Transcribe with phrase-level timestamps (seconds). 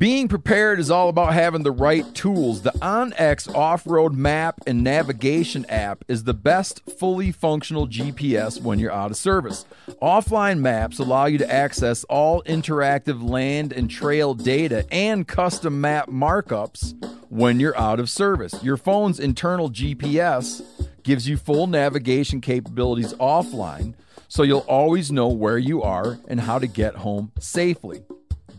[0.00, 2.62] Being prepared is all about having the right tools.
[2.62, 8.78] The OnX off road map and navigation app is the best fully functional GPS when
[8.78, 9.66] you're out of service.
[10.00, 16.08] Offline maps allow you to access all interactive land and trail data and custom map
[16.08, 16.94] markups
[17.28, 18.54] when you're out of service.
[18.62, 20.62] Your phone's internal GPS
[21.02, 23.92] gives you full navigation capabilities offline,
[24.28, 28.02] so you'll always know where you are and how to get home safely.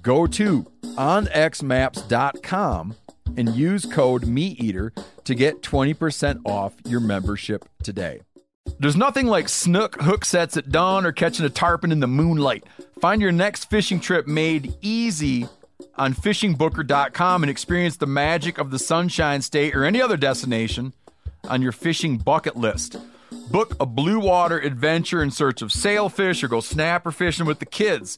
[0.01, 2.95] Go to onxmaps.com
[3.37, 4.91] and use code MeatEater
[5.23, 8.21] to get 20% off your membership today.
[8.79, 12.63] There's nothing like snook hook sets at dawn or catching a tarpon in the moonlight.
[12.99, 15.47] Find your next fishing trip made easy
[15.95, 20.93] on fishingbooker.com and experience the magic of the Sunshine State or any other destination
[21.47, 22.97] on your fishing bucket list.
[23.49, 27.65] Book a blue water adventure in search of sailfish or go snapper fishing with the
[27.65, 28.17] kids.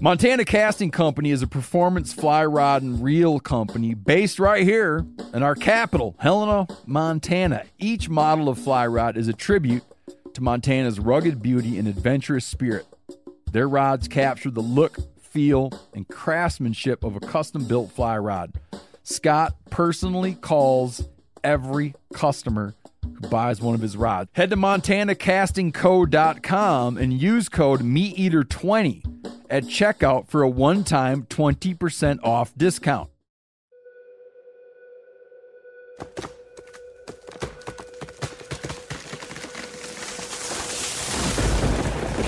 [0.00, 5.42] Montana Casting Company is a performance fly rod and reel company based right here in
[5.42, 7.64] our capital, Helena, Montana.
[7.78, 9.82] Each model of fly rod is a tribute
[10.34, 12.86] to Montana's rugged beauty and adventurous spirit.
[13.50, 18.52] Their rods capture the look, feel, and craftsmanship of a custom built fly rod.
[19.02, 21.08] Scott personally calls
[21.42, 22.74] every customer
[23.14, 24.30] who buys one of his rods.
[24.34, 32.54] Head to montanacastingco.com and use code MeatEater20 at checkout for a one time 20% off
[32.56, 33.10] discount.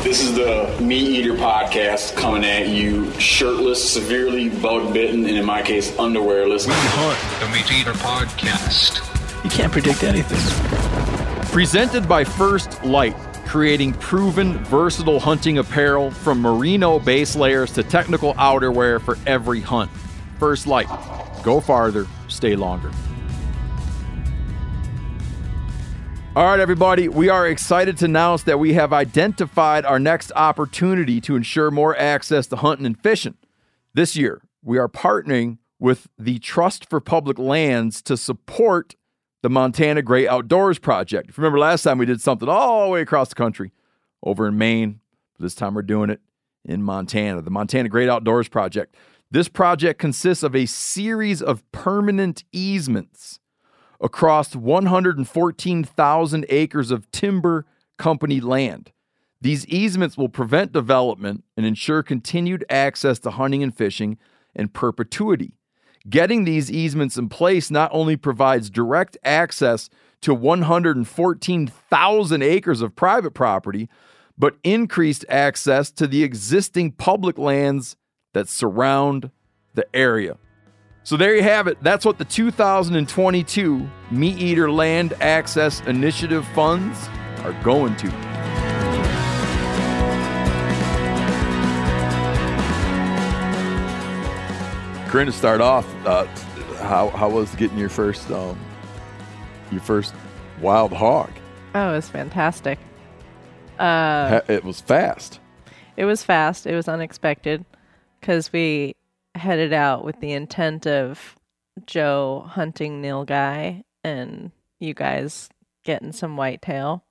[0.09, 5.45] This is the Meat Eater podcast coming at you shirtless, severely bug bitten, and in
[5.45, 6.67] my case, underwearless.
[6.67, 9.18] We hunt the Meat Eater podcast.
[9.49, 10.39] You can't predict anything.
[11.53, 13.17] Presented by First Light,
[13.47, 19.91] creating proven, versatile hunting apparel from merino base layers to technical outerwear for every hunt.
[20.39, 20.87] First Light.
[21.43, 22.91] Go farther, stay longer.
[26.37, 31.23] All right, everybody, we are excited to announce that we have identified our next opportunity
[31.23, 33.39] to ensure more access to hunting and fishing.
[33.95, 38.95] This year, we are partnering with the Trust for Public Lands to support
[39.43, 41.31] the Montana Great Outdoors Project.
[41.31, 43.73] If you remember last time, we did something all the way across the country
[44.23, 45.01] over in Maine.
[45.39, 46.21] This time we're doing it
[46.65, 48.97] in Montana, the Montana Great Outdoors Project.
[49.31, 53.39] This project consists of a series of permanent easements
[54.01, 57.67] across 114,000 acres of timber
[57.99, 58.93] company land.
[59.41, 64.19] These easements will prevent development and ensure continued access to hunting and fishing
[64.55, 65.58] in perpetuity.
[66.09, 69.91] Getting these easements in place not only provides direct access
[70.23, 73.89] to 114,000 acres of private property,
[74.37, 77.97] but increased access to the existing public lands
[78.33, 79.31] that surround
[79.75, 80.39] the area.
[81.03, 81.79] So there you have it.
[81.83, 87.09] That's what the 2022 Meat Eater Land Access Initiative funds
[87.43, 88.38] are going to.
[95.09, 96.27] Corinne, to start off, uh,
[96.83, 98.59] how how was getting your first um,
[99.73, 100.15] your first
[100.61, 101.31] wild hog?
[101.75, 102.79] Oh, it was fantastic.
[103.79, 105.41] Uh, it was fast.
[105.97, 106.67] it was fast.
[106.67, 107.65] It was unexpected
[108.21, 108.97] because we
[109.35, 111.37] headed out with the intent of
[111.87, 115.49] Joe hunting nilgai and you guys
[115.85, 117.03] getting some whitetail.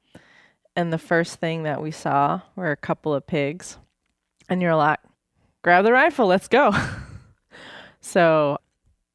[0.75, 3.79] And the first thing that we saw were a couple of pigs.
[4.49, 4.99] And you're like,
[5.63, 6.71] grab the rifle, let's go.
[8.07, 8.57] so,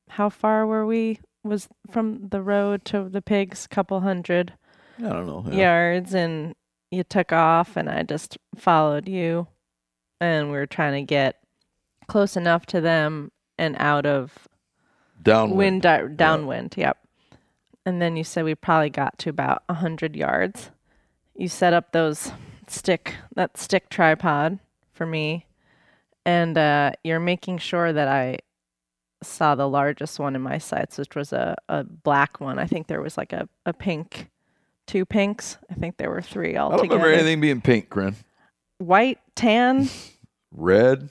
[0.08, 1.18] how far were we?
[1.44, 3.66] Was from the road to the pigs?
[3.66, 4.52] Couple hundred
[4.98, 5.44] I don't know.
[5.48, 5.56] yeah.
[5.56, 6.54] yards and
[6.90, 9.48] you took off and I just followed you
[10.20, 11.38] and we were trying to get
[12.06, 14.46] close enough to them and out of
[15.22, 15.56] Downwind.
[15.58, 16.98] wind di- downwind yep
[17.86, 20.70] and then you said we probably got to about a 100 yards
[21.34, 22.30] you set up those
[22.68, 24.58] stick that stick tripod
[24.92, 25.46] for me
[26.26, 28.36] and uh, you're making sure that i
[29.22, 32.86] saw the largest one in my sights which was a, a black one i think
[32.86, 34.28] there was like a, a pink
[34.86, 38.16] two pinks i think there were three I don't remember anything being pink, Corinne.
[38.78, 39.88] white tan
[40.52, 41.08] Red.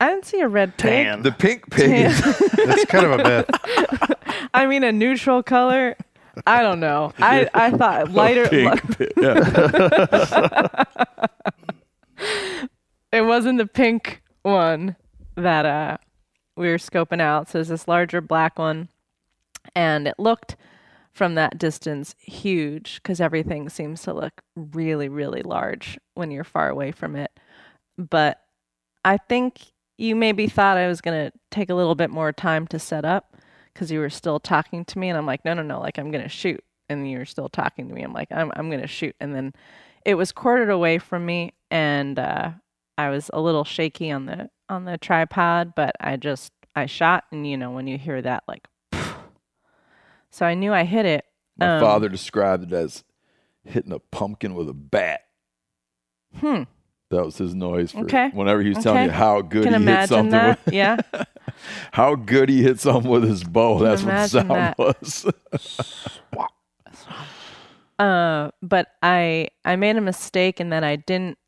[0.00, 1.22] i didn't see a red pig Tan.
[1.22, 2.10] The pink pig.
[2.66, 3.50] That's kind of a myth.
[4.54, 5.96] I mean, a neutral color.
[6.46, 7.12] I don't know.
[7.18, 8.48] I, I thought lighter.
[8.48, 9.12] pink pig.
[9.16, 10.84] Yeah.
[13.34, 14.94] wasn't the pink one
[15.36, 15.96] that uh
[16.56, 17.48] we were scoping out.
[17.48, 18.88] So it's this larger black one,
[19.74, 20.56] and it looked
[21.12, 26.68] from that distance huge because everything seems to look really, really large when you're far
[26.68, 27.30] away from it.
[27.96, 28.40] But
[29.04, 29.60] I think
[29.96, 33.36] you maybe thought I was gonna take a little bit more time to set up
[33.72, 36.10] because you were still talking to me, and I'm like, no, no, no, like I'm
[36.10, 38.02] gonna shoot, and you're still talking to me.
[38.02, 39.52] I'm like, I'm I'm gonna shoot, and then
[40.04, 42.50] it was quartered away from me, and uh,
[42.98, 47.24] I was a little shaky on the on the tripod, but I just I shot,
[47.32, 48.66] and you know when you hear that like,
[50.30, 51.24] so I knew I hit it.
[51.56, 53.04] My Um, father described it as
[53.64, 55.20] hitting a pumpkin with a bat.
[56.36, 56.64] Hmm.
[57.10, 58.30] That was his noise for Okay.
[58.32, 59.04] whenever he was telling Okay.
[59.06, 60.58] you how good Can he hit something that.
[60.64, 60.96] with Yeah.
[61.92, 63.78] how good he hit something with his bow.
[63.78, 64.78] That's what the sound that.
[64.78, 65.26] was.
[67.98, 71.38] Uh, but I I made a mistake in that I didn't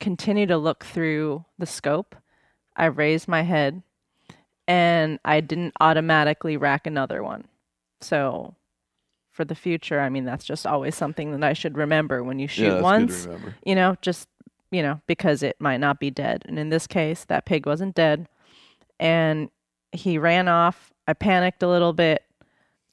[0.00, 2.16] continue to look through the scope.
[2.76, 3.82] I raised my head,
[4.66, 7.44] and I didn't automatically rack another one.
[8.00, 8.54] So,
[9.30, 12.48] for the future, I mean that's just always something that I should remember when you
[12.48, 13.12] shoot yeah, once.
[13.12, 13.56] good to remember.
[13.64, 14.28] you know, just
[14.70, 16.44] you know, because it might not be dead.
[16.46, 18.28] And in this case, that pig wasn't dead,
[18.98, 19.50] and
[19.92, 20.92] he ran off.
[21.06, 22.24] I panicked a little bit,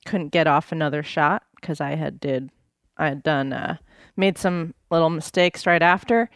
[0.05, 2.49] couldn't get off another shot because I had did,
[2.97, 3.77] I had done, uh,
[4.17, 6.29] made some little mistakes right after,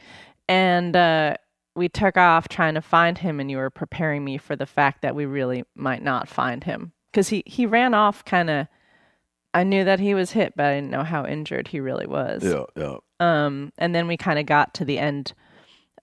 [0.48, 1.36] and uh,
[1.76, 3.40] we took off trying to find him.
[3.40, 6.92] And you were preparing me for the fact that we really might not find him
[7.12, 8.68] because he he ran off kind of.
[9.56, 12.44] I knew that he was hit, but I didn't know how injured he really was
[12.44, 12.98] Yeah, yeah.
[13.20, 15.34] um and then we kind of got to the end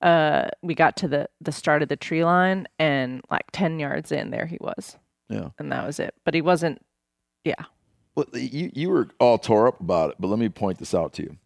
[0.02, 4.12] uh we got to the the start of the tree line and like 10 yards
[4.12, 4.96] in there he was
[5.28, 5.48] Yeah.
[5.58, 6.80] and that was it but he wasn't
[7.44, 7.64] yeah
[8.14, 11.12] Well, you you were all tore up about it, but let me point this out
[11.14, 11.36] to you.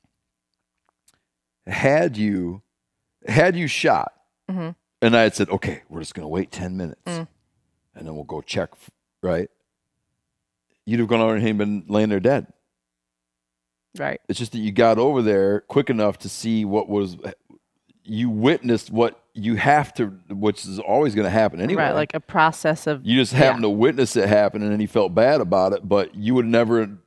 [1.66, 2.62] Had you
[3.26, 4.12] had you shot,
[4.50, 4.74] Mhm.
[5.02, 7.28] and I had said, "Okay, we're just going to wait ten minutes, Mm.
[7.94, 8.70] and then we'll go check,"
[9.22, 9.50] right?
[10.86, 12.46] You'd have gone over and he'd been laying there dead.
[13.96, 17.16] right It's just that you got over there quick enough to see what was.
[18.06, 21.84] You witnessed what you have to, which is always going to happen anyway.
[21.84, 24.86] right like a process of You just happened to witness it happen, and then he
[24.86, 25.88] felt bad about it.
[25.88, 26.98] But you would never,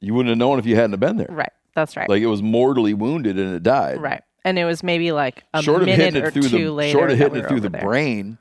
[0.00, 1.28] you wouldn't have known if you hadn't have been there.
[1.30, 4.00] right that's right Like it was mortally wounded and it died.
[4.00, 7.18] right and it was maybe like a short minute or two the later short of
[7.18, 7.80] hitting we it through the there.
[7.82, 8.38] brain.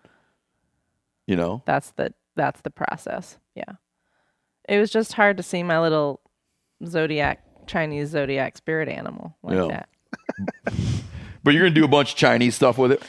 [1.27, 3.75] You know, that's the that's the process yeah
[4.67, 6.19] it was just hard to see my little
[6.83, 9.67] zodiac chinese zodiac spirit animal like Yeah.
[9.67, 9.87] that
[11.43, 13.03] but you're gonna do a bunch of Chinese stuff with it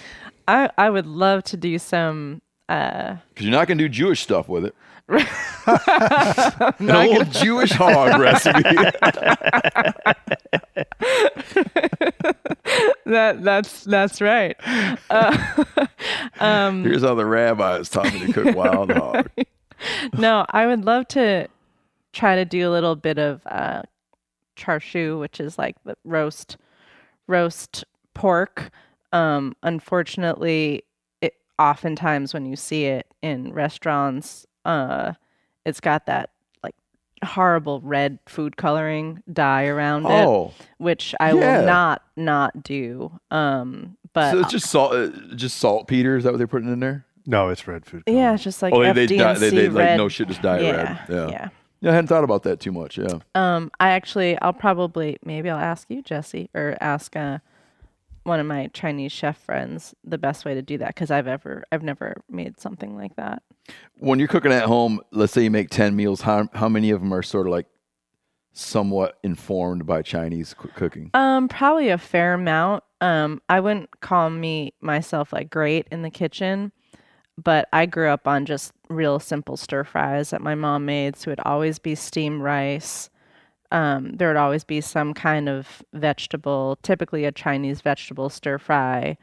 [0.46, 4.46] i i would love to do some uh because you're not gonna do Jewish stuff
[4.46, 4.74] with it.
[6.78, 8.62] An old Jewish hog recipe.
[13.06, 14.56] that that's that's right.
[15.10, 15.64] Uh,
[16.40, 19.30] um, Here's how the rabbis taught me to cook wild hog.
[20.16, 21.48] no, I would love to
[22.12, 23.82] try to do a little bit of uh,
[24.56, 26.56] char siu, which is like the roast
[27.26, 27.84] roast
[28.14, 28.70] pork.
[29.12, 30.82] Um, unfortunately,
[31.20, 35.12] it oftentimes when you see it in restaurants, uh,
[35.64, 36.30] it's got that
[37.24, 41.58] horrible red food coloring dye around it, Oh, which I yeah.
[41.60, 43.18] will not not do.
[43.30, 46.16] Um, but so it's just salt, uh, just saltpeter.
[46.16, 47.04] Is that what they're putting in there?
[47.26, 48.02] No, it's red food.
[48.06, 49.96] yeah, it's just like oh, they they, FD&C dye, they, they like red.
[49.96, 50.98] no shit, just dye yeah, red.
[51.08, 51.28] Yeah.
[51.30, 51.48] yeah.
[51.80, 52.98] yeah, I hadn't thought about that too much.
[52.98, 57.38] Yeah, Um, I actually, I'll probably, maybe I'll ask you, Jesse, or ask uh,
[58.24, 61.64] one of my Chinese chef friends the best way to do that because I've ever,
[61.70, 63.42] I've never made something like that.
[63.98, 66.22] when you're cooking at home, let's say you make ten meals.
[66.22, 67.66] How how many of them are sort of like
[68.52, 71.10] somewhat informed by Chinese coo- cooking?
[71.14, 72.84] Um, probably a fair amount.
[73.00, 76.72] Um, I wouldn't call me myself like great in the kitchen,
[77.36, 81.16] but I grew up on just real simple stir fries that my mom made.
[81.16, 83.10] So it'd always be steamed rice.
[83.70, 89.16] Um, there would always be some kind of vegetable, typically a Chinese vegetable stir fry,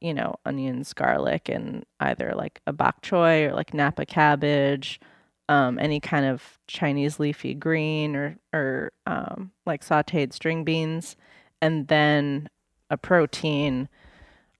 [0.00, 5.00] you know, onions, garlic, and either like a bok choy or like napa cabbage,
[5.48, 11.16] um, any kind of Chinese leafy green or or um, like sautéed string beans,
[11.60, 12.48] and then
[12.90, 13.88] a protein,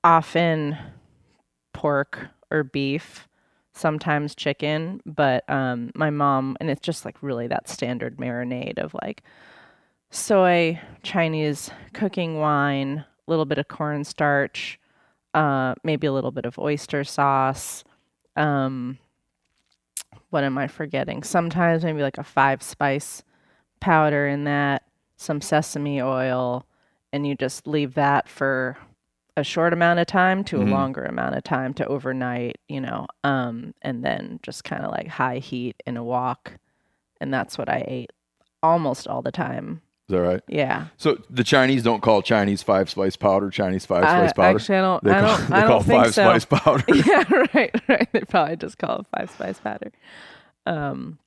[0.02, 0.76] often
[1.72, 3.28] pork or beef,
[3.76, 5.00] sometimes chicken.
[5.04, 9.22] But um, my mom, and it's just like really that standard marinade of like
[10.10, 14.80] soy, Chinese cooking wine, a little bit of cornstarch,
[15.34, 17.84] uh, maybe a little bit of oyster sauce.
[18.36, 18.98] Um,
[20.30, 21.22] what am I forgetting?
[21.22, 23.22] Sometimes maybe like a five spice
[23.80, 24.82] powder in that,
[25.16, 26.66] some sesame oil,
[27.12, 28.76] and you just leave that for
[29.36, 30.68] a short amount of time to Mhm.
[30.68, 34.90] a longer amount of time to overnight, you know, um, and then just kind of
[34.90, 36.52] like high heat in a wok.
[37.20, 38.12] And that's what I ate
[38.62, 39.82] almost all the time.
[40.08, 40.40] Is that right?
[40.48, 40.86] Yeah.
[40.96, 44.56] So the Chinese don't call Chinese five spice powder Chinese five I, spice powder.
[44.58, 46.22] actually, I don't, they I call, don't, they I call don't five so.
[46.38, 46.84] spice powder.
[46.94, 47.24] yeah,
[47.54, 48.08] right, right.
[48.12, 49.90] They probably just call it five spice powder.
[50.64, 51.18] Um,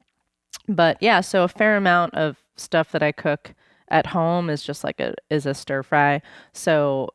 [0.68, 3.54] but yeah, so a fair amount of stuff that I cook
[3.90, 6.22] at home is just like a is a stir fry.
[6.54, 7.10] So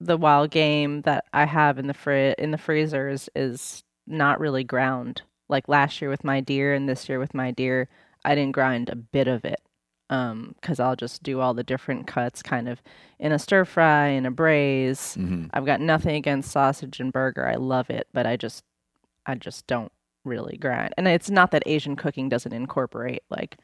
[0.00, 4.64] the wild game that I have in the fri- in the freezers is not really
[4.64, 5.22] ground.
[5.48, 7.88] Like last year with my deer and this year with my deer,
[8.24, 9.60] I didn't grind a bit of it.
[10.08, 12.82] Um, cause I'll just do all the different cuts kind of
[13.20, 15.14] in a stir fry, in a braise.
[15.14, 17.46] hmm I've got nothing against sausage and burger.
[17.46, 18.64] I love it, but I just
[19.26, 19.92] I just don't
[20.24, 20.94] really grind.
[20.96, 23.58] And it's not that Asian cooking doesn't incorporate like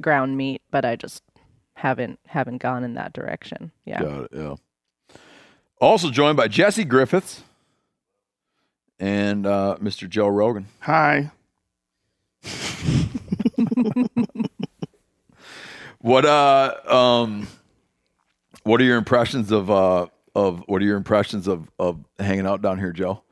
[0.00, 1.22] ground meat, but I just
[1.74, 3.72] haven't haven't gone in that direction.
[3.84, 4.02] Yeah.
[4.02, 4.30] Got it.
[4.34, 4.54] Yeah.
[5.80, 7.42] Also joined by Jesse Griffiths
[8.98, 10.08] and uh, Mr.
[10.08, 10.66] Joe Rogan.
[10.80, 11.30] Hi.
[16.00, 17.48] What uh um
[18.62, 22.62] what are your impressions of uh of what are your impressions of of hanging out
[22.62, 23.22] down here, Joe?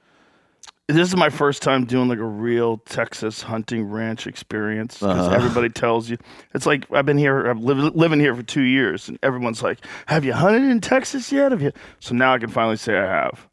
[0.89, 5.35] This is my first time doing like a real Texas hunting ranch experience because Uh-huh.
[5.35, 6.17] everybody tells you
[6.55, 9.79] it's like I've been here, I've lived living here for two years, and everyone's like,
[10.07, 11.51] "Have you hunted in Texas yet?
[11.51, 13.49] Have you?" So now I can finally say I have,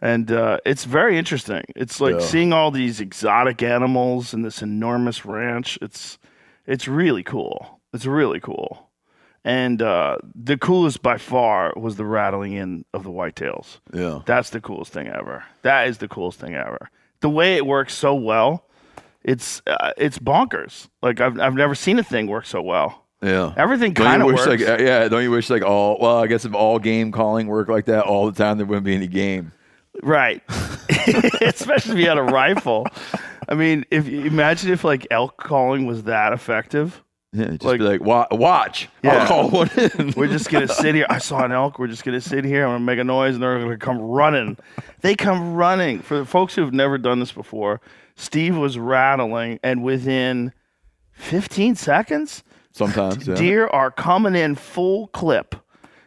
[0.00, 1.64] and uh, it's very interesting.
[1.76, 2.20] It's like Yeah.
[2.20, 5.78] seeing all these exotic animals in this enormous ranch.
[5.82, 6.18] It's
[6.66, 7.78] it's really cool.
[7.92, 8.88] It's really cool.
[9.44, 13.78] And uh, the coolest by far was the rattling in of the whitetails.
[13.92, 14.20] Yeah.
[14.26, 15.44] That's the coolest thing ever.
[15.62, 16.90] That is the coolest thing ever.
[17.20, 18.66] The way it works so well,
[19.22, 20.88] it's uh, it's bonkers.
[21.02, 23.06] Like I've I've never seen a thing work so well.
[23.22, 23.52] Yeah.
[23.56, 24.46] Everything kind of works.
[24.46, 27.46] like uh, yeah, don't you wish like all well, I guess if all game calling
[27.46, 29.52] worked like that all the time there wouldn't be any game.
[30.02, 30.42] right.
[31.40, 32.86] Especially if you had a rifle.
[33.48, 37.02] I mean, if imagine if like elk calling was that effective.
[37.32, 38.00] Yeah, just Like- be like
[38.32, 38.88] watch.
[39.04, 39.18] Yeah.
[39.22, 40.12] I'll call one in.
[40.16, 41.06] We're just gonna sit here.
[41.08, 41.78] I saw an elk.
[41.78, 42.64] We're just gonna sit here.
[42.64, 44.56] I'm gonna make a noise, and they're gonna come running.
[45.00, 46.00] They come running.
[46.00, 47.80] For the folks who've never done this before,
[48.16, 50.52] Steve was rattling, and within
[51.12, 53.26] 15 seconds, Sometimes.
[53.28, 53.34] Yeah.
[53.34, 55.54] deer are coming in full clip.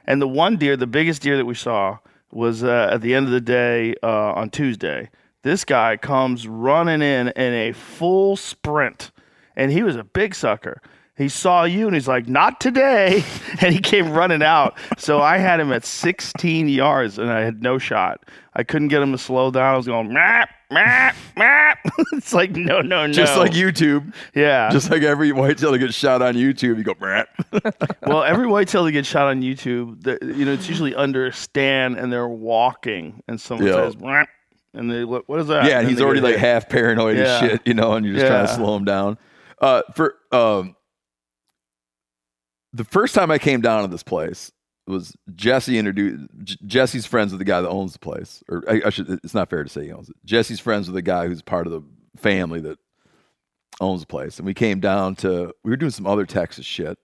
[0.05, 1.99] And the one deer, the biggest deer that we saw,
[2.31, 5.09] was uh, at the end of the day uh, on Tuesday.
[5.43, 9.11] This guy comes running in in a full sprint,
[9.55, 10.81] and he was a big sucker.
[11.15, 13.24] He saw you and he's like, "Not today,"
[13.62, 14.75] and he came running out.
[14.98, 18.22] So I had him at 16 yards, and I had no shot.
[18.55, 19.74] I couldn't get him to slow down.
[19.74, 21.77] I was going, "Map, map, map."
[22.13, 23.13] it's like, no, no, no.
[23.13, 24.12] Just like YouTube.
[24.34, 24.70] yeah.
[24.72, 27.27] Just like every whitetail that gets shot on YouTube, you go, Brat.
[28.01, 31.34] well, every whitetail that gets shot on YouTube, the, you know, it's usually under a
[31.34, 33.74] stand and they're walking, and someone Yeah.
[33.75, 34.25] says, "Mwah,"
[34.74, 35.65] and they look, what is that?
[35.65, 37.39] Yeah, and he's already like half paranoid Yeah.
[37.39, 39.20] and shit, you know, and you're just trying to slow him down.
[39.62, 40.75] Uh, for um,
[42.73, 44.51] the first time I came down to this place
[44.87, 46.27] was Jesse introduced
[46.65, 49.09] Jesse's friends with the guy that owns the place, or I, I should.
[49.23, 50.15] It's not fair to say he owns it.
[50.25, 51.83] Jesse's friends with the guy who's part of the
[52.17, 52.79] family that
[53.79, 56.97] owns the place, and we came down to we were doing some other Texas shit,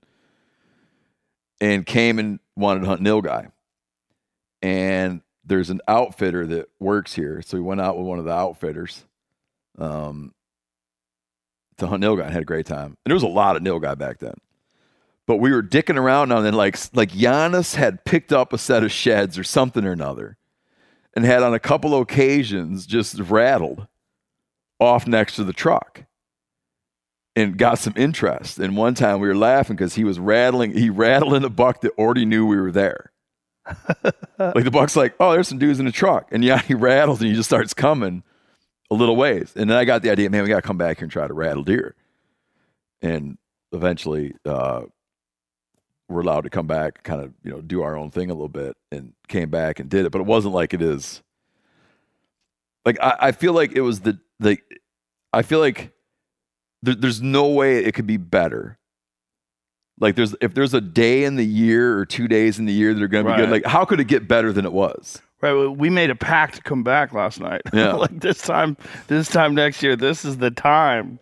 [1.61, 3.51] and came and wanted to hunt nilgai,
[4.61, 8.33] and there's an outfitter that works here, so we went out with one of the
[8.33, 9.05] outfitters,
[9.77, 10.33] um,
[11.77, 13.97] to hunt nilgai and had a great time, and there was a lot of nilgai
[13.97, 14.35] back then.
[15.29, 18.57] But we were dicking around now and then, like like Giannis had picked up a
[18.57, 20.37] set of sheds or something or another,
[21.13, 23.85] and had on a couple occasions just rattled
[24.79, 26.05] off next to the truck,
[27.35, 28.57] and got some interest.
[28.57, 31.81] And one time we were laughing because he was rattling, he rattled in a buck
[31.81, 33.11] that already knew we were there.
[34.39, 37.21] like the buck's like, oh, there's some dudes in the truck, and yeah, he rattles
[37.21, 38.23] and he just starts coming
[38.89, 40.97] a little ways, and then I got the idea, man, we got to come back
[40.97, 41.93] here and try to rattle deer,
[43.03, 43.37] and
[43.71, 44.33] eventually.
[44.43, 44.85] uh
[46.09, 48.49] we're allowed to come back, kind of, you know, do our own thing a little
[48.49, 50.11] bit and came back and did it.
[50.11, 51.21] But it wasn't like it is.
[52.85, 54.57] Like, I, I feel like it was the, the,
[55.31, 55.91] I feel like
[56.81, 58.77] there, there's no way it could be better.
[59.99, 62.93] Like, there's, if there's a day in the year or two days in the year
[62.93, 65.21] that are going to be good, like, how could it get better than it was?
[65.41, 67.61] Right, we made a pact to come back last night.
[67.73, 67.93] Yeah.
[67.93, 68.75] like this time,
[69.07, 71.19] this time next year, this is the time.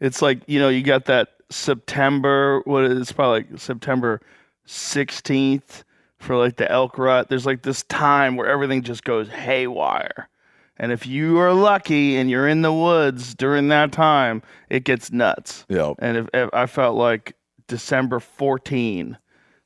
[0.00, 2.60] It's like you know, you got that September.
[2.64, 4.20] What is it's probably like September
[4.66, 5.84] sixteenth
[6.18, 7.28] for like the elk rut.
[7.28, 10.28] There's like this time where everything just goes haywire.
[10.76, 15.12] And if you are lucky and you're in the woods during that time, it gets
[15.12, 15.64] nuts.
[15.68, 15.92] Yeah.
[16.00, 17.36] And if, if I felt like
[17.68, 19.16] December 14,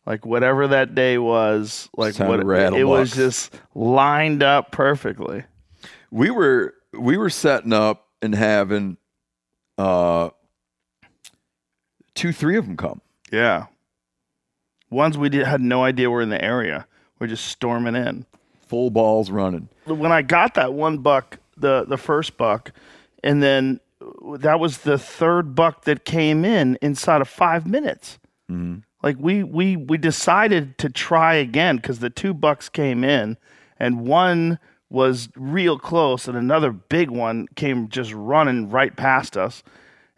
[0.05, 5.45] Like whatever that day was, like what rattle it was just lined up perfectly.
[6.11, 8.97] we were we were setting up and having
[9.77, 10.31] uh
[12.19, 13.67] two three of them come Yeah.
[14.91, 16.87] Ones we did, had no idea were in the area.
[17.19, 18.25] We're just storming in.
[18.67, 22.73] full balls running when I got that one buck, the the first buck,
[23.23, 23.81] and then
[24.39, 28.19] that was the third buck that came in inside of five minutes.
[28.51, 28.81] Mm-hmm.
[29.03, 33.37] Like we we we decided to try again because the two bucks came in,
[33.79, 34.59] and one
[34.91, 39.63] was real close, and another big one came just running right past us.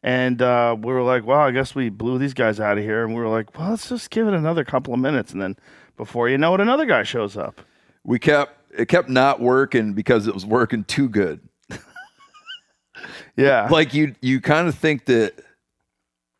[0.02, 3.04] And uh, we were like, well, I guess we blew these guys out of here.
[3.04, 5.32] And we were like, well, let's just give it another couple of minutes.
[5.32, 5.56] And then
[5.96, 7.60] before you know it, another guy shows up.
[8.04, 11.40] we kept it kept not working because it was working too good
[13.36, 13.68] Yeah.
[13.70, 15.34] like you you kind of think that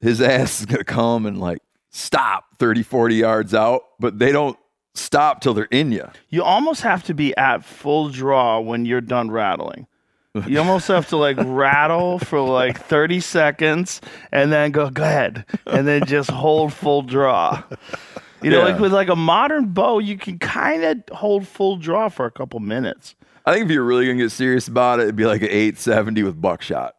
[0.01, 1.59] his ass is gonna come and like
[1.91, 4.57] stop 30 40 yards out but they don't
[4.95, 9.01] stop till they're in you you almost have to be at full draw when you're
[9.01, 9.87] done rattling.
[10.47, 15.45] You almost have to like rattle for like 30 seconds and then go, go ahead,
[15.67, 17.63] and then just hold full draw.
[18.41, 18.73] You know, Yeah.
[18.73, 22.31] like with like a modern bow, you can kind of hold full draw for a
[22.31, 23.17] couple minutes.
[23.45, 26.23] i think if you're really gonna get serious about it it'd be like an 870
[26.23, 26.95] with buckshot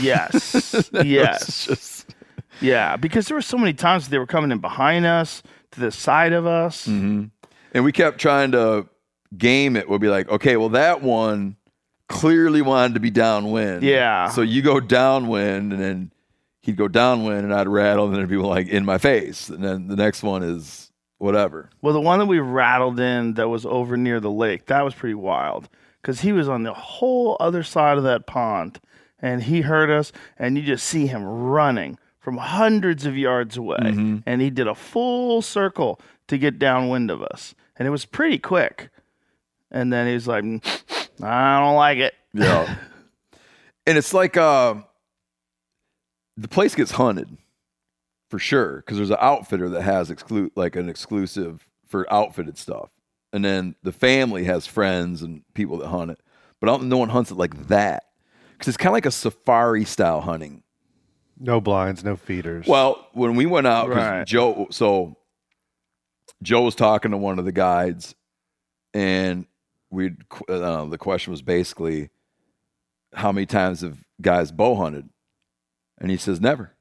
[0.00, 2.14] Yes, yes, just
[2.60, 2.96] yeah.
[2.96, 6.32] Because there were so many times they were coming in behind us, to the side
[6.32, 6.86] of us.
[6.86, 7.24] Mm-hmm.
[7.72, 8.86] and we kept trying to
[9.36, 11.56] game it we'll be like okay well that one
[12.08, 14.28] clearly wanted to be downwind Yeah.
[14.28, 16.12] so you go downwind and then
[16.62, 19.62] he'd go downwind and i'd rattle and then it'd be like in my face and
[19.64, 23.64] then the next one is whatever Well, the one that we rattled in that was
[23.66, 25.68] over near the lake, that was pretty wild
[26.02, 28.78] because he was on the whole other side of that pond
[29.18, 33.78] and he heard us, and you just see him running from hundreds of yards away.
[34.26, 35.98] And he did a full circle
[36.28, 37.54] to get downwind of us.
[37.78, 38.90] And it was pretty quick.
[39.70, 42.14] And then he was like, "Mm, I don't like it.
[42.32, 42.76] Yeah.
[43.86, 44.74] and it's like uh
[46.36, 47.36] the place gets hunted
[48.28, 52.90] for sure because there's an outfitter that has exclu- like an exclusive for outfitted stuff.
[53.32, 56.20] And then the family has friends and people that hunt it.
[56.60, 58.04] But I don't, no one hunts it like that.
[58.52, 60.62] Because it's kind of like a safari style hunting.
[61.38, 62.66] No blinds, no feeders.
[62.66, 64.26] Well, when we went out, 'cause Right.
[64.26, 65.16] Joe, so
[66.42, 68.14] Joe was talking to one of the guides,
[68.94, 69.46] and
[69.90, 70.12] we
[70.48, 72.10] uh, the question was basically,
[73.14, 75.08] how many times have guys bow hunted?
[75.98, 76.74] And he says never.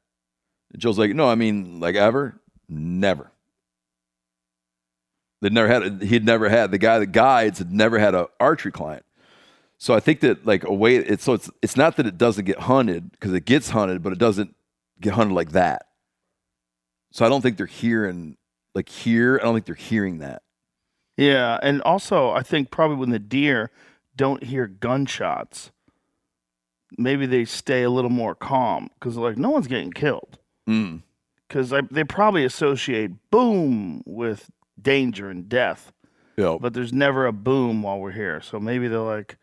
[0.74, 3.32] And Joe's like, no, I mean like ever, never.
[5.42, 5.84] They'd never had.
[5.84, 9.06] A, he'd never had the guy that guides had never had an archery client.
[9.78, 12.46] So I think that like a way it's so it's it's not that it doesn't
[12.46, 14.56] get hunted because it gets hunted, but it doesn't
[15.00, 15.86] get hunted like that.
[17.12, 18.38] So I don't think they're hearing
[18.74, 19.38] like here.
[19.40, 20.42] I don't think they're hearing that.
[21.18, 21.60] Yeah.
[21.62, 23.72] And also, I think probably when the deer
[24.16, 25.72] don't hear gunshots,
[26.98, 30.38] maybe they stay a little more calm because like no one's getting killed.
[30.68, 31.04] Mm.
[31.48, 34.50] because they probably associate boom with
[34.82, 35.94] danger and death,
[36.38, 38.42] know, but there's never a boom while we're here.
[38.42, 39.38] So maybe they're like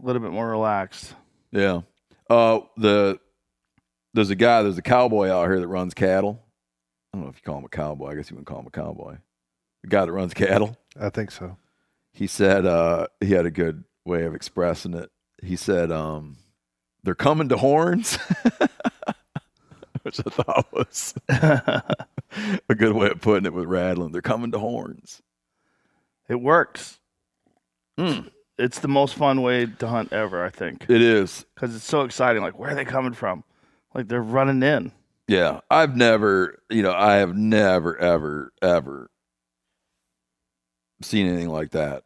[0.00, 1.14] a little bit more relaxed.
[1.50, 1.80] yeah.
[2.28, 3.18] Uh, the
[4.14, 6.44] there's a guy, there's a cowboy out here that runs cattle.
[7.12, 8.10] I don't know if you call him a cowboy.
[8.10, 9.16] I guess you wouldn't call him a cowboy.
[9.82, 10.76] The guy that runs cattle.
[10.98, 11.56] I think so.
[12.12, 15.10] He said uh, he had a good way of expressing it.
[15.42, 16.36] He said, um,
[17.02, 18.16] "They're coming to horns,"
[20.02, 24.12] which I thought was a good way of putting it with rattling.
[24.12, 25.22] They're coming to horns.
[26.28, 26.98] It works.
[27.98, 28.28] Hmm.
[28.58, 31.46] It's the most fun way to hunt ever, I think, It is.
[31.54, 32.42] because it's so exciting.
[32.42, 33.42] Like, where are they coming from?
[33.94, 34.92] Like, they're running in.
[35.28, 39.10] Yeah, I've never, you know, I have never, ever, ever
[41.02, 42.04] seen anything like that.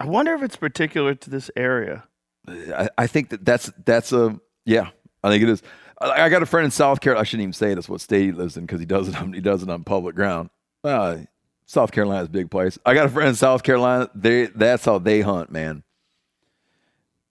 [0.00, 2.04] I wonder if it's particular to this area.
[2.48, 4.90] I, I think that that's that's a yeah.
[5.22, 5.62] I think it is.
[6.00, 7.22] I, I got a friend in South Carolina.
[7.22, 9.16] I shouldn't even say that's what state he lives in because he does it.
[9.20, 10.50] On, he does it on public ground.
[10.82, 11.18] Uh,
[11.66, 12.78] South Carolina's a big place.
[12.84, 14.10] I got a friend in South Carolina.
[14.14, 15.82] They that's how they hunt, man.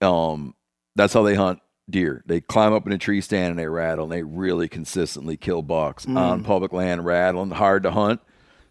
[0.00, 0.54] Um,
[0.96, 2.22] that's how they hunt deer.
[2.26, 4.04] They climb up in a tree stand and they rattle.
[4.04, 8.20] and They really consistently kill bucks on public land, rattling hard to hunt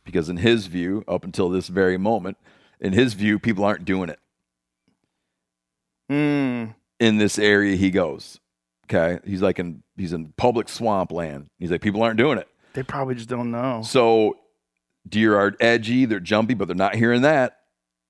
[0.03, 2.37] because in his view, up until this very moment,
[2.79, 4.19] in his view, people aren't doing it
[6.11, 6.75] Mm.
[6.99, 8.39] in this area he goes.
[8.85, 9.19] Okay.
[9.25, 11.49] He's like in he's in public swamp land.
[11.57, 12.47] He's like, people aren't doing it.
[12.73, 13.81] They probably just don't know.
[13.83, 14.37] So
[15.07, 17.59] deer are edgy, they're jumpy, but they're not hearing that.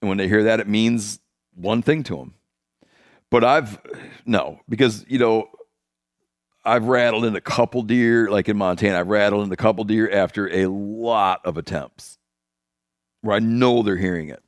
[0.01, 1.19] And when they hear that, it means
[1.55, 2.33] one thing to them.
[3.29, 3.79] But I've
[4.25, 5.49] no, because you know,
[6.65, 8.99] I've rattled in a couple deer, like in Montana.
[8.99, 12.17] I've rattled in a couple deer after a lot of attempts,
[13.21, 14.41] where I know they're hearing it,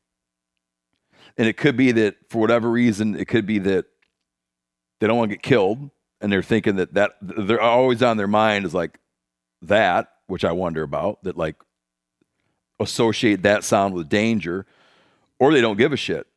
[1.38, 3.86] and it could be that for whatever reason, it could be that
[5.00, 5.90] they don't want to get killed,
[6.22, 9.00] and they're thinking that that they're always on their mind is like
[9.62, 11.24] that, which I wonder about.
[11.24, 11.56] That like
[12.80, 14.66] associate that sound with danger,
[15.40, 16.28] or they don't give a shit.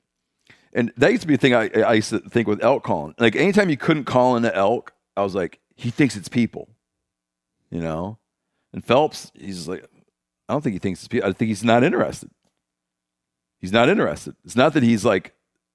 [0.73, 3.15] And that used to be a thing I, I used to think with elk calling.
[3.19, 6.69] Like anytime you couldn't call in an elk, I was like, he thinks it's people,
[7.71, 8.19] you know.
[8.73, 9.87] And Phelps, he's like,
[10.49, 11.29] I don't think he thinks it's people.
[11.29, 12.31] I think he's not interested.
[13.61, 14.35] He's not interested.
[14.45, 15.33] It's not that he's like.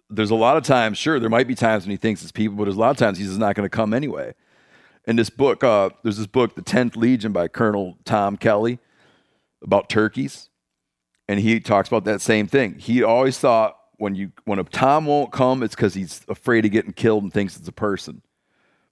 [0.09, 2.55] There's a lot of times, sure, there might be times when he thinks it's people,
[2.55, 4.35] but there's a lot of times he's just not going to come anyway.
[5.07, 8.77] In this book, uh, there's this book, The Tenth Legion by Colonel Tom Kelly,
[9.63, 10.49] about turkeys,
[11.27, 12.77] and he talks about that same thing.
[12.77, 16.71] He always thought when you when a tom won't come, it's because he's afraid of
[16.71, 18.21] getting killed and thinks it's a person.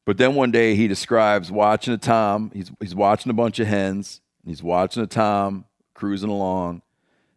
[0.05, 2.51] But then one day he describes watching a tom.
[2.53, 4.21] He's he's watching a bunch of hens.
[4.43, 6.81] And he's watching a tom cruising along,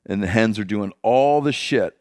[0.07, 1.97] and the hens are doing all the shit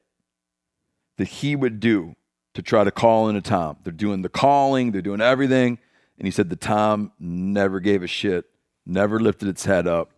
[1.18, 2.16] that he would do
[2.54, 3.78] to try to call in a tom.
[3.84, 4.92] They're doing the calling.
[4.92, 5.80] They're doing everything.
[6.18, 8.46] And he said the tom never gave a shit,
[8.86, 10.12] never lifted its head up.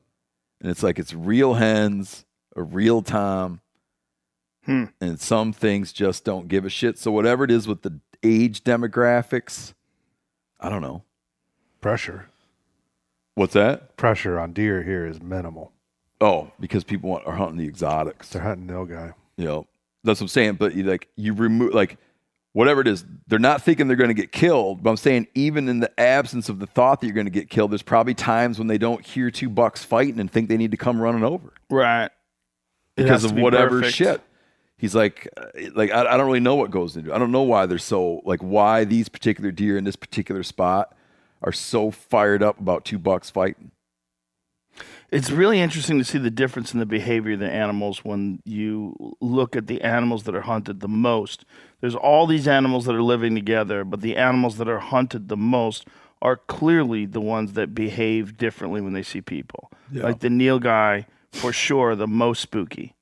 [0.61, 3.61] And it's like it's real hens, a real tom.
[4.65, 4.85] Hmm.
[4.99, 6.97] And some things just don't give a shit.
[6.97, 9.73] So whatever it is with the age demographics,
[10.59, 11.03] I don't know.
[11.81, 12.27] Pressure.
[13.35, 13.97] What's that?
[13.97, 15.71] Pressure on deer here is minimal.
[16.21, 18.29] Oh, because people want, are hunting the exotics.
[18.29, 19.13] They're hunting nilgai.
[19.37, 19.67] You know,
[20.03, 20.53] that's what I'm saying.
[20.53, 21.97] But you like you remove like
[22.53, 24.81] whatever it is, they're not thinking they're going to get killed.
[24.81, 27.49] But I'm saying even in the absence of the thought that you're going to get
[27.49, 30.71] killed, there's probably times when they don't hear two bucks fighting and think they need
[30.71, 32.09] to come running over Right.
[32.95, 33.97] Because of be whatever perfect.
[33.97, 34.21] shit.
[34.77, 37.11] He's like, uh, like I, I don't really know what goes into.
[37.11, 37.15] it.
[37.15, 40.95] I don't know why they're so like why these particular deer in this particular spot
[41.41, 43.71] are so fired up about two bucks fighting.
[45.11, 49.15] It's really interesting to see the difference in the behavior of the animals when you
[49.21, 51.45] look at the animals that are hunted the most.
[51.79, 55.37] There's all these animals that are living together, but the animals that are hunted the
[55.37, 55.87] most
[56.21, 59.71] are clearly the ones that behave differently when they see people.
[60.03, 62.95] Like the nilgai, for sure, the most spooky.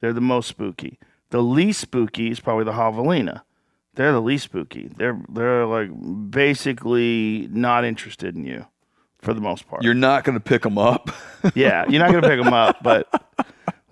[0.00, 0.98] They're the most spooky.
[1.36, 3.42] The least spooky is probably the javelina.
[3.94, 4.88] They're the least spooky.
[4.96, 5.90] They're they're like
[6.30, 8.64] basically not interested in you
[9.18, 9.82] for the most part.
[9.82, 11.10] You're not going to pick them up.
[11.54, 13.08] Yeah, you're not gonna pick them up, but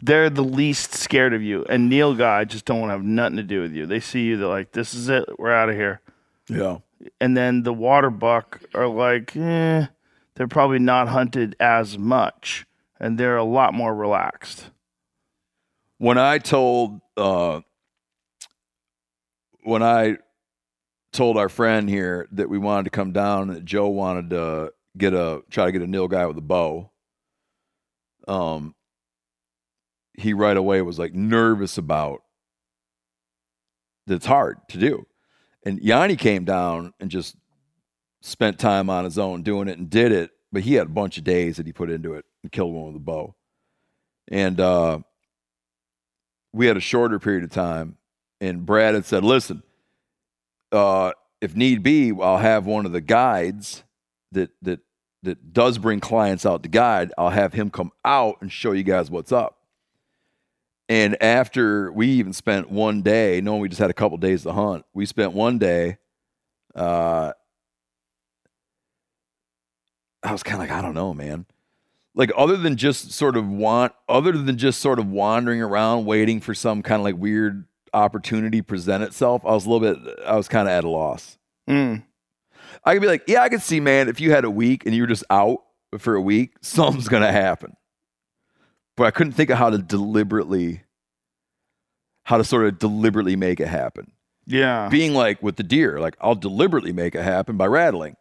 [0.01, 1.67] they're the least scared of you.
[1.69, 3.85] And nilgai just don't want to have nothing to do with you.
[3.85, 5.25] They see you, they're like, "This is it.
[5.39, 6.01] We're out of here."
[6.49, 6.79] yeah.
[7.21, 9.87] And then the water buck are like, eh,
[10.35, 12.65] they're probably not hunted as much,
[12.99, 14.71] and they're a lot more relaxed.
[16.05, 17.63] When I told uh,
[19.63, 20.19] when I
[21.15, 24.75] told our friend here that we wanted to come down and that Joe wanted to
[24.99, 26.91] get a try to get a nilgai with a bow,
[28.29, 28.75] um,
[30.13, 32.21] he right away was like nervous about
[34.07, 35.07] that it's hard to do.
[35.65, 37.35] And Yanni came down and just
[38.21, 41.17] spent time on his own doing it and did it, but he had a bunch
[41.17, 43.35] of days that he put into it and killed one with a bow.
[44.29, 44.99] And uh
[46.55, 47.99] we had a shorter period of time,
[48.41, 49.63] and Brad had said, "Listen,
[50.73, 53.83] uh, if need be, I'll have one of the guides
[54.33, 54.81] that that
[55.25, 57.13] that does bring clients out to guide.
[57.19, 59.59] I'll have him come out and show you guys what's up."
[60.89, 64.53] And after we even spent one day, knowing we just had a couple days to
[64.53, 65.99] hunt, we spent one day.
[66.75, 67.33] Uh,
[70.23, 71.47] I was kind of like, I don't know, man
[72.15, 76.41] like other than just sort of want other than just sort of wandering around waiting
[76.41, 80.37] for some kind of like weird opportunity present itself i was a little bit i
[80.37, 82.03] was kind of at a loss Mm.
[82.85, 84.95] i could be like yeah i could see man if you had a week and
[84.95, 85.59] you were just out
[85.99, 87.77] for a week something's gonna happen
[88.97, 90.83] but i couldn't think of how to deliberately
[92.25, 94.13] how to sort of deliberately make it happen
[94.47, 98.17] Yeah, being like with the deer, like I'll deliberately make it happen by rattling.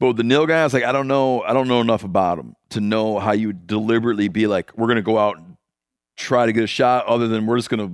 [0.00, 2.38] But with the nilgai, I was like, I don't know, I don't know enough about
[2.38, 5.56] him to know how you deliberately be like, we're gonna go out and
[6.16, 7.90] try to get a shot, other than we're just gonna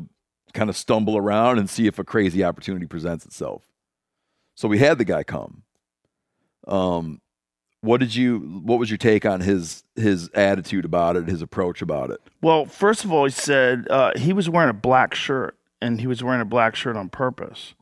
[0.52, 3.62] kind of stumble around and see if a crazy opportunity presents itself.
[4.54, 5.62] So we had the guy come.
[6.66, 7.20] Um,
[7.80, 8.38] what did you?
[8.64, 12.20] What was your take on his his attitude about it, his approach about it?
[12.40, 16.06] Well, first of all, he said uh, he was wearing a black shirt, and he
[16.06, 17.74] was wearing a black shirt on purpose.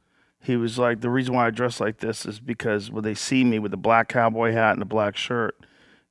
[0.42, 3.44] He was like, the reason why I dress like this is because when they see
[3.44, 5.57] me with a black cowboy hat and a black shirt,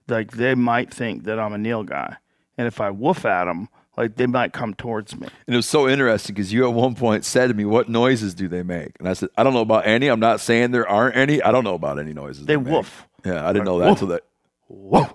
[0.07, 2.17] like they might think that I'm a nilgai,
[2.57, 3.67] and if I woof at them,
[3.97, 5.27] like they might come towards me.
[5.47, 8.33] And it was so interesting because you at one point said to me, "What noises
[8.33, 10.07] do they make?" And I said, "I don't know about any.
[10.07, 11.41] I'm not saying there aren't any.
[11.41, 13.05] I don't know about any noises They make." woof.
[13.25, 13.99] Yeah, I didn't know that.
[13.99, 14.23] So that
[14.67, 15.07] whoa,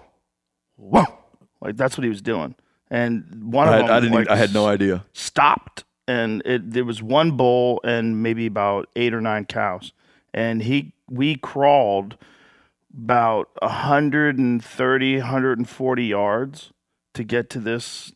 [0.76, 1.04] whoa.
[1.62, 2.54] Like that's what he was doing.
[2.90, 4.12] And one of I, them, I didn't.
[4.14, 5.04] like, even- I had no idea.
[5.14, 9.92] stopped, and it there was one bull and maybe about eight or nine cows,
[10.32, 12.16] and he we crawled
[12.96, 16.72] about 130, 140 yards
[17.14, 18.12] to get to this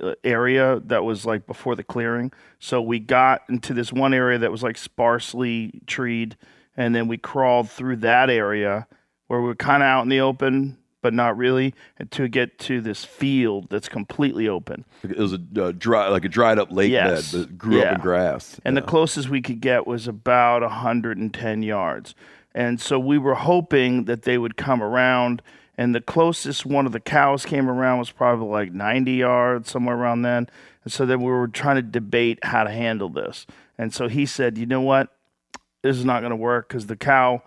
[0.00, 2.32] uh, area that was like before the clearing.
[2.58, 6.36] So we got into this one area that was like sparsely treed,
[6.76, 8.86] and then we crawled through that area
[9.26, 11.74] where we were kind of out in the open, but not really,
[12.10, 14.86] to get to this field that's completely open.
[15.02, 17.30] It was a uh, dry, like a dried up lake Yes.
[17.30, 18.58] bed that grew up in grass.
[18.64, 18.80] and Yeah.
[18.80, 22.14] the closest we could get was about 110 yards.
[22.54, 25.42] And so we were hoping that they would come around,
[25.76, 29.96] and the closest one of the cows came around was probably like 90 yards, somewhere
[29.96, 30.48] around then.
[30.84, 33.44] And so then we were trying to debate how to handle this.
[33.76, 35.08] And so he said, "You know what?
[35.82, 37.42] This is not going to work because the cow."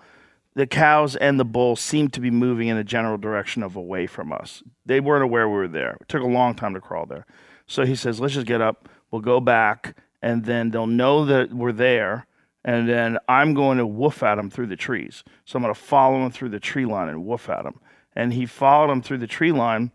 [0.58, 4.08] The cows and the bull seemed to be moving in a general direction of away
[4.08, 4.64] from us.
[4.88, 5.98] They weren't aware we were there.
[6.02, 7.28] It took a long time to crawl there.
[7.68, 8.90] So he says, let's just get up.
[9.12, 12.26] We'll go back, and then they'll know that we're there.
[12.66, 15.24] And then I'm going to woof at them through the trees.
[15.46, 17.80] So I'm going to follow them through the tree line and woof at them.
[18.16, 19.92] And he followed them through the tree line,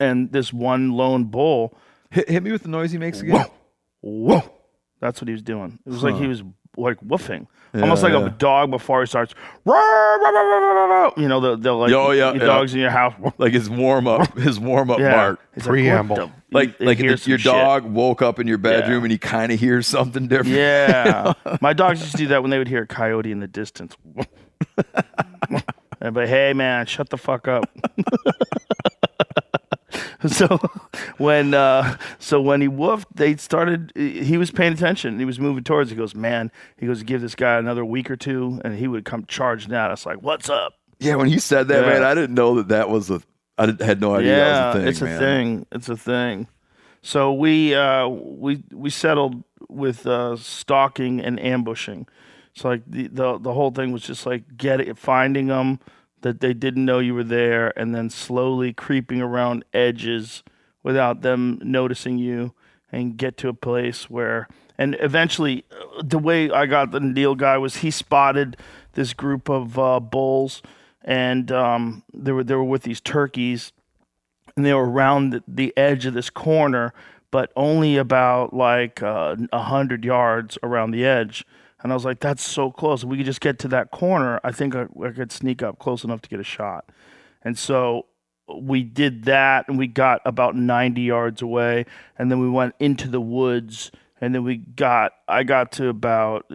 [0.00, 1.78] and this one lone bull,
[2.10, 3.46] hit, hit me with the noise he makes again.
[4.00, 4.42] whoa,
[4.98, 5.78] that's what he was doing.
[5.86, 6.42] It was like he was
[6.76, 8.26] like woofing, almost like yeah.
[8.26, 9.34] a dog before he starts.
[9.64, 12.46] "Rah, rah, rah, rah, rah, rah," You know, the the like Oh, yeah, your yeah.
[12.46, 13.14] dogs in your house.
[13.38, 15.16] Like his warm up, his warm up Yeah.
[15.16, 15.40] mark.
[15.54, 16.16] He's Preamble.
[16.16, 17.52] Like, Like like he if your shit.
[17.52, 19.04] dog woke up in your bedroom Yeah.
[19.04, 20.56] and he kind of hears something different.
[20.56, 21.32] Yeah.
[21.60, 23.96] My dogs used to do that when they would hear a coyote in the distance.
[26.00, 27.68] But hey man, shut the fuck up.
[30.26, 30.58] so
[31.18, 33.92] when uh, so when he woofed, they started.
[33.94, 35.18] He was paying attention.
[35.18, 35.90] He was moving towards.
[35.90, 36.50] He goes, man.
[36.76, 39.90] He goes, give this guy another week or two, and he would come charging at
[39.90, 41.90] us like, "What's up?" Yeah, when he said that, Yeah.
[41.92, 43.22] man, I didn't know that that was a.
[43.56, 44.88] I didn't, had no idea yeah, that was a thing.
[44.88, 45.18] it's a man.
[45.18, 45.66] thing.
[45.72, 46.46] It's a thing.
[47.02, 52.06] So we uh, we we settled with uh, stalking and ambushing.
[52.54, 55.78] It's like the, the the whole thing was just like get it, finding them
[56.22, 60.42] that they didn't know you were there, and then slowly creeping around edges
[60.82, 62.54] without them noticing you,
[62.90, 64.48] and get to a place where.
[64.80, 68.56] And eventually, uh, the way I got the deal guy was he spotted
[68.92, 70.62] this group of uh, bulls,
[71.02, 73.72] and um, they were they were with these turkeys,
[74.56, 76.92] and they were around the, edge of this corner,
[77.30, 81.44] but only about like uh, a hundred yards around the edge.
[81.82, 83.02] And I was like, "That's so close.
[83.02, 85.78] If we could just get to that corner, I think I, I could sneak up
[85.78, 86.90] close enough to get a shot."
[87.42, 88.06] And so
[88.52, 91.86] we did that, and we got about ninety yards away,
[92.18, 96.50] and then we went into the woods, and then we got I got to about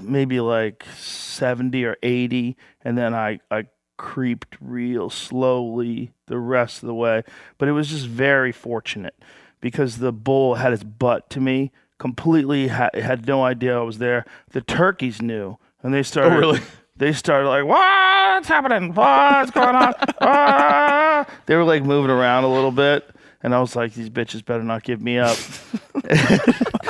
[0.00, 3.66] maybe like 70 or 80 and then I I
[3.96, 7.22] creeped real slowly the rest of the way
[7.58, 9.14] but it was just very fortunate
[9.60, 11.70] because the bull had his butt to me
[12.02, 16.60] completely ha- had no idea I was there the turkeys knew and they started really?
[16.96, 22.52] they started like what's happening what's going on Ah!" they were like moving around a
[22.52, 23.08] little bit
[23.44, 25.36] and I was like, these bitches better not give me up.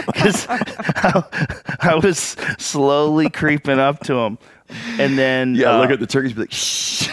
[0.06, 1.24] Because I,
[1.80, 2.18] I was
[2.58, 4.38] slowly creeping up to them.
[4.98, 6.32] And then Yeah, uh, look at the turkeys.
[6.32, 7.08] Be like, shh,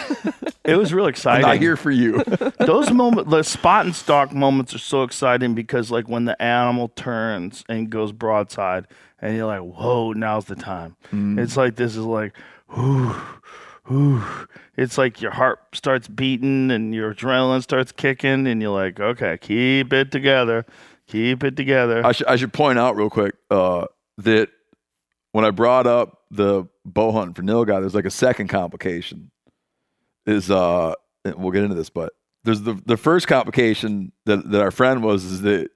[0.64, 1.44] it was real exciting.
[1.44, 2.22] I'm not here for you.
[2.60, 6.88] Those moments, the spot and stalk moments are so exciting because, like, when the animal
[6.88, 8.86] turns and goes broadside,
[9.20, 12.34] and you're like, "Whoa, now's the time." It's like this is like,
[12.74, 13.14] whoo,
[13.88, 14.22] whoo.
[14.76, 19.36] It's like your heart starts beating and your adrenaline starts kicking, and you're like, "Okay,
[19.38, 20.64] keep it together,
[21.06, 23.86] keep it together." I should I should point out real quick uh,
[24.18, 24.48] that
[25.32, 29.30] when I brought up the bow hunting for nilgai, there's like a second complication.
[30.26, 32.12] Is uh, we'll get into this, but
[32.44, 35.70] there's the the first complication that that our friend was is that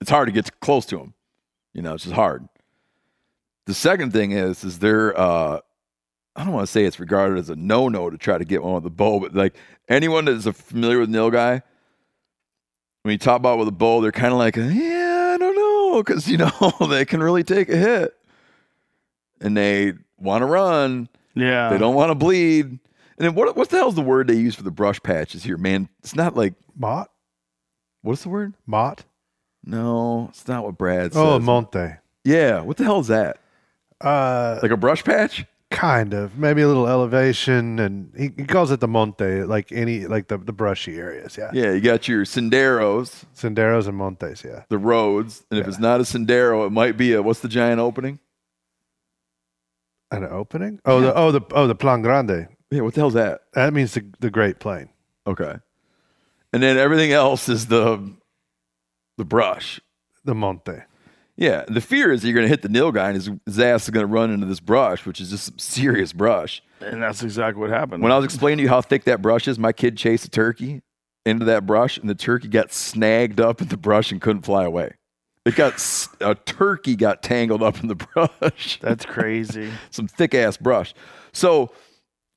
[0.00, 1.14] it's hard to get close to him.
[1.74, 2.48] You know, it's just hard.
[3.66, 5.60] The second thing is is there uh,
[6.34, 8.62] I don't want to say it's regarded as a no no to try to get
[8.62, 9.54] one with a bow, but like
[9.88, 11.62] anyone that is familiar with nilgai,
[13.02, 16.02] when you talk about with a bow, they're kind of like, yeah, I don't know,
[16.02, 18.14] because you know they can really take a hit,
[19.40, 21.08] and they want to run.
[21.34, 22.64] yeah, They don't want to bleed.
[22.66, 22.78] And
[23.18, 23.54] then what?
[23.56, 25.88] What the hell's the word they use for the brush patches here, man?
[26.00, 27.10] It's not like Mott?
[28.02, 28.54] what's the word?
[28.66, 29.04] Mott?
[29.64, 31.22] No, it's not what Brad says.
[31.22, 31.90] Oh, Monte.
[32.24, 32.60] yeah.
[32.62, 33.38] What the hell is that?
[34.00, 35.44] Uh, Like a brush patch?
[35.70, 36.36] kind of.
[36.36, 40.36] Maybe a little elevation, and he, he calls it the Monte, like any like the,
[40.36, 41.38] the brushy areas.
[41.38, 41.50] Yeah.
[41.54, 41.72] Yeah.
[41.72, 44.44] You got your senderos, Senderos and Montes.
[44.44, 44.64] Yeah.
[44.68, 47.80] the roads, and if it's not a sendero, it might be a what's the giant
[47.80, 48.18] opening?
[50.12, 50.80] An opening?
[50.84, 52.48] Oh, the oh the oh the Plan Grande.
[52.70, 53.42] Yeah, what the hell's that?
[53.54, 54.88] That means the, the Great Plain.
[55.26, 55.56] Okay.
[56.52, 58.14] And then everything else is the
[59.16, 59.80] the brush.
[60.24, 60.82] The Monte.
[61.36, 63.84] Yeah, the fear is that you're going to hit the nilgai and his, his ass
[63.84, 66.62] is going to run into this brush, which is just some serious brush.
[66.80, 68.02] And that's exactly what happened.
[68.02, 70.30] When I was explaining to you how thick that brush is, my kid chased a
[70.30, 70.82] turkey
[71.24, 74.64] into that brush, and the turkey got snagged up in the brush and couldn't fly
[74.64, 74.92] away.
[75.44, 75.74] It got
[76.20, 78.78] a turkey got tangled up in the brush.
[78.80, 79.70] that's crazy.
[79.90, 80.94] some thick ass brush.
[81.32, 81.72] So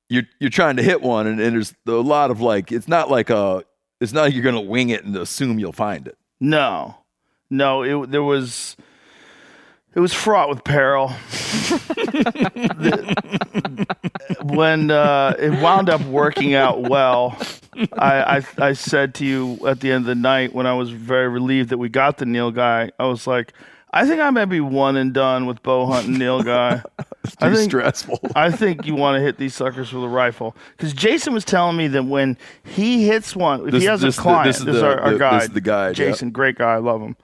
[0.10, 3.12] you're you're trying to hit one, and, and there's a lot of like it's not
[3.12, 3.64] like a
[4.02, 6.18] it's not like you're gonna wing it and assume you'll find it.
[6.40, 6.98] No,
[7.50, 8.04] no.
[8.04, 8.76] It there was.
[9.94, 11.14] It was fraught with peril.
[11.70, 13.86] The-
[14.44, 17.38] when uh, it wound up working out well,
[17.94, 20.92] I, I I said to you at the end of the night when I was
[20.92, 22.92] very relieved that we got the nilgai.
[23.00, 23.54] I was like,
[23.92, 26.84] I think I may be one and done with bow hunting nilgai.
[27.42, 28.20] I Too think stressful.
[28.36, 31.76] I think you want to hit these suckers with a rifle because Jason was telling
[31.78, 34.68] me that when he hits one, if This- he has this- a client, this this
[34.68, 35.94] is is, the- our, our the- guy, this is the guy, yeah.
[35.94, 37.16] Jason, great guy, I love him.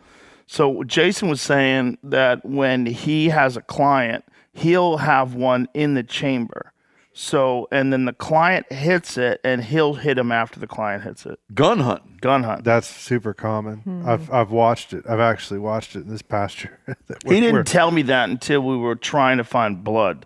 [0.47, 6.04] So Jason was saying that when he has a client, he'll have one in the
[6.04, 6.74] chamber.
[7.14, 11.26] So and then the client hits it, and he'll hit him after the client hits
[11.26, 11.40] it.
[11.54, 12.18] Gun hunting.
[12.22, 12.64] Gun hunt.
[12.64, 13.80] That's super common.
[13.80, 14.08] Hmm.
[14.08, 15.04] I've I've watched it.
[15.10, 16.80] I've actually watched it in this pasture.
[17.08, 20.26] That he didn't we're- tell me that until we were trying to find blood,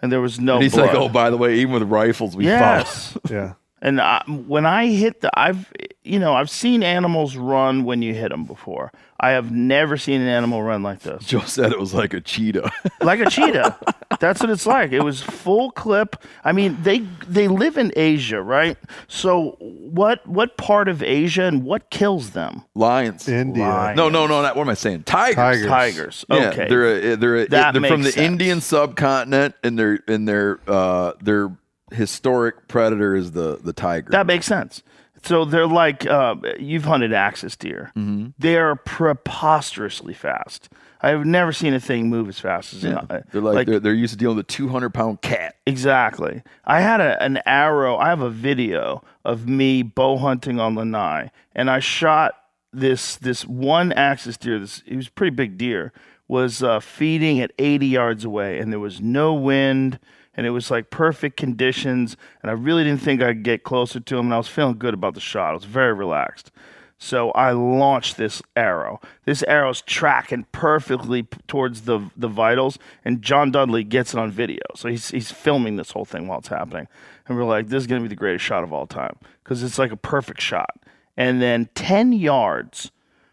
[0.00, 0.86] and there was no And he's blood.
[0.88, 3.18] like, oh, by the way, even with rifles, we yes.
[3.28, 3.54] yeah.
[3.82, 8.12] And I, when I hit the, I've, you know, I've seen animals run when you
[8.14, 8.92] hit them before.
[9.22, 12.22] I have never seen an animal run like this, Joe said it was like a
[12.22, 12.70] cheetah.
[13.02, 13.76] like a cheetah.
[14.18, 14.92] That's what it's like.
[14.92, 16.16] It was full clip.
[16.42, 18.78] I mean, they they live in Asia, right?
[19.08, 22.64] So what what part of Asia and what kills them?
[22.74, 23.28] Lions.
[23.28, 23.62] India.
[23.68, 23.96] Lion.
[23.96, 24.40] No, no, no.
[24.40, 25.02] Not, what am I saying?
[25.02, 25.36] Tigers.
[25.36, 25.66] Tigers.
[25.66, 26.24] Tigers.
[26.30, 26.68] Yeah, Okay.
[26.68, 28.26] they're a, they're a, That they're from the sense.
[28.26, 31.50] Indian subcontinent, and they're and their uh their
[31.92, 34.10] historic predator is the the tiger.
[34.10, 34.82] That makes sense.
[35.22, 37.92] So they're like uh, you've hunted axis deer.
[37.96, 38.28] Mm-hmm.
[38.38, 40.70] They're preposterously fast.
[41.02, 43.04] I have never seen a thing move as fast as yeah.
[43.08, 45.56] uh, they're like, they're, they're used to dealing with a 200 pound cat.
[45.66, 46.42] Exactly.
[46.64, 47.96] I had a, an arrow.
[47.96, 52.34] I have a video of me bow hunting on Lanai, and I shot
[52.72, 54.58] this this one axis deer.
[54.58, 55.92] This he was a pretty big deer.
[56.28, 59.98] Was uh, feeding at 80 yards away, and there was no wind,
[60.40, 62.16] and it was like perfect conditions.
[62.40, 64.94] And I really didn't think I'd get closer to him, and I was feeling good
[64.94, 65.50] about the shot.
[65.50, 66.50] I was very relaxed.
[66.96, 69.02] So I launched this arrow.
[69.26, 74.30] This arrow's tracking perfectly p- towards the the vitals, and John Dudley gets it on
[74.30, 74.62] video.
[74.74, 76.88] So he's he's filming this whole thing while it's happening,
[77.28, 79.78] and we're like, this is gonna be the greatest shot of all time because it's
[79.78, 80.74] like a perfect shot.
[81.18, 82.92] And then ten yards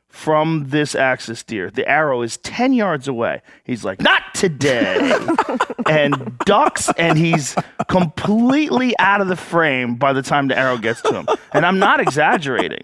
[0.10, 3.42] from this axis deer, the arrow is ten yards away.
[3.64, 5.12] He's like, not today,
[5.86, 7.56] and ducks, and he's
[7.88, 11.28] completely out of the frame by the time the arrow gets to him.
[11.54, 12.82] And I'm not exaggerating.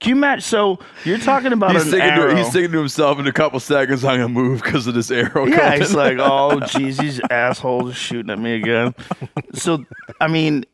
[0.00, 0.42] Can you imagine?
[0.42, 2.30] So you're talking about He's an thinking, arrow.
[2.30, 5.10] to, he's thinking to himself in a couple seconds, I'm gonna move because of this
[5.10, 5.46] arrow.
[5.46, 8.94] yeah, coming." he's like, oh, geez, these assholes are shooting at me again.
[9.54, 9.84] So,
[10.20, 10.64] I mean,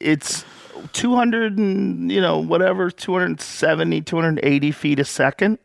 [0.00, 0.44] it's
[0.92, 5.58] 200 and, you know, whatever, 270, 280 feet a second.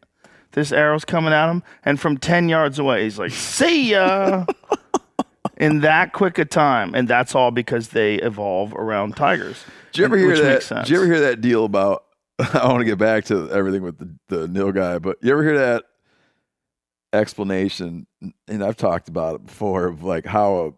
[0.52, 1.64] This arrow's coming at him.
[1.84, 4.46] And from 10 yards away, he's like, see ya.
[5.58, 6.96] In that quick a time.
[6.96, 9.64] And that's all because they evolve around tigers.
[9.92, 10.68] Did you ever hear that?
[10.68, 12.06] Did you ever hear that deal about?
[12.40, 15.58] I want to get back to everything with the the nilgai, but you ever hear
[15.60, 15.86] that
[17.14, 18.08] explanation?
[18.48, 20.72] And I've talked about it before of like how a,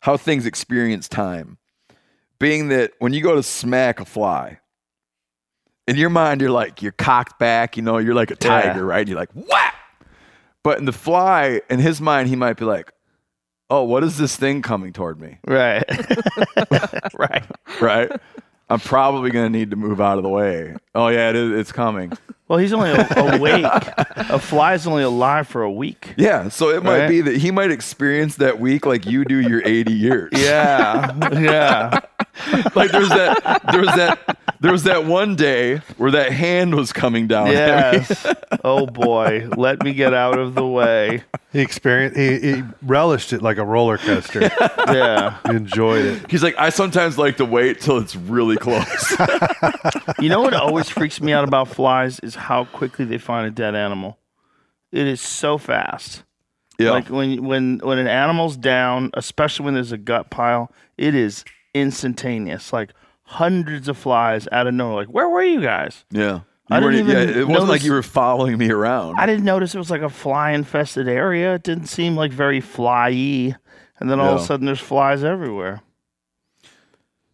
[0.00, 1.56] how things experience time,
[2.38, 4.58] being that when you go to smack a fly.
[5.88, 8.62] In your mind, you're like you're cocked back, you know, you're like a Yeah.
[8.62, 9.06] tiger, right?
[9.06, 9.74] You're like whap.
[10.64, 12.90] But in the fly, in his mind, he might be like,
[13.70, 15.84] "Oh, what is this thing coming toward me?" Right.
[17.16, 17.44] right.
[17.80, 18.10] right?
[18.68, 20.74] I'm probably going to need to move out of the way.
[20.92, 22.12] Oh yeah, it is, it's coming.
[22.48, 23.64] Well, he's only a- awake.
[23.64, 26.14] a fly's only alive for a week.
[26.16, 27.08] Yeah, so it might Right.
[27.08, 30.32] be that he might experience that week like you do your 80 years.
[30.36, 31.12] Yeah.
[31.40, 32.00] Yeah.
[32.76, 36.74] like there was that there was that there was that one day where that hand
[36.74, 37.48] was coming down.
[37.48, 37.54] at.
[37.94, 38.26] Yes.
[38.62, 41.24] oh boy, let me get out of the way.
[41.52, 42.16] He experienced.
[42.18, 44.42] He, he relished it like a roller coaster.
[44.86, 45.38] Yeah.
[45.48, 46.30] he enjoyed it.
[46.30, 49.10] He's like, I sometimes like to wait till it's really close.
[50.20, 53.50] You know what always freaks me out about flies is how quickly they find a
[53.50, 54.18] dead animal.
[54.92, 56.22] It is so fast.
[56.78, 56.90] yeah.
[56.90, 61.44] Like when when when an animal's down, especially when there's a gut pile, it is
[61.74, 62.72] instantaneous.
[62.72, 62.92] Like
[63.24, 64.96] hundreds of flies out of nowhere.
[65.04, 66.04] Like, where were you guys?
[66.10, 66.40] yeah.
[66.68, 69.16] I You weren't- didn't even yeah, it wasn't like you were following me around.
[69.20, 71.54] I didn't notice it was like a fly infested area.
[71.54, 73.54] It didn't seem like very fly-y.
[74.00, 75.82] And then all of a sudden there's flies everywhere.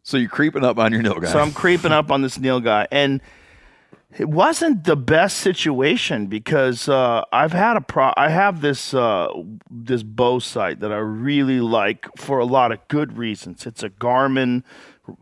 [0.03, 1.29] So you're creeping up on your nilgai.
[1.33, 3.21] So I'm creeping up on this nilgai, and
[4.19, 8.13] it wasn't the best situation because uh, I've had a pro.
[8.17, 9.29] I have this uh,
[9.71, 13.67] this bow sight that I really like for a lot of good reasons.
[13.67, 14.65] It's a Garmin,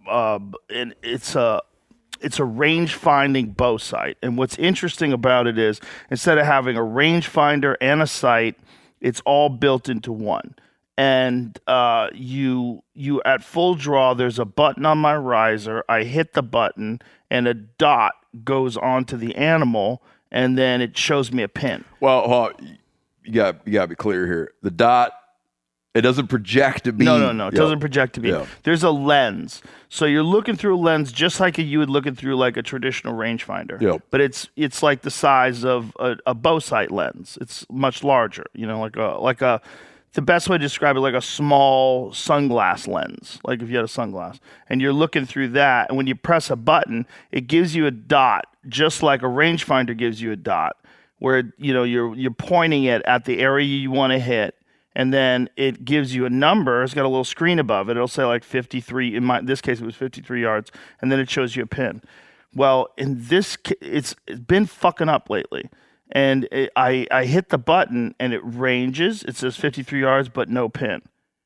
[0.08, 1.62] uh, and it's a
[2.20, 4.18] it's a range finding bow sight.
[4.22, 5.80] And what's interesting about it is
[6.10, 8.56] instead of having a range finder and a sight,
[9.00, 10.54] it's all built into one
[10.98, 16.34] and uh, you you at full draw there's a button on my riser i hit
[16.34, 18.12] the button and a dot
[18.44, 22.52] goes onto the animal and then it shows me a pin well,
[23.24, 24.52] you got you got to be clear here.
[24.62, 25.12] The dot,
[25.94, 27.04] it doesn't project to be.
[27.04, 27.60] no no no it Yeah.
[27.60, 28.46] doesn't project to be Yeah.
[28.62, 32.36] there's a lens so you're looking through a lens just like you would looking through
[32.36, 34.02] like a traditional rangefinder Yep.
[34.10, 38.44] but it's it's like the size of a, a bow sight lens it's much larger
[38.54, 39.60] you know like a like a
[40.14, 43.84] the best way to describe it like a small sunglass lens like if you had
[43.84, 44.38] a sunglass
[44.68, 47.90] and you're looking through that and when you press a button it gives you a
[47.90, 50.76] dot just like a rangefinder gives you a dot
[51.18, 54.56] where you know you're you're pointing it at the area you want to hit
[54.94, 58.08] and then it gives you a number it's got a little screen above it it'll
[58.08, 61.54] say like 53 in my this case it was 53 yards and then it shows
[61.56, 62.02] you a pin.
[62.54, 65.70] Well in this it's, it's been fucking up lately
[66.12, 69.22] and it, I, I hit the button and it ranges.
[69.22, 71.02] It says 53 yards but no pin.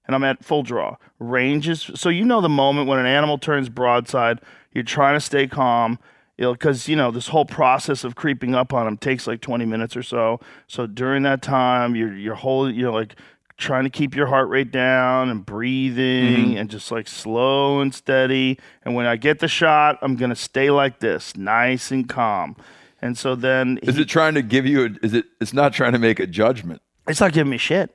[0.07, 0.97] And i'm at full draw.
[1.19, 1.91] Ranges.
[1.95, 4.41] So you know the moment when an animal turns broadside
[4.73, 5.99] you're trying to stay calm.
[6.37, 9.97] Because you know this whole process of creeping up on them takes like 20 minutes
[9.97, 10.41] or so.
[10.67, 13.15] So during that time you're you're whole you know like
[13.57, 16.57] trying to keep your heart rate down and breathing mm-hmm.
[16.57, 18.59] and just like slow and steady.
[18.85, 22.57] And when i get the shot i'm gonna stay like this nice and calm
[23.05, 24.87] and so then Is he- it trying to give you?
[24.87, 25.27] A, is it?
[25.41, 26.81] It's not trying to make a judgment.
[27.07, 27.95] it's not giving me shit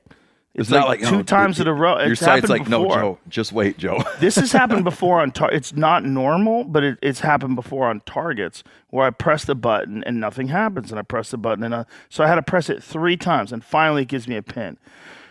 [0.54, 2.46] It's, it's, not like, like two oh, no, times it- in a row it's sight's
[2.48, 2.96] happened like no, before.
[3.00, 3.18] Joe.
[3.28, 4.02] Just wait, Joe.
[4.20, 8.00] this has happened before on tar- it's not normal but it, it's happened before on
[8.06, 11.74] targets where i press the button and nothing happens and i press the button and
[11.74, 14.42] I, so i had to press it three times and finally it gives me a
[14.42, 14.78] pin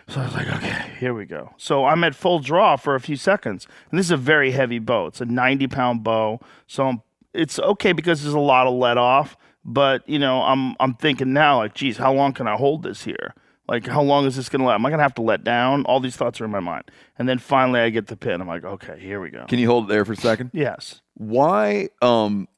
[0.08, 3.00] so i was like okay here we go so i'm at full draw for a
[3.00, 6.86] few seconds and this is a very heavy bow it's a 90 pound bow so
[6.88, 7.02] I'm,
[7.32, 11.32] it's okay because there's a lot of let off but you know i'm i'm thinking
[11.32, 13.34] now like geez how long can i hold this here
[13.70, 14.74] like, how long is this going to let?
[14.74, 15.84] Am I going to have to let down?
[15.84, 16.90] All these thoughts are in my mind.
[17.16, 18.40] And then finally I get the pin.
[18.40, 19.44] I'm like, okay, here we go.
[19.46, 20.50] Can you hold it there for a second?
[20.54, 21.00] yes.
[21.14, 21.88] Why?
[22.02, 22.48] Um,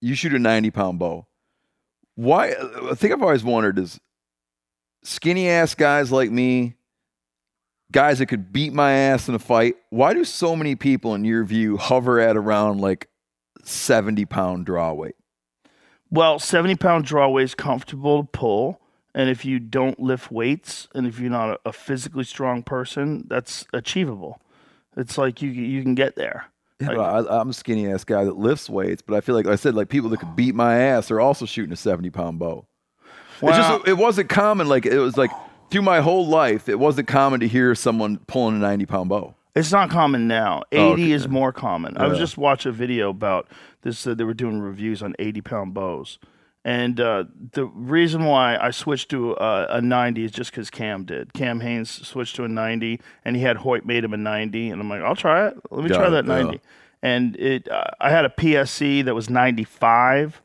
[0.00, 1.26] you shoot a ninety pound bow.
[2.14, 2.54] Why?
[2.88, 4.00] A thing I've always wondered is
[5.04, 6.76] skinny ass guys like me,
[7.92, 9.74] guys that could beat my ass in a fight.
[9.90, 13.08] Why do so many people, in your view, hover at around like
[13.62, 15.16] seventy pound draw weight?
[16.10, 18.80] Well, 70 pound draw weight is comfortable to pull.
[19.14, 23.24] And if you don't lift weights and if you're not a, a physically strong person,
[23.28, 24.40] that's achievable.
[24.96, 26.46] It's like you you can get there.
[26.80, 29.46] Yeah, Like- I, I'm a skinny ass guy that lifts weights, but I feel like
[29.46, 32.10] like I said, like people that could beat my ass are also shooting a 70
[32.10, 32.66] pound bow.
[33.42, 34.68] It's just it wasn't common.
[34.68, 35.30] Like it was like
[35.70, 39.34] through my whole life, it wasn't common to hear someone pulling a 90 pound bow.
[39.56, 40.62] It's not common now.
[40.70, 41.10] 80 Oh, okay.
[41.10, 41.96] is more common.
[41.96, 43.48] I was just watching a video about
[43.82, 44.06] this.
[44.06, 46.18] Uh, they were doing reviews on 80 pound bows.
[46.64, 51.04] And uh, the reason why I switched to uh, a 90 is just because Cam
[51.04, 51.32] did.
[51.32, 54.68] Cam Hanes switched to a 90, and he had Hoyt made him a 90.
[54.68, 55.54] And I'm like, I'll try it.
[55.70, 56.42] Let me Got try it, that yeah.
[56.42, 56.60] 90.
[57.02, 60.42] And it, uh, I had a PSE that was 95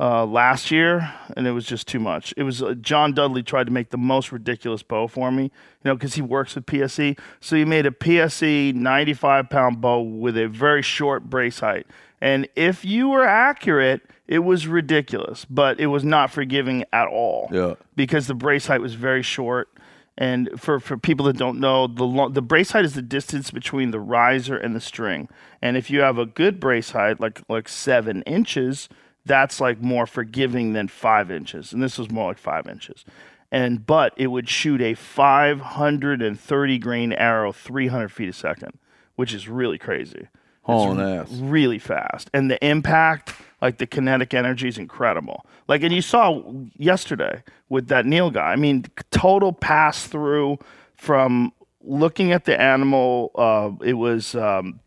[0.00, 2.32] uh, last year, and it was just too much.
[2.38, 5.50] It was uh, John Dudley tried to make the most ridiculous bow for me, you
[5.84, 7.18] know, because he works with PSE.
[7.40, 11.86] So he made a PSE 95 pound bow with a very short brace height.
[12.22, 17.48] And if you were accurate, it was ridiculous, but it was not forgiving at all.
[17.50, 17.74] Yeah.
[17.96, 19.68] Because the brace height was very short.
[20.16, 23.50] And for, for people that don't know, the lo- the brace height is the distance
[23.50, 25.28] between the riser and the string.
[25.60, 28.88] And if you have a good brace height, like like seven inches,
[29.24, 31.72] that's like more forgiving than five inches.
[31.72, 33.04] And this was more like five inches.
[33.50, 38.78] And but it would shoot a 530 grain arrow 300 feet a second,
[39.16, 40.28] which is really crazy.
[40.62, 41.28] Hauling ass.
[41.32, 42.30] really fast.
[42.32, 45.44] And the impact like the kinetic energy is incredible.
[45.68, 46.42] Like and you saw
[46.76, 50.58] yesterday with that nilgai i mean total pass through
[50.96, 54.80] from looking at the animal uh, it was um,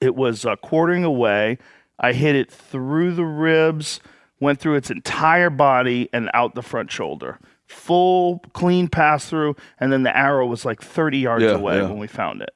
[0.00, 1.58] it was uh, quartering away.
[1.98, 4.00] I hit it through the ribs
[4.38, 7.38] went through its entire body and out the front shoulder.
[7.66, 11.84] Full clean pass through and then the arrow was like 30 yards Yeah, away yeah.
[11.88, 12.50] when we found it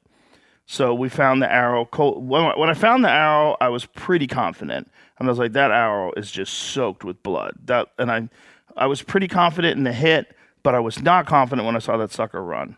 [0.71, 1.85] so we found the arrow.
[1.85, 6.13] When I, found the arrow, I was pretty confident, and I was like, "That arrow
[6.17, 8.29] is just soaked with blood." That, and I,
[8.77, 11.97] I was pretty confident in the hit, but I was not confident when I saw
[11.97, 12.77] that sucker run.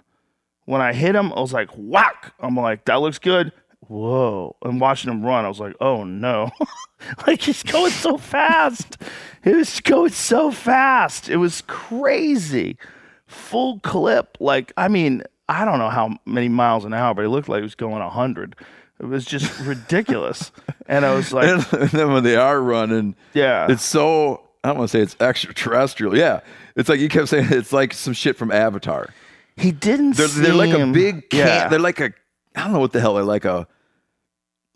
[0.65, 3.53] When I hit him, I was like, "Whack!" I'm like, "That looks good."
[3.89, 4.57] whoa.
[4.63, 6.51] And watching him run, I was like, oh no.
[7.27, 8.97] like he's going so fast.
[9.45, 11.29] He was going so fast.
[11.29, 12.79] It was crazy.
[13.27, 14.39] Full clip.
[14.41, 17.59] Like, I mean, I don't know how many miles an hour, but it looked like
[17.59, 18.57] he was going 100.
[19.01, 20.53] It was just ridiculous.
[20.87, 23.67] and I was like, and then when they are running, yeah.
[23.71, 26.17] it's so I don't want to say it's extraterrestrial.
[26.17, 26.41] Yeah,
[26.77, 29.09] it's like you kept saying it's like some shit from Avatar.
[29.57, 31.69] he didn't They're, they're like a big can yeah.
[31.69, 32.13] They're like a
[32.55, 33.67] I don't know what the hell they're like a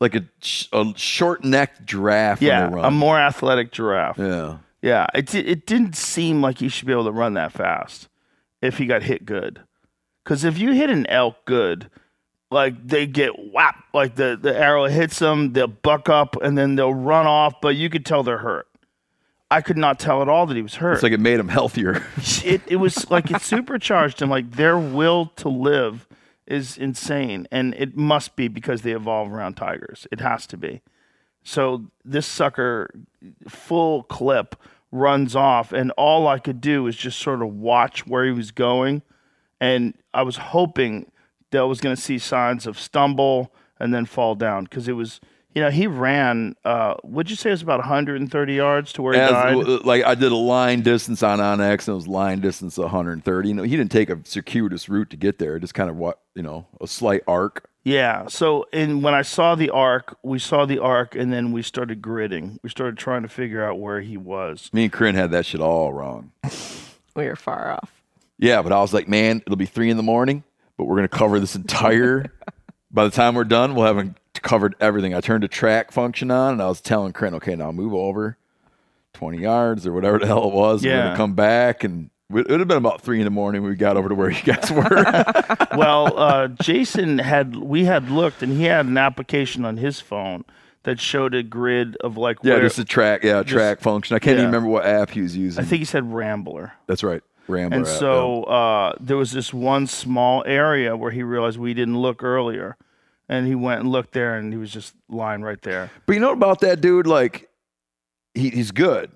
[0.01, 0.25] like a,
[0.73, 2.43] a short necked giraffe.
[2.43, 2.95] yeah, a run.
[2.95, 4.19] more athletic giraffe.
[4.19, 4.59] yeah.
[4.83, 8.09] Yeah, it it didn't seem like he should be able to run that fast
[8.61, 9.61] if he got hit good.
[10.27, 11.89] Because if you hit an elk good,
[12.51, 16.74] like they get whap, like the the arrow hits them, they'll buck up and then
[16.74, 18.66] they'll run off, but you could tell they're hurt.
[19.53, 20.95] I could not tell at all that he was hurt.
[20.95, 22.05] It's like it made him healthier.
[22.45, 24.29] it it was like it supercharged him.
[24.29, 26.09] Like their will to live
[26.45, 30.09] is insane, and it must be because they evolve around tigers.
[30.11, 30.83] It has to be.
[31.45, 32.91] So this sucker,
[33.49, 34.57] full clip,
[34.91, 38.51] runs off, and all I could do was just sort of watch where he was
[38.51, 39.03] going,
[39.61, 41.11] and I was hoping
[41.51, 44.93] that I was going to see signs of stumble and then fall down because it
[44.95, 45.21] was.
[45.55, 46.55] You know, he ran.
[46.67, 49.57] Uh, would you say it was about 130 yards to where he As, died?
[49.87, 53.49] like I did a line distance on onX, and it was line distance 130.
[53.49, 55.57] You know, he didn't take a circuitous route to get there.
[55.57, 57.71] It just kind of what you know, a slight arc.
[57.85, 58.27] Yeah.
[58.27, 62.03] So, and when I saw the arc, we saw the arc, and then we started
[62.03, 62.59] gridding.
[62.62, 64.69] We started trying to figure out where he was.
[64.75, 66.33] Me and Corinne had that shit all wrong.
[67.14, 67.95] We were far off.
[68.39, 70.45] Yeah, but I was like, man, it'll be three in the morning,
[70.76, 72.32] but we're gonna cover this entire.
[72.91, 75.14] by the time we're done, we'll have covered everything.
[75.14, 78.37] I turned the track function on, and I was telling Corinne, okay, now move over
[79.12, 80.84] twenty yards or whatever the hell it was.
[80.84, 83.70] We're gonna come back, and it would have been about three in the morning when
[83.70, 85.74] we got over to where you guys were.
[85.76, 90.45] well, uh, Jason had we had looked, and he had an application on his phone
[90.82, 92.62] that showed a grid of like yeah, where.
[92.62, 93.22] just a track.
[93.22, 94.16] Yeah, track function.
[94.16, 94.43] I can't yeah.
[94.43, 95.62] even remember what app he was using.
[95.62, 96.72] I think he said Rambler.
[96.87, 97.78] that's right, Rambler.
[97.78, 102.22] And so uh, there was this one small area where he realized we didn't look
[102.22, 102.76] earlier,
[103.28, 105.90] and he went and looked there, and he was just lying right there.
[106.07, 107.07] But you know about that dude?
[107.07, 107.49] Like,
[108.34, 109.11] he, he's good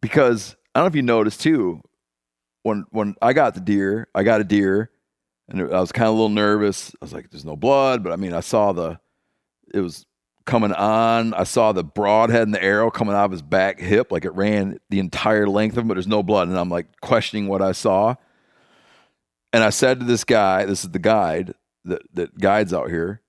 [0.00, 1.82] because I don't know if you noticed too.
[2.62, 4.90] When when I got the deer, I got a deer,
[5.48, 6.90] and I was kind of a little nervous.
[7.00, 8.98] I was like, "There's no blood," but I mean, I saw the
[9.72, 10.06] it was
[10.46, 11.34] coming on.
[11.34, 14.34] I saw the broadhead and the arrow coming out of his back hip, like it
[14.34, 16.48] ran the entire length of him, but there's no blood.
[16.48, 18.14] And I'm like questioning what I saw.
[19.52, 23.22] And I said to this guy, this is the guide that that guides out here.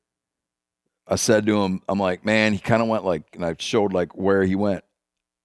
[1.08, 3.94] I said to him, I'm like, man, he kind of went like, and I showed
[3.94, 4.84] like where he went.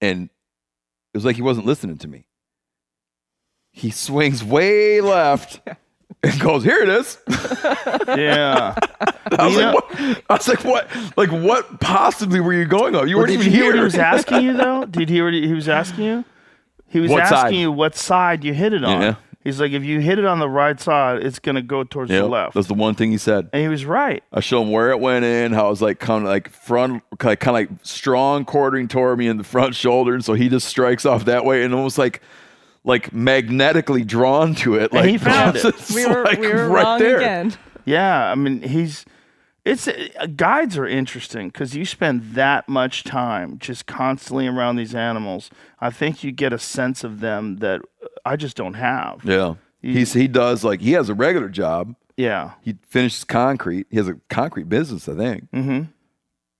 [0.01, 0.29] And
[1.13, 2.25] it was like he wasn't listening to me.
[3.71, 5.61] He swings way left
[6.23, 7.17] and goes, here it is.
[8.07, 8.75] Yeah.
[9.31, 10.21] I was, like, what?
[10.29, 10.89] I was like, what?
[11.17, 13.07] Like, what possibly were you going on?
[13.07, 13.71] You Well, weren't even you hear here.
[13.71, 14.85] what he was asking you though?
[14.89, 16.25] Did you hear what he he was asking you?
[16.87, 17.53] He was What asking side?
[17.55, 19.01] you what side you hit it on.
[19.01, 19.15] Yeah.
[19.43, 22.21] He's like, if you hit it on the right side, it's gonna go towards Yep,
[22.23, 22.53] the left.
[22.53, 23.49] That's the one thing he said.
[23.53, 24.23] and he was right.
[24.33, 27.01] I showed him where it went in, how it was like kind of like front,
[27.23, 30.49] like kind of like strong quartering toward me in the front shoulder, and so he
[30.49, 32.21] just strikes off that way, and almost like
[32.83, 34.91] like magnetically drawn to it.
[34.93, 35.65] Like he found it.
[35.65, 37.17] it's We were like we were right wrong there.
[37.17, 37.53] again.
[37.85, 39.05] Yeah, I mean, he's
[39.63, 44.95] it's uh, guides are interesting because you spend that much time just constantly around these
[44.95, 45.49] animals.
[45.79, 47.81] I think you get a sense of them that
[48.25, 49.21] I just don't have.
[49.23, 51.95] Yeah, he's he does like he has a regular job.
[52.17, 52.51] Yeah.
[52.61, 53.87] He finishes concrete.
[53.89, 55.49] He has a concrete business, I think.
[55.51, 55.83] Mm-hmm.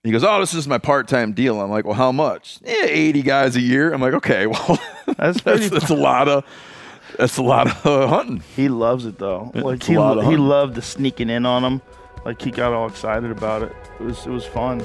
[0.04, 3.22] He goes, "Oh, this is my part-time deal." I'm like, "Well, how much?" Yeah, eighty
[3.22, 3.92] guys a year.
[3.92, 4.78] I'm like, "Okay, well,
[5.16, 6.44] That's that's that's a lot of
[7.18, 9.52] that's a lot of uh, hunting." he loves it though.
[9.54, 11.82] Like it's he he loved the sneaking in on them.
[12.24, 13.72] Like he got all excited about it.
[14.00, 14.80] It was it was fun.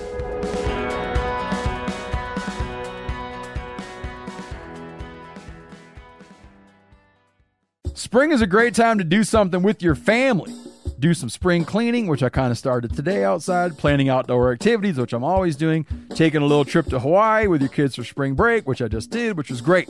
[7.95, 10.53] Spring is a great time to do something with your family.
[10.99, 15.13] Do some spring cleaning, which I kind of started today outside, planning outdoor activities, which
[15.13, 15.85] I'm always doing,
[16.15, 19.11] taking a little trip to Hawaii with your kids for spring break, which I just
[19.11, 19.89] did, which was great.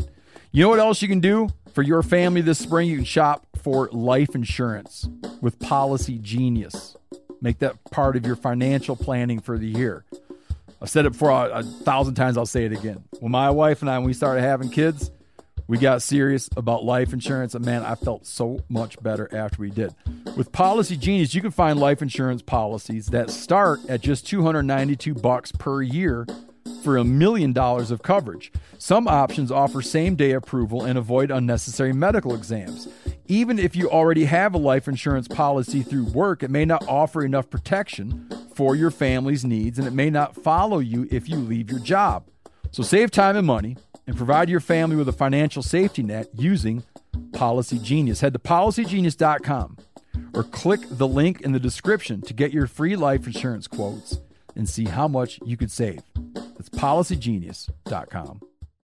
[0.51, 2.89] You know what else you can do for your family this spring?
[2.89, 5.07] You can shop for life insurance
[5.41, 6.97] with Policy Genius.
[7.41, 10.03] Make that part of your financial planning for the year.
[10.81, 13.03] I've said it before a, thousand times, I'll say it again.
[13.19, 15.09] When my wife and I, when we started having kids,
[15.68, 19.70] we got serious about life insurance, and man, I felt so much better after we
[19.70, 19.93] did.
[20.38, 25.51] With Policy Genius, you can find life insurance policies that start at just 292 bucks
[25.51, 26.26] per year
[26.84, 28.51] for a million dollars of coverage.
[28.78, 32.88] Some options offer same-day approval and avoid unnecessary medical exams.
[33.28, 37.26] Even if you already have a life insurance policy through work, it may not offer
[37.26, 41.70] enough protection for your family's needs, and it may not follow you if you leave
[41.70, 42.26] your job.
[42.72, 46.83] So save time and money and provide your family with a financial safety net using
[47.33, 48.21] Policy Genius.
[48.21, 49.77] Head to policygenius.com
[50.33, 54.19] or click the link in the description to get your free life insurance quotes
[54.55, 56.01] and see how much you could save.
[56.33, 58.41] That's policygenius.com.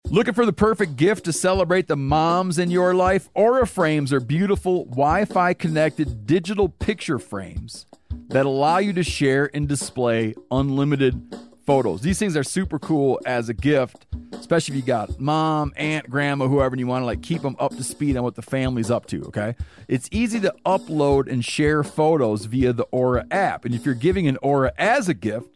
[0.09, 3.27] Looking for the perfect gift to celebrate the moms in your life?
[3.33, 7.85] Aura frames are beautiful Wi Fi connected digital picture frames
[8.29, 11.35] that allow you to share and display unlimited
[11.67, 12.01] photos.
[12.01, 16.47] These things are super cool as a gift, especially if you got mom, aunt, grandma,
[16.47, 18.89] whoever, and you want to like keep them up to speed on what the family's
[18.89, 19.23] up to.
[19.25, 19.55] Okay,
[19.87, 24.27] it's easy to upload and share photos via the Aura app, and if you're giving
[24.27, 25.49] an Aura as a gift.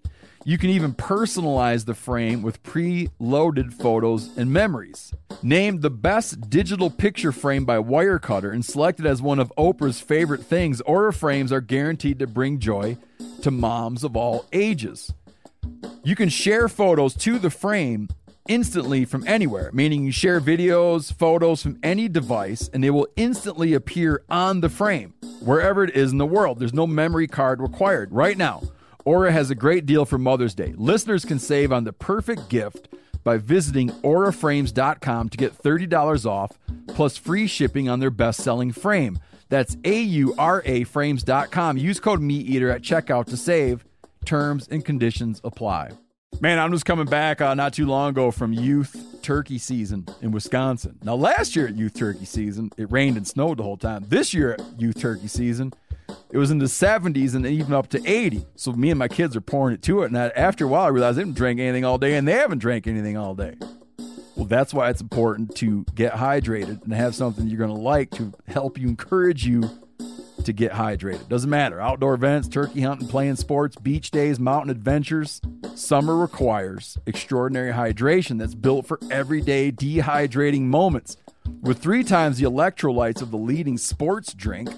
[0.44, 5.14] You can even personalize the frame with pre-loaded photos and memories.
[5.44, 10.44] Named the best digital picture frame by Wirecutter and selected as one of Oprah's favorite
[10.44, 12.98] things, Aura frames are guaranteed to bring joy
[13.44, 15.14] to moms of all ages.
[16.04, 18.10] You can share photos to the frame
[18.48, 23.74] instantly from anywhere, meaning you share videos, photos from any device, and they will instantly
[23.74, 26.60] appear on the frame, wherever it is in the world.
[26.60, 28.12] There's no memory card required.
[28.12, 28.64] Right now,
[29.06, 30.74] Aura has a great deal for Mother's Day.
[30.76, 32.90] Listeners can save on the perfect gift
[33.24, 36.58] by visiting auraframes.com to get $30 off
[36.88, 39.20] plus free shipping on their best selling frame.
[39.50, 41.78] That's A U R A frames.com.
[41.78, 43.86] Use code MeatEater at checkout to save.
[44.26, 45.92] Terms and conditions apply.
[46.40, 50.32] Man, I'm just coming back uh, not too long ago from youth turkey season in
[50.32, 50.98] Wisconsin.
[51.04, 54.06] Now, last year at youth turkey season, it rained and snowed the whole time.
[54.08, 55.74] This year at youth turkey season,
[56.32, 58.46] it was in the 70s and even up to 80.
[58.56, 60.08] So me and my kids are pouring it to it.
[60.08, 62.60] And after a while, I realized they didn't drink anything all day, and they haven't
[62.60, 63.56] drank anything all day.
[64.36, 68.10] Well, that's why it's important to get hydrated and have something you're going to like
[68.12, 69.70] to help you encourage you
[70.46, 71.28] to get hydrated.
[71.28, 71.80] Doesn't matter.
[71.80, 75.42] Outdoor events, turkey hunting, playing sports, beach days, mountain adventures.
[75.76, 81.18] Summer requires extraordinary hydration that's built for everyday dehydrating moments.
[81.62, 84.70] With three times the electrolytes of the leading sports drink,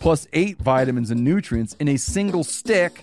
[0.00, 3.02] plus eight vitamins and nutrients in a single stick,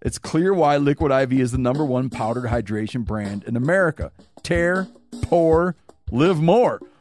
[0.00, 4.12] it's clear why Liquid IV is the number one powdered hydration brand in America.
[4.42, 4.88] Tear,
[5.22, 5.74] pour,
[6.10, 6.80] live more.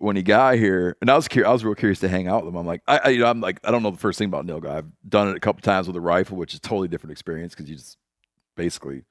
[0.00, 2.42] when he got here, and I was curious, I was real curious to hang out
[2.42, 2.58] with him.
[2.58, 4.46] I'm like, I, I you know, I'm like, I don't know the first thing about
[4.46, 4.70] nilgai.
[4.70, 7.68] I've done it a couple times with a rifle, which is totally different experience because
[7.68, 7.98] you just
[8.56, 9.02] basically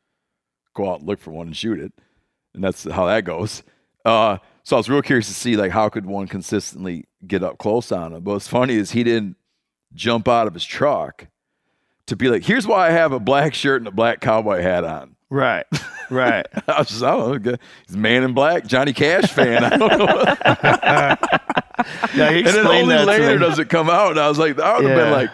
[0.73, 1.93] go out and look for one and shoot it,
[2.55, 3.61] and that's how that goes.
[4.03, 7.59] Uh, so I was real curious to see like how could one consistently get up
[7.59, 8.23] close on him.
[8.23, 9.35] But what's funny is he didn't
[9.93, 11.27] jump out of his truck
[12.07, 14.83] to be like, "Here's why I have a black shirt and a black cowboy hat
[14.83, 15.65] on." Right,
[16.09, 16.45] right.
[16.67, 17.55] I was just, I don't know,
[17.87, 19.63] he's Man in Black, Johnny Cash fan.
[19.63, 21.15] I don't know.
[22.15, 24.77] yeah, he and then only later does it come out, and I was like, I
[24.77, 25.29] would have been like,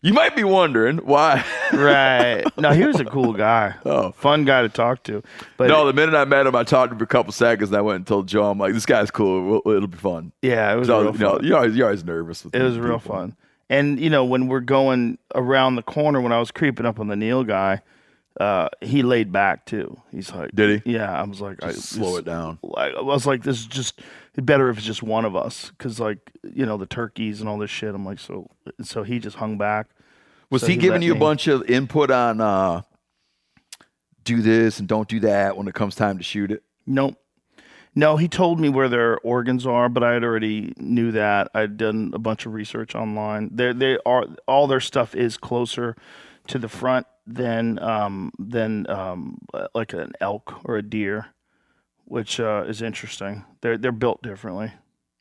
[0.00, 1.44] you might be wondering why.
[1.72, 2.44] right.
[2.56, 3.74] No, he was a cool guy.
[3.84, 4.12] Oh.
[4.12, 5.22] fun guy to talk to.
[5.56, 7.70] But no, the minute I met him, I talked to him for a couple seconds,
[7.70, 9.60] and I went and told Joe, I'm like, this guy's cool.
[9.66, 10.32] It'll be fun.
[10.42, 11.44] yeah, it was real you know, fun.
[11.44, 12.44] you're always, you're always nervous.
[12.44, 13.16] With It was real people.
[13.16, 13.36] fun.
[13.70, 17.08] And you know, when we're going around the corner, when I was creeping up on
[17.08, 17.80] the nilgai,
[18.38, 20.00] uh, he laid back too.
[20.10, 20.92] He's like, Did he?
[20.92, 22.58] Yeah, I was like, I, slow it down.
[22.62, 24.00] Like, I was like, this is just
[24.36, 27.58] better if it's just one of us, because like you know the turkeys and all
[27.58, 27.94] this shit.
[27.94, 28.48] I'm like, so
[28.82, 29.88] so he just hung back.
[30.50, 32.82] Was So he, he giving you a bunch of input on uh,
[34.24, 36.62] do this and don't do that when it comes time to shoot it?
[36.86, 37.16] Nope.
[37.94, 41.50] No, he told me where their organs are, but I had already knew that.
[41.54, 43.50] I'd done a bunch of research online.
[43.52, 45.96] They they are all their stuff is closer
[46.46, 49.38] to the front than um than um
[49.74, 51.26] like an elk or a deer,
[52.06, 53.44] which uh, is interesting.
[53.60, 54.72] They're they're built differently.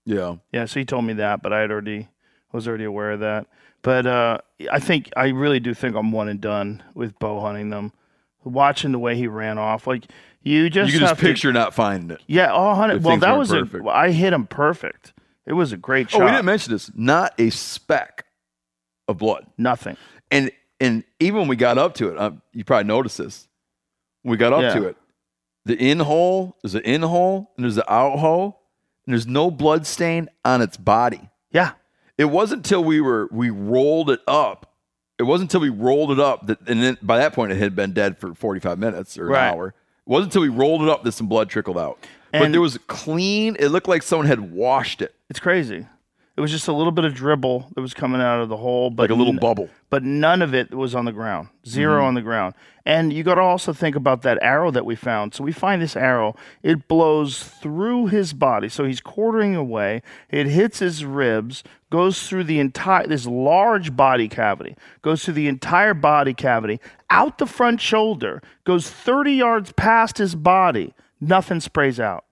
[0.05, 0.38] Yeah.
[0.53, 2.08] Yeah, so he told me that, but I had already
[2.53, 3.47] was already aware of that.
[3.82, 4.38] But uh,
[4.72, 7.93] I think I really do think I'm one and done with bow hunting them.
[8.43, 10.05] Watching the way he ran off, like
[10.41, 12.22] you just you can just to- picture not finding it.
[12.28, 12.95] yeah, oh, honey.
[12.97, 13.86] Well, that was perfect.
[13.86, 13.89] a.
[13.89, 15.14] I hit him perfect.
[15.45, 16.22] It was a great shot.
[16.22, 16.89] Oh, we didn't mention this.
[16.95, 18.26] Not a speck
[19.10, 19.45] of blood.
[19.58, 19.97] Nothing.
[20.32, 23.47] And and even when we got up to it, um, you probably noticed this.
[24.23, 24.73] When we got up Yeah.
[24.75, 24.97] to it,
[25.65, 28.61] the in hole, there's an in hole and there's an out hole,
[29.05, 31.30] and there's no blood stain on its body.
[31.51, 31.71] Yeah,
[32.17, 34.73] It wasn't until we were we rolled it up
[35.19, 37.75] it wasn't until we rolled it up that, and then by that point it had
[37.75, 39.47] been dead for 45 minutes or Right.
[39.47, 39.67] an hour.
[39.69, 39.73] It
[40.05, 41.97] wasn't until we rolled it up that some blood trickled out.
[42.32, 43.55] but there was clean.
[43.59, 45.88] It looked like someone had washed it, It's crazy.
[46.38, 48.92] It was just a little bit of dribble that was coming out of the hole,
[48.92, 49.70] but like a little n- bubble.
[49.90, 51.50] but none of it was on the ground.
[51.68, 52.06] 0 Mm-hmm.
[52.06, 52.54] on the ground.
[52.86, 55.34] And you got to also think about that arrow that we found.
[55.34, 58.70] So we find this arrow, it blows through his body.
[58.70, 60.04] So he's quartering away.
[60.30, 65.48] It hits his ribs, goes through the entire this large body cavity, goes through the
[65.48, 66.80] entire body cavity,
[67.10, 70.94] out the front shoulder, goes 30 yards past his body.
[71.20, 72.26] Nothing sprays out.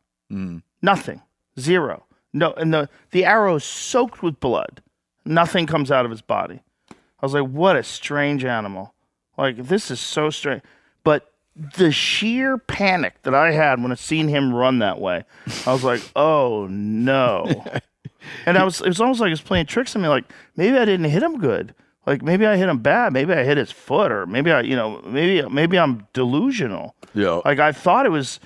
[0.82, 1.22] Nothing.
[1.60, 2.06] Zero.
[2.36, 4.81] No, and the the arrow is soaked with blood.
[5.23, 6.61] Nothing comes out of his body.
[6.91, 8.93] I was like, what a strange animal.
[9.38, 10.61] Like this is so strange.
[11.05, 11.31] But
[11.77, 15.23] the sheer panic that I had when I seen him run that way,
[15.65, 17.63] I was like, oh no.
[18.45, 20.25] and I was it was almost like he was playing tricks on me, like
[20.57, 21.73] maybe I didn't hit him good.
[22.05, 23.13] Like maybe I hit him bad.
[23.13, 26.95] Maybe I hit his foot, or maybe I, you know, maybe maybe I'm delusional.
[27.13, 27.41] Yeah.
[27.45, 28.41] Like I thought it was.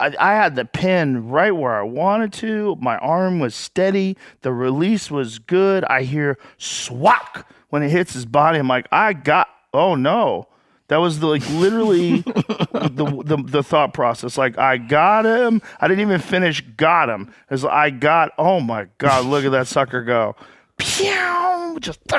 [0.00, 2.76] I, I had the pin right where I wanted to.
[2.80, 4.16] My arm was steady.
[4.40, 5.84] The release was good.
[5.84, 8.58] I hear swack when it hits his body.
[8.58, 9.48] I'm like, I got.
[9.72, 10.48] Oh no,
[10.88, 14.36] that was the, like literally the, the the thought process.
[14.36, 15.62] Like I got him.
[15.80, 16.62] I didn't even finish.
[16.76, 17.32] Got him.
[17.50, 18.32] As like, I got.
[18.38, 19.26] Oh my god!
[19.26, 20.34] Look at that sucker go.
[20.78, 21.78] Pew!
[21.80, 22.00] Just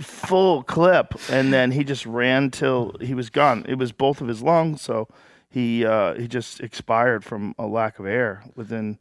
[0.00, 3.64] full clip, and then he just ran till he was gone.
[3.68, 5.08] It was both of his lungs, so
[5.52, 8.98] he uh, he just expired from a lack of air within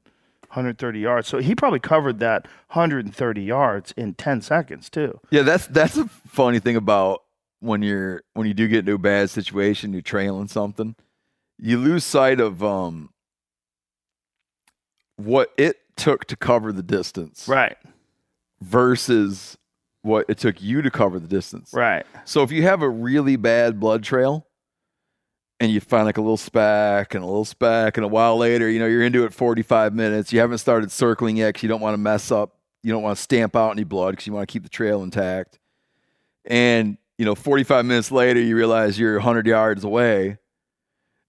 [0.49, 1.27] 130 yards.
[1.27, 2.43] So he probably covered that
[2.73, 5.19] 130 yards in 10 seconds too.
[5.31, 7.23] Yeah, that's that's a funny thing about
[7.61, 10.95] when you're when you do get into a bad situation, you're trailing something,
[11.57, 13.11] you lose sight of um
[15.15, 17.77] what it took to cover the distance Right,
[18.59, 19.57] versus
[20.01, 21.73] what it took you to cover the distance.
[21.73, 24.47] right, So if you have a really bad blood trail
[25.62, 28.68] and you find like a little speck and a little speck and a while later,
[28.68, 31.80] you know, you're into it 45 minutes, you haven't started circling yet because you don't
[31.80, 34.47] want to mess up, you don't want to stamp out any blood because you want
[34.47, 35.59] to keep the trail intact.
[36.45, 40.30] And, you know, 45 minutes later, you realize you're 100 yards away.
[40.30, 40.38] And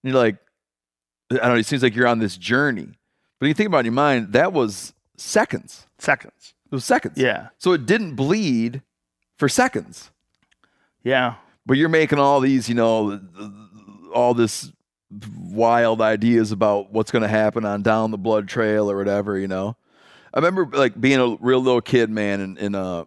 [0.01, 0.37] you're like,
[1.31, 2.89] I don't know, it seems like you're on this journey.
[3.39, 5.85] But you think about in your mind, that was seconds.
[5.99, 6.55] seconds.
[6.65, 7.19] It was seconds.
[7.19, 8.81] Yeah, So it didn't bleed
[9.37, 10.09] for seconds
[11.03, 13.19] yeah, but you're making all these, you know,
[14.13, 14.71] all this
[15.37, 19.47] wild ideas about what's going to happen on down the blood trail or whatever, you
[19.47, 19.75] know.
[20.33, 23.05] I remember like being a real little kid, man, and, and uh,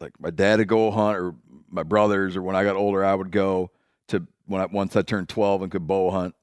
[0.00, 1.34] like my dad would go hunt, or
[1.68, 3.70] my brothers, or when I got older, I would go
[4.08, 6.36] to when I once I turned twelve and could bow hunt,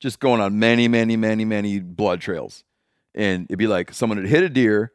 [0.00, 2.64] just going on many, many, many, many blood trails,
[3.14, 4.92] and it'd be like someone had hit a deer,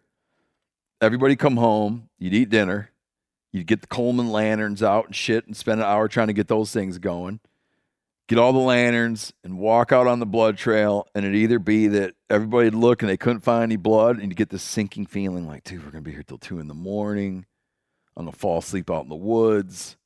[1.01, 2.91] everybody come home, you'd eat dinner,
[3.51, 6.47] you'd get the Coleman lanterns out and shit, and spend an hour trying to get
[6.47, 7.39] those things going
[8.31, 11.87] get all the lanterns and walk out on the blood trail and it'd either be
[11.87, 15.45] that everybody'd look and they couldn't find any blood and you get this sinking feeling
[15.45, 17.45] like dude we're gonna be here till two in the morning.
[18.15, 19.97] I'm gonna fall asleep out in the woods.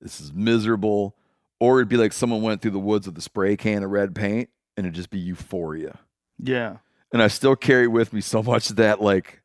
[0.00, 1.14] This is miserable.
[1.60, 4.14] Or it'd be like someone went through the woods with a spray can of red
[4.14, 4.48] paint
[4.78, 5.98] and it'd just be euphoria.
[6.38, 6.78] Yeah,
[7.12, 9.42] and i still carry with me so much that like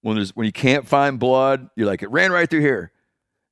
[0.00, 2.92] when there's when you can't find blood you're like it ran right through here.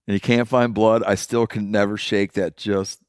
[0.06, 3.03] And you can't find blood i still can never shake that just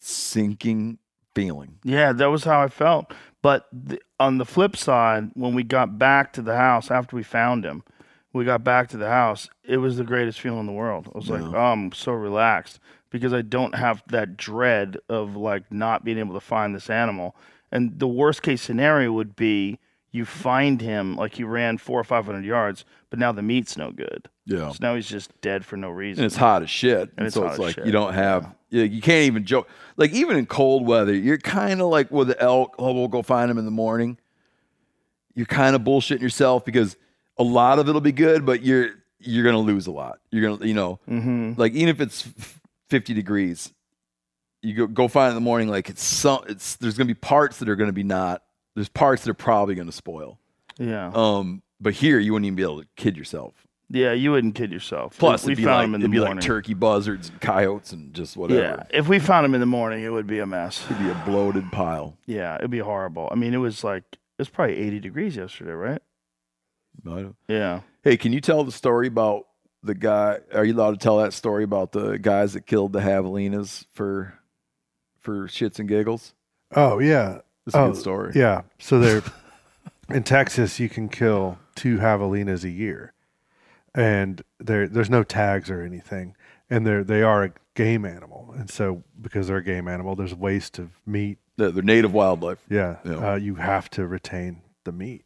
[0.00, 0.98] sinking
[1.34, 2.12] feeling yeah.
[2.12, 3.12] That was how I felt.
[3.42, 7.22] But th- on the flip side, when we got back to the house after we
[7.22, 7.84] found him,
[8.32, 9.48] we got back to the house.
[9.64, 11.08] It was the greatest feeling in the world.
[11.14, 12.80] I was like, oh, I'm so relaxed
[13.10, 17.34] because I don't have that dread of like not being able to find this animal.
[17.72, 19.78] And the worst case scenario would be
[20.12, 23.76] you find him like he ran four or five hundred yards, but now the meat's
[23.76, 24.28] no good.
[24.46, 26.24] yeah So now he's just dead for no reason.
[26.24, 27.10] and it's hot as shit.
[27.16, 29.44] And, it's so hot it's as like shit, you don't have you, you can't even
[29.44, 29.68] joke.
[29.96, 32.74] Like even in cold weather, you're kind of like with the elk.
[32.78, 34.18] Oh, we'll go find him in the morning.
[35.34, 36.96] You're kind of bullshitting yourself because
[37.38, 38.90] a lot of it'll be good, but you're
[39.20, 40.18] you're gonna lose a lot.
[40.30, 42.28] You're gonna you know hmm like even if it's
[42.88, 43.72] 50 degrees,
[44.62, 45.68] you go go find it in the morning.
[45.68, 48.42] Like it's some it's there's gonna be parts that are gonna be not.
[48.74, 50.38] There's parts that are probably gonna spoil.
[50.78, 51.10] Yeah.
[51.14, 53.54] Um, but here you wouldn't even be able to kid yourself.
[53.90, 55.18] yeah, you wouldn't kid yourself.
[55.18, 56.36] Plus, we it'd be found like him in it'd the be morning.
[56.36, 58.60] like turkey buzzards and coyotes and just whatever.
[58.60, 60.84] Yeah, if we found them in the morning, it would be a mess.
[60.86, 62.16] It'd be a bloated pile.
[62.26, 63.28] Yeah, it'd be horrible.
[63.32, 66.02] I mean, it was like it was probably 80 degrees yesterday, right?
[67.06, 67.80] I don't- Yeah.
[68.02, 69.46] Hey, can you tell the story about
[69.82, 70.38] the guy?
[70.54, 74.34] Are you allowed to tell that story about the guys that killed the javelinas for
[75.18, 76.32] for shits and giggles?
[76.74, 77.40] Oh yeah.
[77.70, 78.32] It's a oh, good story.
[78.34, 78.62] Yeah.
[78.78, 79.22] So they're
[80.10, 80.78] in Texas.
[80.80, 83.12] You can kill two javelinas a year.
[83.94, 86.36] and there there's no tags or anything,
[86.68, 90.34] and they're they are a game animal, and so because they're a game animal, there's
[90.34, 91.38] waste of meat.
[91.56, 92.58] They're, they're native wildlife.
[92.68, 93.32] Yeah, Yeah.
[93.32, 95.24] Uh, you have to retain the meat.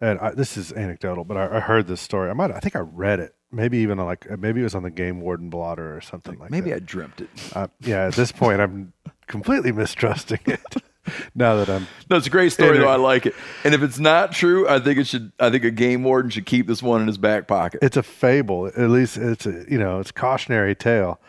[0.00, 2.28] And I, this is anecdotal, but I, I heard this story.
[2.28, 3.34] I might, I think I read it.
[3.50, 6.54] Maybe even like maybe it was on the game warden blotter or something like that.
[6.54, 6.76] Maybe that.
[6.76, 7.30] I dreamt it.
[7.54, 8.92] Uh, yeah, at this point, I'm
[9.28, 10.60] completely mistrusting it.
[11.34, 12.88] now that I'm, No, it's a great story though.
[12.88, 13.34] I like it.
[13.64, 15.32] And if it's not true, I think it should.
[15.38, 17.80] I think a game warden should keep this one in his back pocket.
[17.82, 18.66] it's a fable.
[18.66, 21.20] At least it's a you know it's a cautionary tale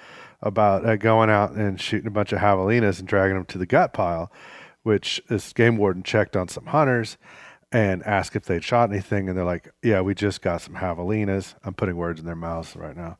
[0.42, 3.66] about uh, going out and shooting a bunch of javelinas and dragging them to the
[3.66, 4.32] gut pile,
[4.84, 7.18] which this game warden checked on some hunters
[7.72, 11.56] and asked if they'd shot anything, and they're like, "Yeah, we just got some javelinas."
[11.64, 13.18] I'm putting words in their mouths right now.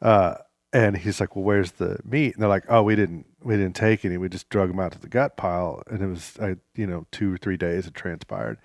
[0.00, 0.36] Uh,
[0.72, 3.74] and he's like, "Well, where's the meat?" And they're like, "Oh, we didn't, we didn't
[3.74, 4.16] take any.
[4.16, 7.06] We just drug them out to the gut pile." And it was, I, you know,
[7.10, 8.58] two or three days it transpired.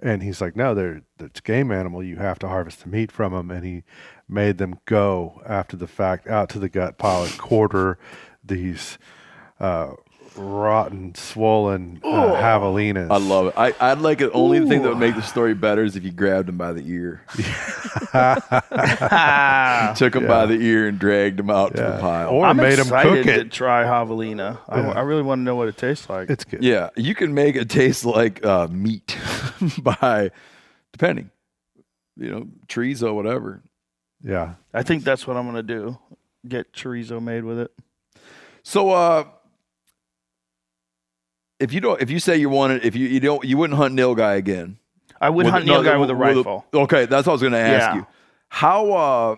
[0.00, 2.02] And he's like, "No, they're it's game animal.
[2.02, 3.82] You have to harvest the meat from them." And he
[4.28, 7.98] made them go after the fact out to the gut pile and quarter
[8.44, 8.98] these
[9.58, 9.92] uh,
[10.38, 13.10] rotten, swollen uh, javelinas.
[13.10, 13.54] I love it.
[13.56, 14.30] I, I'd like it.
[14.32, 16.88] Only thing that would make the story better is if you grabbed him by the
[16.88, 17.22] ear,
[19.96, 22.30] took him by the ear, and dragged him out to the pile.
[22.30, 24.58] Or I'm made them excited cook to try javelina.
[24.68, 26.30] I, I really want to know what it tastes like.
[26.30, 26.62] It's good.
[26.62, 29.16] yeah, you can make it taste like uh, meat
[29.82, 30.30] by
[30.92, 31.30] depending,
[32.16, 33.62] you know, trees or whatever.
[34.22, 34.54] Yeah.
[34.72, 35.98] I think that's what I'm gonna do.
[36.46, 37.70] Get chorizo made with it.
[38.62, 39.24] So, uh,
[41.60, 43.94] if you don't, if you say you wanted, if you you don't, you wouldn't hunt
[43.94, 44.78] nilgai again.
[45.20, 46.64] I would With- hunt no, guy with a with rifle.
[46.72, 47.94] okay, that's what I was going to ask Yeah.
[47.96, 48.06] you.
[48.48, 49.36] How uh,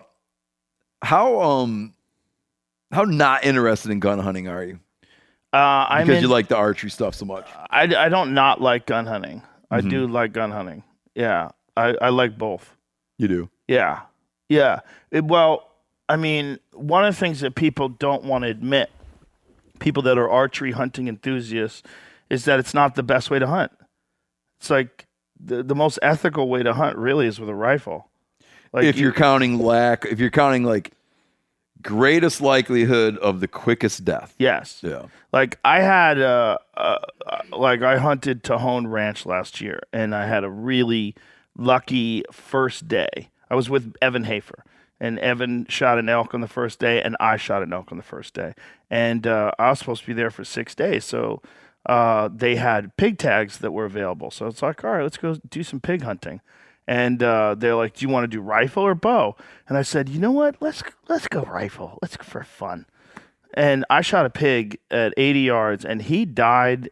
[1.01, 1.93] how um,
[2.91, 4.79] how not interested in gun hunting are you?
[5.53, 5.57] Uh,
[5.89, 7.45] I'm Because in, you like the archery stuff so much.
[7.69, 9.41] I, I don't not like gun hunting.
[9.69, 9.89] I Mm-hmm.
[9.89, 10.83] do like gun hunting.
[11.15, 12.75] Yeah, I, I like both.
[13.17, 13.49] You do.
[13.67, 14.01] Yeah,
[14.49, 14.79] yeah.
[15.11, 15.67] It- well,
[16.07, 18.91] I mean, one of the things that people don't want to admit,
[19.79, 21.83] people that are archery hunting enthusiasts,
[22.31, 23.71] is that it's not the best way to hunt.
[24.59, 25.05] It's like
[25.39, 28.09] the the most ethical way to hunt really is with a rifle.
[28.73, 30.91] Like if you- you're counting lack, if you're counting like
[31.81, 34.35] greatest likelihood of the quickest death.
[34.37, 35.05] yes, Yeah.
[35.33, 40.27] Like I had uh, uh, uh like I hunted Tejon Ranch last year and I
[40.27, 41.15] had a really
[41.57, 43.29] lucky first day.
[43.49, 44.63] I was with Evan Hafer
[44.99, 47.97] and Evan shot an elk on the first day and I shot an elk on
[47.97, 48.53] the first day.
[48.91, 51.03] And uh, I was supposed to be there for 6 days.
[51.03, 51.41] So
[51.85, 54.31] uh, they had pig tags that were available.
[54.31, 56.41] So it's like, all right, let's go do some pig hunting.
[56.87, 59.35] And uh, they're like, "Do you want to do rifle or bow?"
[59.69, 60.57] And I said, "You know what?
[60.59, 61.99] Let's let's go rifle.
[62.01, 62.85] Let's go for fun."
[63.53, 66.89] and I shot a pig at 80 yards, and he died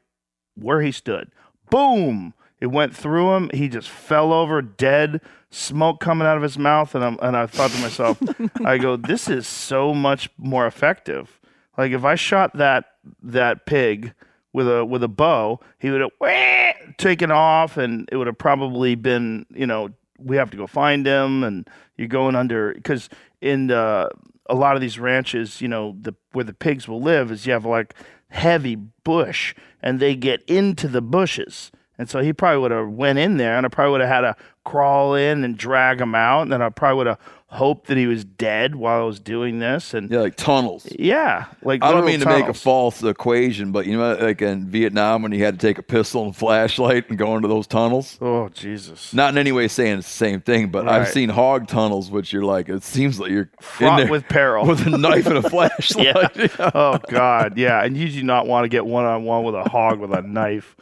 [0.55, 1.31] where he stood.
[1.69, 2.33] Boom!
[2.59, 3.49] It went through him.
[3.53, 7.45] He just fell over dead, smoke coming out of his mouth, and I'm, and I
[7.45, 8.21] thought to myself,
[8.65, 11.39] I go, this is so much more effective.
[11.77, 12.85] Like if I shot that
[13.23, 14.13] that pig
[14.53, 18.95] with a with a bow, he would have taken off, and it would have probably
[18.95, 23.09] been, you know, we have to go find him, and you're going under because
[23.41, 24.09] in uh,
[24.47, 27.53] a lot of these ranches, you know, the where the pigs will live is you
[27.53, 27.93] have like
[28.29, 31.71] heavy bush, and they get into the bushes.
[31.97, 34.21] And so he probably would have went in there, and I probably would have had
[34.21, 37.19] to crawl in and drag him out, and then I probably would have
[37.51, 39.95] hoped that he was dead while I was doing this.
[39.95, 40.87] And Yeah, like tunnels.
[40.99, 44.67] yeah, like I don't mean to make a false equation, but you know, like in
[44.67, 48.17] Vietnam when you had to take a pistol and flashlight and go into those tunnels.
[48.21, 49.13] Oh Jesus!
[49.13, 52.31] Not in any way saying it's the same thing, but I've seen hog tunnels, which
[52.31, 54.65] you're like, it seems like you're Fraught with peril.
[54.67, 56.05] with a knife and a flashlight.
[56.37, 56.71] yeah.
[56.75, 57.83] Oh God, yeah.
[57.83, 60.21] And you do not want to get one on one with a hog with a
[60.21, 60.75] knife.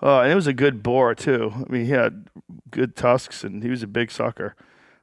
[0.00, 1.52] Oh, and it was a good boar too.
[1.54, 2.26] I mean, he had
[2.70, 4.54] good tusks, and he was a big sucker.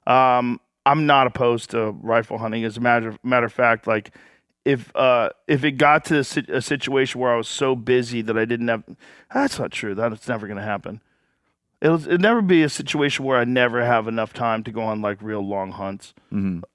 [0.07, 2.64] Um, I'm not opposed to rifle hunting.
[2.64, 4.12] As a matter matter of fact, like
[4.66, 8.38] if uh, if it got to a, a situation where I was so busy that
[8.38, 8.84] I didn't have,
[9.34, 9.94] that's not true.
[9.96, 11.02] That's never going to happen.
[11.82, 15.02] It'll, it'll never be a situation where I never have enough time to go on
[15.02, 16.14] like real long hunts.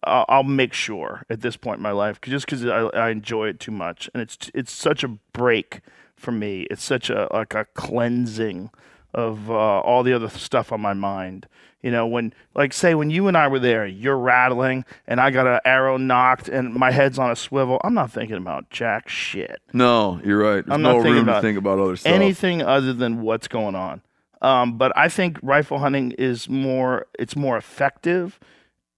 [0.03, 3.11] I'll, I'll make sure at this point in my life, 'cause- just because I, I
[3.11, 5.81] enjoy it too much, and it's it's such a break
[6.17, 6.63] for me.
[6.71, 8.71] It's such a like a cleansing
[9.17, 11.49] of uh, all the other stuff on my mind.
[11.83, 15.31] You know, when like say when you and I were there, you're rattling, and I
[15.31, 17.81] got an arrow knocked, and my head's on a swivel.
[17.85, 20.65] I'm not thinking about jack shit No, you're right.
[20.67, 22.13] There's I'm no not thinking room to about think about other stuff.
[22.13, 24.03] anything other than what's going on.
[24.43, 27.07] Um, but I think rifle hunting is more.
[27.19, 28.39] It's more effective.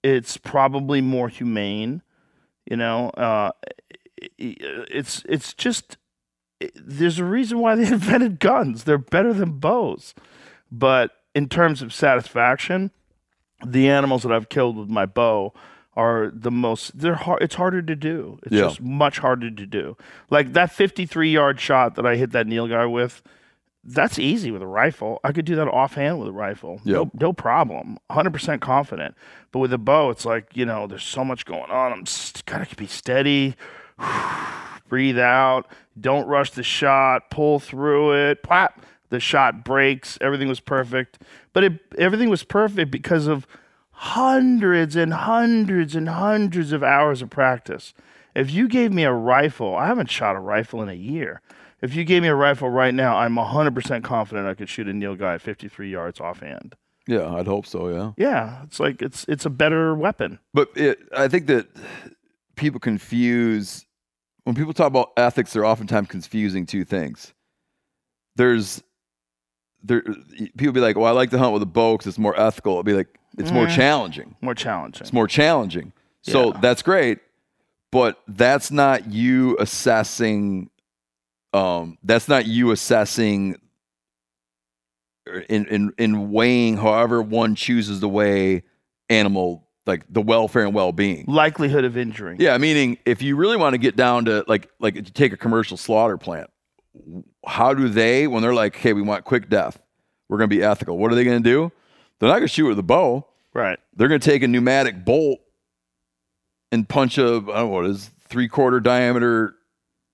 [0.02, 2.02] It's probably more humane.
[2.70, 3.50] You know, uh,
[4.38, 5.96] it's it's just
[6.74, 8.84] there's a reason why they invented guns.
[8.84, 10.14] They're better than bows.
[10.70, 12.90] But in terms of satisfaction,
[13.64, 15.52] the animals that I've killed with my bow
[15.94, 18.38] are the most they're hard it's harder to do.
[18.44, 18.62] It's Yeah.
[18.62, 19.96] just much harder to do.
[20.30, 23.22] Like that 53 yard shot that i hit that nilgai with
[23.84, 25.18] that's easy with a rifle.
[25.24, 26.80] I could do that offhand with a rifle.
[26.84, 27.96] No, no problem.
[28.10, 29.14] 100% confident.
[29.50, 31.92] But with a bow it's like you know there's so much going on.
[31.92, 33.56] I'm st- gotta be steady
[34.88, 35.66] breathe out
[36.00, 41.18] don't rush the shot pull through it plap the shot breaks everything was perfect
[41.52, 43.46] but it, everything was perfect because of
[44.00, 47.94] hundreds and hundreds and hundreds of hours of practice.
[48.32, 51.40] If you gave me a rifle, I haven't shot a rifle in a year.
[51.82, 54.92] If you gave me a rifle right now, I'm 100% confident I could shoot a
[54.92, 56.76] nilgai at 53 yards offhand.
[57.08, 57.88] Yeah, I'd hope so.
[57.88, 58.12] Yeah.
[58.16, 60.38] Yeah, it's like it's it's a better weapon.
[60.54, 61.66] But it, I think that
[62.54, 63.84] people confuse
[64.48, 65.52] when people talk about ethics.
[65.52, 67.34] They're oftentimes confusing two things.
[68.36, 68.82] There's
[69.82, 70.00] there
[70.56, 72.76] people be like, "Well, I like to hunt with a bow because it's more ethical."
[72.76, 74.36] It'd be like it's more challenging.
[74.40, 75.02] More challenging.
[75.02, 75.92] It's more challenging.
[76.22, 76.60] So Yeah.
[76.62, 77.18] that's great,
[77.92, 80.70] but that's not you assessing.
[81.52, 83.60] Um, that's not you assessing.
[85.50, 88.62] In in in weighing, however one chooses to weigh
[89.10, 91.24] animal like the welfare and well being.
[91.26, 92.36] Likelihood of injury.
[92.38, 95.32] Yeah, meaning if you really want to get down to like like if you take
[95.32, 96.50] a commercial slaughter plant,
[97.46, 99.82] how do they when they're like, "Okay, we want quick death.
[100.28, 101.72] We're going to be ethical." What are they going to do?
[102.20, 103.26] They're not going to shoot with a bow.
[103.54, 103.78] Right.
[103.96, 105.40] They're going to take a pneumatic bolt
[106.70, 109.54] and punch a I don't know what it is three quarter diameter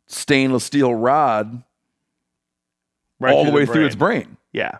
[0.06, 1.62] stainless steel rod
[3.20, 4.78] Right all the way through its brain, Yeah.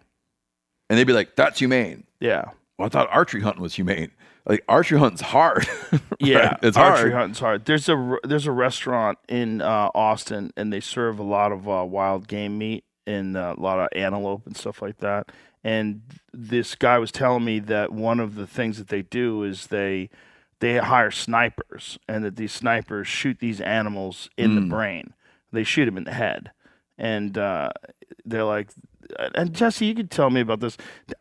[0.88, 2.50] and they'd be like, "That's humane." Yeah.
[2.78, 4.10] Well, I thought archery hunting was humane.
[4.46, 5.66] Like archery hunting's hard.
[6.20, 6.58] Yeah, Right?
[6.62, 7.64] it's archery hunting's hard.
[7.64, 11.84] There's a there's a restaurant in uh, Austin, and they serve a lot of uh,
[11.84, 15.30] wild game meat and uh, a lot of antelope and stuff like that.
[15.62, 19.68] And this guy was telling me that one of the things that they do is
[19.68, 20.08] they
[20.60, 25.14] they hire snipers, and that these snipers shoot these animals in the brain.
[25.52, 26.50] They shoot them in the head,
[26.98, 27.70] and uh,
[28.24, 28.68] they're like.
[29.34, 30.76] And Jesse, you could tell me about this.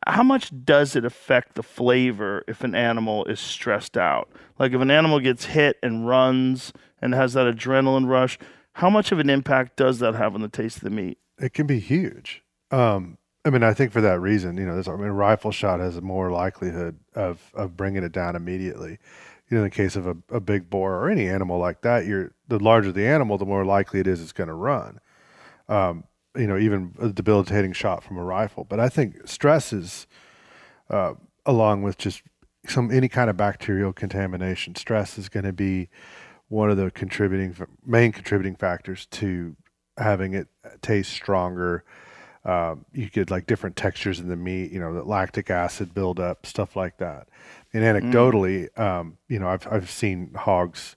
[0.07, 4.29] How much does it affect the flavor if an animal is stressed out?
[4.59, 8.37] Like if an animal gets hit and runs and has that adrenaline rush,
[8.73, 11.17] how much of an impact does that have on the taste of the meat?
[11.39, 12.43] it can be huge.
[12.71, 15.51] Um, I mean, I think for that reason, you know, there's, I mean, a rifle
[15.51, 18.97] shot has a more likelihood of of bringing it down immediately.
[19.49, 22.05] You know, in the case of a, a big boar or any animal like that,
[22.05, 24.99] you're the larger the animal, the more likely it is it's going to run.
[25.67, 26.05] Um,
[26.35, 28.63] you know, even a debilitating shot from a rifle.
[28.63, 30.07] But I think stress is,
[30.89, 31.13] uh,
[31.45, 32.23] along with just
[32.67, 35.89] some any kind of bacterial contamination, stress is going to be
[36.47, 37.55] one of the contributing
[37.85, 39.55] main contributing factors to
[39.97, 40.47] having it
[40.81, 41.83] taste stronger.
[42.45, 46.45] Um, you get like different textures in the meat, you know, the lactic acid buildup,
[46.45, 47.29] stuff like that.
[47.71, 50.95] And anecdotally, um, you know, I've I've seen hogs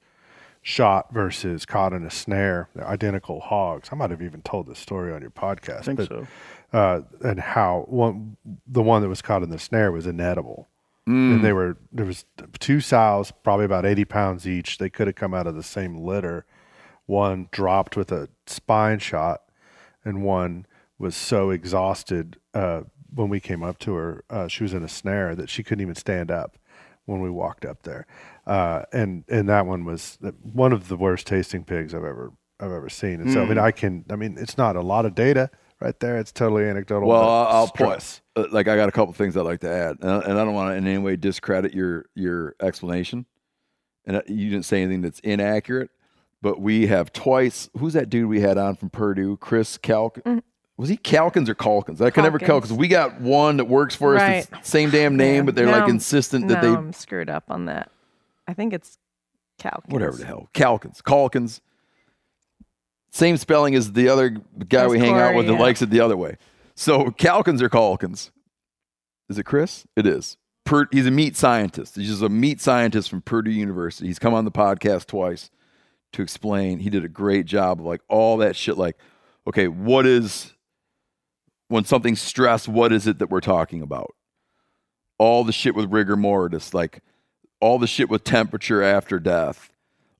[0.66, 3.88] shot versus caught in a snare, they're identical hogs.
[3.92, 5.78] I might have even told this story on your podcast.
[5.78, 6.26] I think but, so.
[6.72, 8.36] Uh, and how one
[8.66, 10.68] the one that was caught in the snare was inedible.
[11.36, 12.24] And they were there was
[12.58, 14.78] two sows, probably about eighty pounds each.
[14.78, 16.44] They could have come out of the same litter.
[17.06, 19.42] One dropped with a spine shot,
[20.04, 20.66] and one
[20.98, 22.82] was so exhausted uh,
[23.14, 24.24] when we came up to her.
[24.28, 26.58] Uh, she was in a snare that she couldn't even stand up
[27.06, 28.06] when we walked up there.
[28.46, 32.72] Uh, and and that one was one of the worst tasting pigs I've ever I've
[32.72, 33.20] ever seen.
[33.20, 35.50] And so I mean I can I mean it's not a lot of data
[35.80, 36.18] right there.
[36.18, 37.08] It's totally anecdotal.
[37.08, 38.20] Well, I'll, I'll stress.
[38.34, 40.32] put uh, like I got a couple things I'd like to add, and, I- and
[40.38, 43.26] I don't want to in any way discredit your your explanation.
[44.04, 45.90] And uh, you didn't say anything that's inaccurate,
[46.40, 47.68] but we have twice.
[47.78, 49.36] Who's that dude we had on from Purdue?
[49.36, 50.18] Chris Calk.
[50.78, 52.02] Was he Calkins or Calkins?
[52.02, 54.20] I can never tell because we got one that works for us.
[54.20, 54.46] Right.
[54.50, 57.44] That's same damn name, but they're Now like insistent that now they I'm screwed up
[57.48, 57.90] on that.
[58.46, 58.98] I think it's
[59.58, 59.92] Calkins.
[59.92, 61.60] whatever the hell Calkins, Calkins.
[63.10, 64.36] Same spelling as the other
[64.68, 65.58] guy As we hang out Corey, with that yeah.
[65.58, 66.36] likes it the other way.
[66.74, 68.30] So Calkins or Calkins?
[69.30, 69.86] Is it Chris?
[69.96, 70.36] It is.
[70.66, 71.96] Per, he's a meat scientist.
[71.96, 74.08] He's just a meat scientist from Purdue University.
[74.08, 75.50] He's come on the podcast twice
[76.12, 76.80] to explain.
[76.80, 78.76] He did a great job of like all that shit.
[78.76, 78.98] Like,
[79.46, 80.52] okay, what is
[81.68, 82.68] when something's stressed?
[82.68, 84.14] What is it that we're talking about?
[85.18, 87.02] All the shit with rigor mortis, like
[87.60, 89.70] all the shit with temperature after death,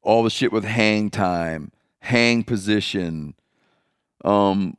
[0.03, 1.71] all the shit with hang time,
[2.01, 3.35] hang position.
[4.25, 4.77] Um,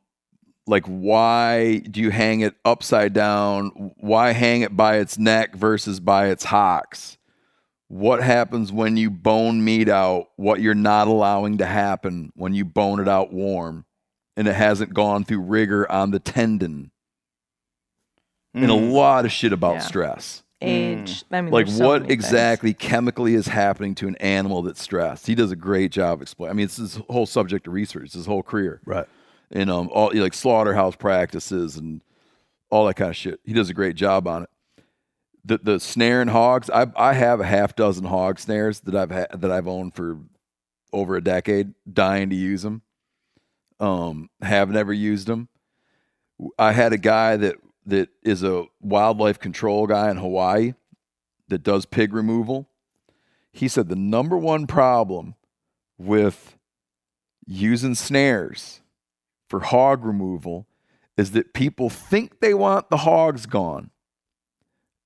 [0.65, 3.93] like why do you hang it upside down?
[3.97, 7.17] Why hang it by its neck versus by its hocks?
[7.89, 10.27] What happens when you bone meat out?
[10.35, 13.85] What you're not allowing to happen when you bone it out warm
[14.37, 16.91] and it hasn't gone through rigor on the tendon?
[18.53, 18.91] And a Mm.
[18.91, 19.79] lot of shit about Yeah.
[19.81, 20.43] stress.
[20.59, 21.23] age.
[21.31, 22.25] I mean, like so what many things.
[22.25, 25.27] exactly chemically is happening to an animal that's stressed.
[25.27, 26.49] He does a great job explaining.
[26.49, 28.81] I mean, it's his whole subject of research, it's his whole career.
[28.83, 29.05] Right.
[29.51, 32.01] And um, all like slaughterhouse practices and
[32.71, 33.39] all that kind of shit.
[33.43, 34.49] He does a great job on it.
[35.45, 36.71] The the snaring hogs.
[36.71, 40.17] I I have a half dozen hog snares that I've had that I've owned for
[40.91, 41.75] over a decade.
[41.93, 42.81] Dying to use them.
[43.79, 45.49] Um, have never used them.
[46.57, 47.55] I had a guy that
[47.85, 50.73] that is a wildlife control guy in Hawaii
[51.47, 52.69] that does pig removal.
[53.51, 55.35] He said the number one problem
[55.97, 56.57] with
[57.45, 58.81] using snares
[59.49, 60.67] for hog removal
[61.15, 63.89] is that people think they want the hogs gone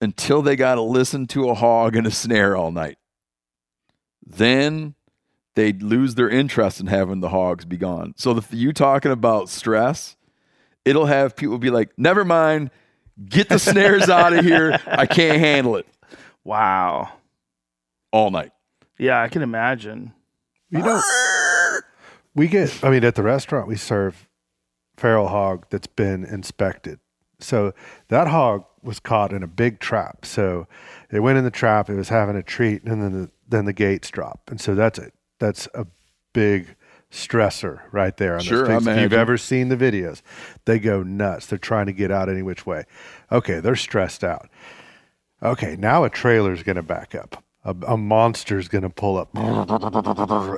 [0.02, 2.98] until they got to listen to a hog in a snare all night.
[4.26, 4.96] Then
[5.56, 8.14] they lose their interest in having the hogs be gone.
[8.18, 10.16] So the, you talking about stress,
[10.86, 12.72] it'll have people be like, "Never mind,
[13.24, 14.80] get the snares out of here.
[14.88, 15.88] I can't handle it."
[16.44, 17.10] Wow.
[18.12, 18.52] All night.
[18.98, 20.14] Yeah, I can imagine.
[20.70, 21.02] You know,
[22.34, 24.28] we get, I mean, at the restaurant, we serve
[24.96, 27.00] feral hog that's been inspected.
[27.40, 27.74] So
[28.08, 30.26] that hog was caught in a big trap.
[30.26, 30.68] So
[31.12, 33.74] it went in the trap, it was having a treat, and then the, then the
[33.74, 34.50] gates drop.
[34.50, 35.12] And so that's a,
[35.42, 35.86] that's a
[36.34, 36.76] big
[37.12, 38.88] stressor right there on Sure, those.
[38.88, 40.22] If you've ever seen the videos,
[40.66, 41.48] they go nuts.
[41.48, 42.86] They're trying to get out any which way.
[43.32, 44.50] Okay, they're stressed out.
[45.44, 47.44] Okay, now a trailer's going to back up.
[47.66, 49.30] A, a monster's going to pull up.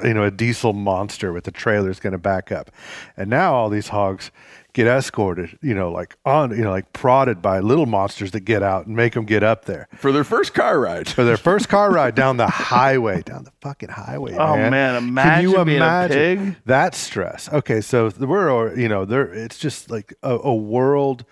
[0.05, 2.69] You know, a diesel monster with the trailer's going to back up.
[3.17, 4.29] And now all these hogs
[4.73, 8.63] get escorted, you know, like on, you know, like prodded by little monsters that get
[8.63, 11.07] out and make them get up there For their first car ride.
[11.07, 14.33] for their first car ride down the highway, down the fucking highway.
[14.35, 16.55] Oh, man, man, Can imagine you being a imagine pig?
[16.65, 17.47] that stress?
[17.53, 19.31] Okay, so we're, uh, you know, there.
[19.33, 21.23] It's just like a, a world.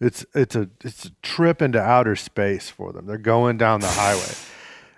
[0.00, 3.06] It's it's a it's a trip into outer space for them.
[3.06, 4.34] They're going down the highway,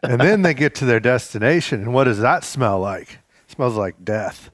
[0.03, 3.19] and then they get to their destination, and what does that smell like?
[3.47, 4.51] It smells like death.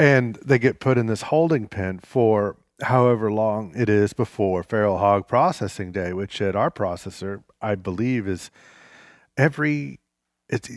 [0.00, 4.96] And they get put in this holding pen for however long it is before feral
[4.96, 8.50] hog processing day, which at our processor, I believe, is
[9.36, 10.00] every
[10.48, 10.70] it's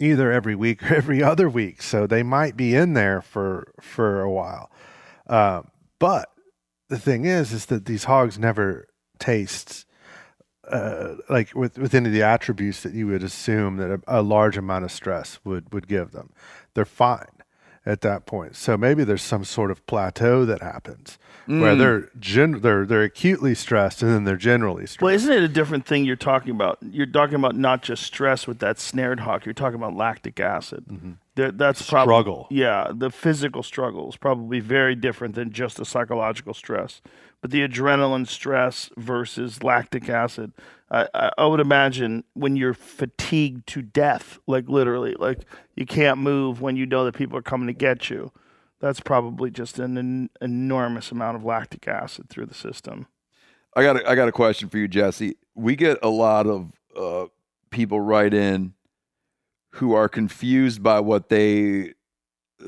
[0.00, 1.80] either every week or every other week.
[1.80, 4.68] So they might be in there for for a while.
[5.28, 5.70] Um,
[6.00, 6.28] but
[6.88, 8.88] the thing is, is that these hogs never
[9.20, 9.86] taste
[10.68, 14.22] uh, like with with any of the attributes that you would assume that a, a
[14.22, 16.32] large amount of stress would would give them.
[16.74, 17.39] They're fine
[17.86, 18.56] at that point.
[18.56, 21.78] So maybe there's some sort of plateau that happens where hmm.
[21.78, 25.02] they're gen- they're they're acutely stressed and then they're generally stressed.
[25.02, 26.78] Well, isn't it a different thing you're talking about?
[26.82, 29.46] You're talking about not just stress with that snared hawk.
[29.46, 30.84] You're talking about lactic acid.
[30.88, 31.12] Mm-hmm.
[31.34, 32.46] There- that's Struggle.
[32.50, 37.00] yeah, the physical struggle is probably very different than just the psychological stress.
[37.40, 40.52] But the adrenaline stress versus lactic acid,
[40.90, 45.44] I, I, would imagine when you're fatigued to death, like literally, like
[45.76, 48.32] you can't move when you know that people are coming to get you.
[48.80, 53.06] That's probably just an, en- enormous amount of lactic acid through the system.
[53.76, 55.36] I got a, I got a question for you, Jesse.
[55.54, 57.26] We get a lot of uh,
[57.70, 58.74] people write in
[59.74, 61.94] who are confused by what they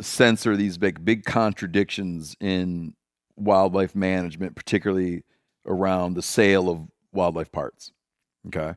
[0.01, 2.95] sense are these big big contradictions in
[3.37, 5.25] wildlife management, particularly
[5.67, 7.93] around the sale of wildlife parts.
[8.47, 8.75] Okay.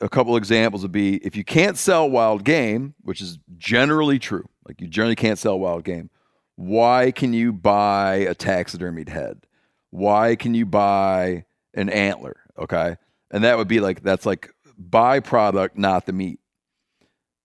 [0.00, 4.48] A couple examples would be if you can't sell wild game, which is generally true,
[4.66, 6.10] like you generally can't sell wild game,
[6.56, 9.46] why can you buy a taxidermied head?
[9.90, 11.44] Why can you buy
[11.74, 12.36] an antler?
[12.58, 12.96] Okay.
[13.30, 16.40] And that would be like, that's like byproduct, not the meat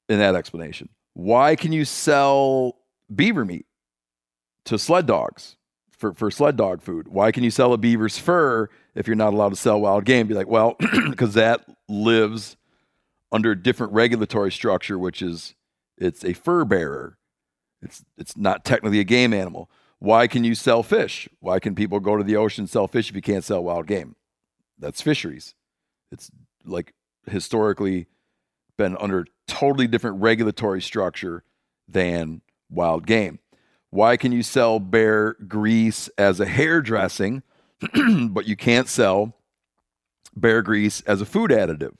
[0.10, 0.89] in that explanation.
[1.14, 2.77] Why can you sell
[3.14, 3.65] beaver meat
[4.65, 5.56] to sled dogs
[5.91, 7.07] for, for sled dog food?
[7.07, 10.28] Why can you sell a beaver's fur if you're not allowed to sell wild game?
[10.28, 10.76] Be like, well,
[11.10, 12.57] because that lives
[13.32, 15.56] under a different regulatory structure, which is
[15.98, 17.18] it's a fur bearer.
[17.82, 19.69] It's it's not technically a game animal.
[19.99, 21.28] Why can you sell fish?
[21.40, 23.88] Why can people go to the ocean and sell fish if you can't sell wild
[23.88, 24.15] game?
[24.78, 25.56] That's fisheries.
[26.11, 26.30] It's
[26.65, 26.94] like
[27.26, 28.07] historically
[28.78, 31.44] been under totally different regulatory structure
[31.88, 33.40] than wild game.
[33.90, 37.41] Why can you sell bear grease as a hairdressing,
[38.29, 39.35] but you can't sell
[40.35, 41.95] bear grease as a food additive?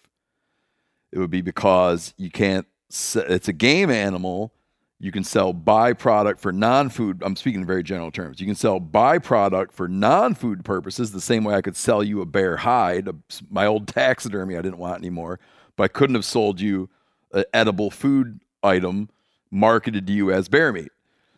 [1.12, 4.54] It would be because you can't, it's a game animal.
[5.00, 7.22] You can sell byproduct for non food.
[7.24, 8.40] I'm speaking in very general terms.
[8.40, 12.22] You can sell byproduct for non food purposes, the same way I could sell you
[12.22, 13.16] a bear hide, a-
[13.50, 15.40] my old taxidermy I didn't want anymore,
[15.76, 16.90] but I couldn't have sold you
[17.32, 19.10] an edible food item
[19.52, 20.92] marketed to you as bear meat.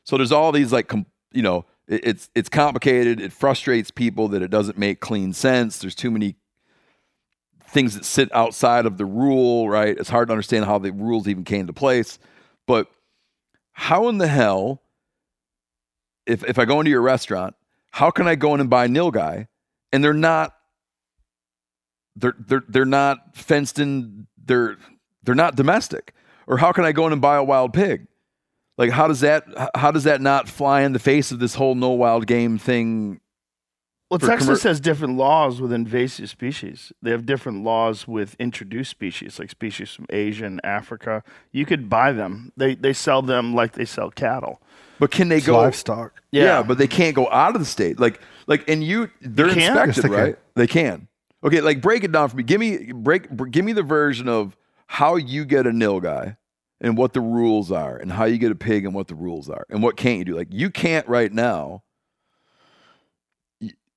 [0.06, 0.92] So there's all these like
[1.34, 3.20] you know it's it's complicated.
[3.20, 5.80] It frustrates people that it doesn't make clean sense.
[5.80, 6.36] There's too many
[7.64, 9.98] things that sit outside of the rule, right?
[9.98, 12.20] It's hard to understand how the rules even came to place.
[12.68, 12.88] But
[13.72, 14.84] how in the hell,
[16.28, 17.56] if if I go into your restaurant,
[17.92, 19.48] how can I go in and buy nilgai
[19.92, 20.56] and they're not
[22.16, 24.78] they're they're they're not fenced in they're
[25.24, 26.14] they're not domestic?
[26.46, 28.08] Or how can I go in and buy a wild pig?
[28.80, 29.44] Like how does that
[29.76, 33.20] how does that not fly in the face of this whole no wild game thing?
[34.10, 36.92] Well, Texas commer- has different laws with invasive species.
[37.04, 41.24] They have different laws with introduced species, like species from Asia and Africa.
[41.52, 42.52] You could buy them.
[42.58, 44.62] They they sell them like they sell cattle.
[44.98, 46.24] But can they It's go livestock.
[46.32, 46.44] Yeah.
[46.44, 46.64] Yeah.
[46.64, 48.00] but they can't go out of the state.
[48.00, 49.78] Like, like, and you, they're They can?
[49.78, 50.12] inspected, Yes, they can.
[50.26, 50.36] right?
[50.56, 51.08] They can.
[51.44, 52.44] Okay, like break it down for me.
[52.44, 53.30] Give me break.
[53.30, 54.58] br- Give me the version of
[54.88, 56.36] how you get a nilgai
[56.82, 59.50] and what the rules are, and how you get a pig and what the rules
[59.50, 60.36] are, and what can't you do.
[60.36, 61.84] Like, you can't right now.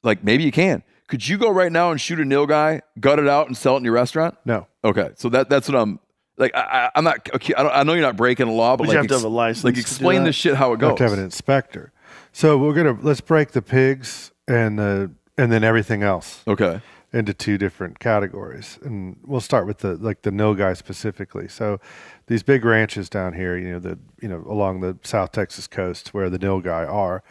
[0.03, 0.83] Like maybe you can.
[1.07, 3.79] Could you go right now and shoot a nilgai, gut it out, and sell it
[3.79, 4.37] in your restaurant?
[4.45, 4.67] No.
[4.85, 6.01] Okay, so that that's what I'm
[6.39, 6.53] like.
[6.57, 7.29] I, I, I'm not.
[7.35, 9.09] Okay, I, don't, I know you're not breaking the law, but But you like, have
[9.09, 10.27] to have a license Like to do explain that.
[10.31, 10.87] this shit how it goes.
[10.87, 11.93] You have to have an inspector.
[12.33, 16.81] So we're gonna let's break the pigs and the and then everything else Okay.
[17.13, 21.47] into two different categories, and we'll start with the like the nilgai specifically.
[21.47, 21.79] So
[22.27, 26.15] these big ranches down here, you know, the you know along the South Texas coast
[26.15, 27.23] where the nilgai are,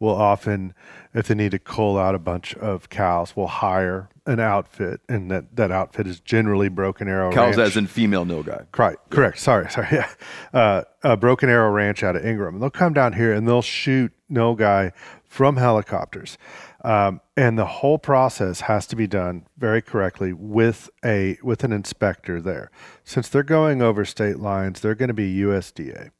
[0.00, 0.74] will often,
[1.14, 5.30] if they need to cull out a bunch of cows, will hire an outfit, and
[5.30, 7.32] that that outfit is generally Broken Arrow.
[7.32, 7.70] Cows Ranch.
[7.70, 8.66] as in female nilgai.
[8.72, 9.10] Correct.
[9.10, 9.38] Correct.
[9.38, 9.70] Sorry.
[9.70, 9.88] Sorry.
[9.92, 10.10] Yeah.
[10.52, 12.54] Uh, a Broken Arrow Ranch out of Ingram.
[12.54, 14.92] And they'll come down here and they'll shoot guy
[15.24, 16.36] from helicopters.
[16.84, 21.72] Um, and the whole process has to be done very correctly with a with an
[21.72, 22.70] inspector there.
[23.04, 26.10] Since they're going over state lines, they're going to be USDA.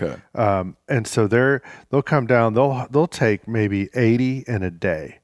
[0.00, 0.20] Okay.
[0.34, 2.54] Um, and so they're they'll come down.
[2.54, 5.20] They'll they'll take maybe eighty in a day.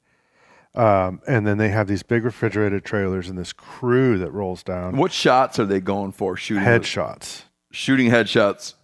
[0.77, 4.97] Um, and then they have these big refrigerated trailers and this crew that rolls down
[4.97, 6.37] What shots are they going for?
[6.37, 7.43] Shooting with- headshots.
[7.71, 8.75] shooting headshots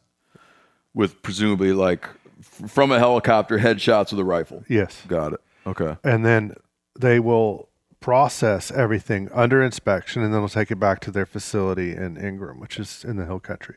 [0.95, 2.09] with presumably like
[2.41, 4.65] from a helicopter, headshots with a rifle.
[4.69, 5.03] Yes.
[5.09, 5.41] Got it.
[5.71, 5.97] Okay.
[6.05, 6.55] and then
[6.99, 7.69] they will
[8.01, 12.59] process everything under inspection and then they'll take it back to their facility in Ingram,
[12.59, 13.77] which is in the hill country.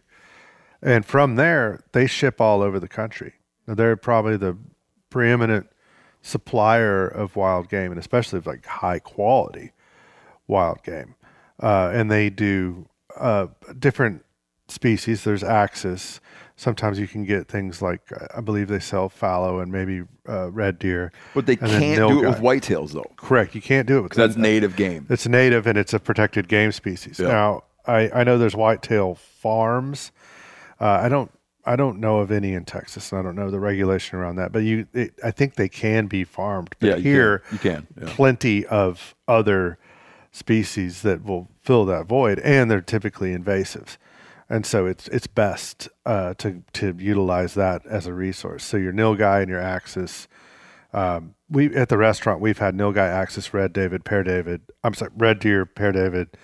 [0.81, 3.33] And from there, they ship all over the country.
[3.67, 4.57] Now, they're probably the
[5.09, 5.67] preeminent
[6.21, 9.71] supplier of wild game and especially of like high quality
[10.47, 11.15] wild game.
[11.61, 12.87] Uh, and they do
[13.17, 13.47] uh,
[13.77, 14.25] different
[14.67, 15.23] species.
[15.23, 16.19] There's axis.
[16.63, 18.01] Sometimes you can get things like
[18.33, 21.11] I believe they sell fallow and maybe uh, red deer.
[21.35, 23.11] But they can't do it with whitetails though.
[23.17, 23.53] Correct.
[23.53, 25.05] You can't do it with That's native game.
[25.09, 27.19] It's native and it's a protected game species.
[27.19, 27.27] Yeah.
[27.27, 30.13] Now, I, I know there's whitetail farms.
[30.79, 31.29] Uh, I don't
[31.65, 33.11] I don't know of any in Texas.
[33.11, 34.53] and I don't know the regulation around that.
[34.53, 36.75] But you, it, I think they can be farmed.
[36.79, 37.53] But Yeah, you here can.
[37.53, 38.13] You can, yeah.
[38.15, 39.77] plenty of other
[40.31, 43.97] species that will fill that void, and they're typically invasives.
[44.53, 48.63] And so it's it's best uh, to to utilize that as a resource.
[48.63, 50.27] So your nilgai and your axis.
[50.93, 54.61] Um, we at the restaurant we've had nilgai, axis, red David, Père David.
[54.83, 56.37] I'm sorry, red deer, Père David,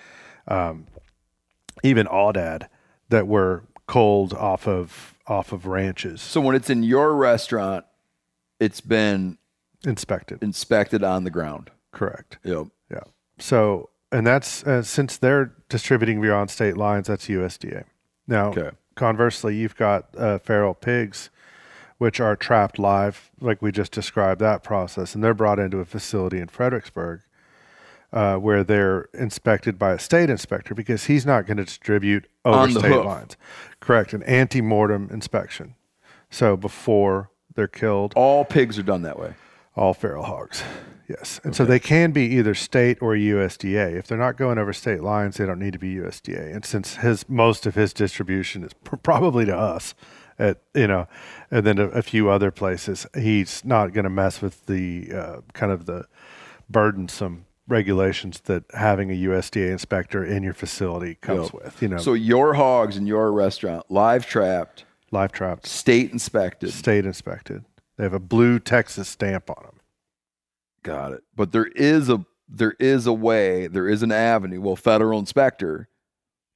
[0.48, 0.88] um,
[1.84, 2.66] even aoudad
[3.10, 7.84] that were culled off of off of ranches, So when it's in your restaurant,
[8.58, 9.38] it's been
[9.86, 10.42] inspected.
[10.42, 11.70] inspected on the ground.
[11.92, 12.38] Correct.
[12.42, 12.66] Yep.
[12.90, 13.04] Yeah.
[13.38, 17.84] So, and that's uh, since they're distributing beyond state lines, that's USDA.
[18.30, 18.70] Now, Okay.
[18.94, 21.28] conversely, you've got uh, feral pigs,
[21.98, 25.84] which are trapped live, like we just described that process, and they're brought into a
[25.84, 27.20] facility in Fredericksburg.
[28.12, 32.56] Uh, where they're inspected by a state inspector because he's not going to distribute over
[32.58, 33.04] On the state hoof.
[33.06, 33.36] lines.
[33.78, 35.76] Correct, an ante-mortem inspection.
[36.28, 39.34] So before they're killed, All pigs are done that way.
[39.76, 40.64] all feral hogs.
[41.18, 41.40] Yes.
[41.42, 43.96] And so they can be either state or USDA.
[43.96, 46.54] If they're not going over state lines, they don't need to be USDA.
[46.54, 49.94] And since his most of his distribution is pr- probably to us
[50.38, 51.08] at, you know,
[51.50, 55.36] and then a, a few other places, he's not going to mess with the uh,
[55.52, 56.06] kind of the
[56.68, 61.54] burdensome regulations that having a USDA inspector in your facility comes Yep.
[61.64, 66.72] with, you know, So your hogs in your restaurant, live trapped, live trapped, state inspected.
[66.72, 67.64] state inspected.
[67.96, 69.74] They have a blue Texas stamp on them.
[70.82, 71.24] Got it.
[71.34, 75.88] But there is a there is a way, there is an avenue, well, federal inspector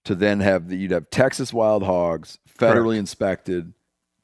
[0.04, 2.98] to then have the you'd have Texas wild hogs, federally Correct.
[2.98, 3.72] inspected,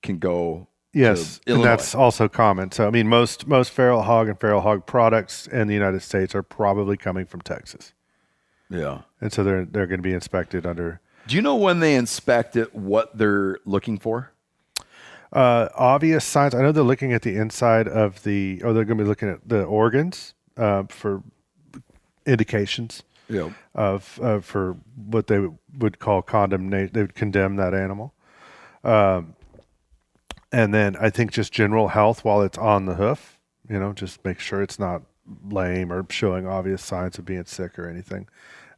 [0.03, 2.73] can go Yes, and that's also common.
[2.73, 6.35] So I mean, most most feral hog and feral hog products in the United States
[6.35, 7.93] are probably coming from Texas,
[8.69, 9.03] yeah.
[9.21, 12.57] and so they're they're going to be inspected under Do you know when they inspect
[12.57, 14.33] it what they're looking for?
[15.33, 16.55] Uh, obvious signs.
[16.55, 19.29] I know they're looking at the inside of the, or they're going to be looking
[19.29, 21.23] at the organs uh, for
[22.27, 23.03] indications.
[23.29, 23.53] Yep.
[23.77, 25.39] of uh, for what they
[25.79, 26.91] would call condemnation.
[26.93, 28.13] They would condemn that animal.
[28.83, 29.37] Um,
[30.51, 33.39] and then I think just general health while it's on the hoof.
[33.69, 35.03] You know, just make sure it's not
[35.49, 38.27] lame or showing obvious signs of being sick or anything.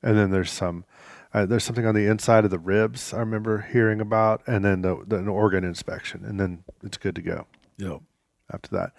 [0.03, 0.85] And then there's some.
[1.35, 4.83] Uh, there's something on the inside of the ribs I remember hearing about, and then
[4.83, 7.47] the, the an organ inspection, and then it's good to go
[7.79, 8.01] Yep.
[8.53, 8.93] after that.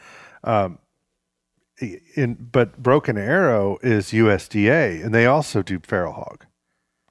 [0.43, 0.80] Um,
[2.15, 6.45] in but Broken Arrow is USDA, and they also do feral hog.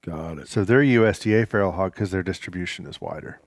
[0.03, 0.49] Got it.
[0.49, 3.40] So they're USDA feral hog because their distribution is wider,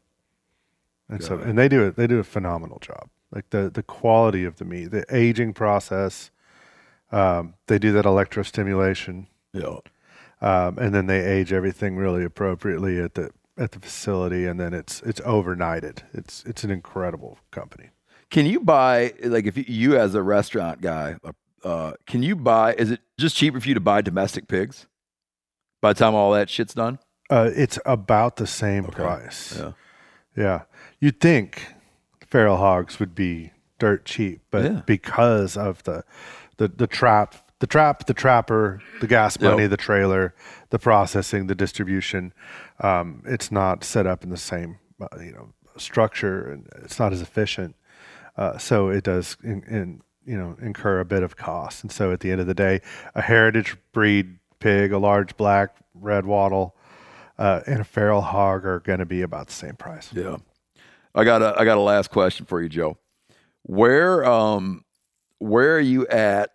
[1.09, 1.95] and so and they do it.
[1.95, 3.09] They do a phenomenal job.
[3.33, 6.31] Like the the quality of the meat, the aging process.
[7.11, 9.89] Um, they do that electrostimulation, Yep.
[10.45, 14.73] Um, and then they age everything really appropriately at the at the facility, and then
[14.73, 16.03] it's it's overnighted.
[16.13, 17.89] It's it's an incredible company.
[18.29, 21.17] Can you buy like if you, you as a restaurant guy,
[21.63, 22.73] uh, can you buy?
[22.75, 24.87] Is it just cheaper for you to buy domestic pigs?
[25.81, 26.99] By the time all that shit's done,
[27.29, 28.95] Uh, it's about the same Okay.
[29.03, 29.57] price.
[29.57, 29.71] Yeah.
[30.35, 30.61] Yeah.
[30.99, 31.73] You'd think
[32.27, 34.81] feral hogs would be dirt cheap, but Yeah.
[34.85, 36.03] because of the,
[36.57, 39.51] the the trap, the trap, the trapper, the gas Yep.
[39.51, 40.33] money, the trailer,
[40.71, 42.33] the processing, the distribution,
[42.81, 47.11] um, it's not set up in the same uh, you know structure, and it's not
[47.13, 47.75] as efficient.
[48.37, 51.83] Uh, so it does in, in you know incur a bit of cost.
[51.83, 52.81] And so at the end of the day,
[53.13, 56.75] a heritage breed pig, a large black red wattle,
[57.37, 60.09] uh, and a feral hog are going to be about the same price.
[60.13, 60.37] yeah.
[61.17, 62.97] I got a I got a last question for you, Joe.
[63.63, 64.83] Where um
[65.39, 66.51] where are you at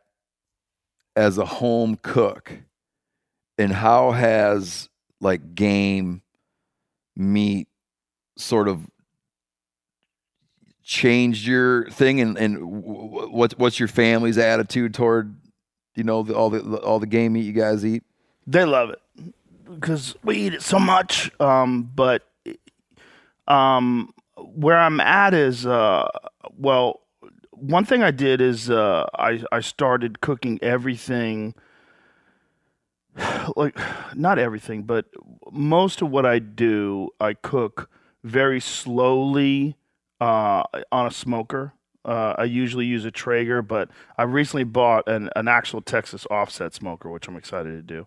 [1.17, 2.53] as a home cook,
[3.59, 4.89] and how has
[5.21, 6.23] like game
[7.17, 7.69] meat
[8.37, 8.87] sort of
[10.83, 15.37] changed your thing and and what's what's your family's attitude toward
[15.95, 18.03] you know the, all the all the game meat you guys eat
[18.47, 19.01] They love it
[19.71, 21.31] because we eat it so much.
[21.41, 22.27] Um, but
[23.47, 26.09] um, where I'm at is uh,
[26.57, 27.01] well,
[27.61, 31.55] one thing I did is uh, I I started cooking everything.
[33.57, 33.77] Like
[34.15, 35.07] not everything, but
[35.51, 37.91] most of what I do, I cook
[38.23, 39.77] very slowly
[40.21, 40.63] uh,
[40.93, 41.73] on a smoker.
[42.05, 46.73] Uh, I usually use a Traeger, but I recently bought an, an actual Texas offset
[46.73, 48.07] smoker, which I'm excited to do.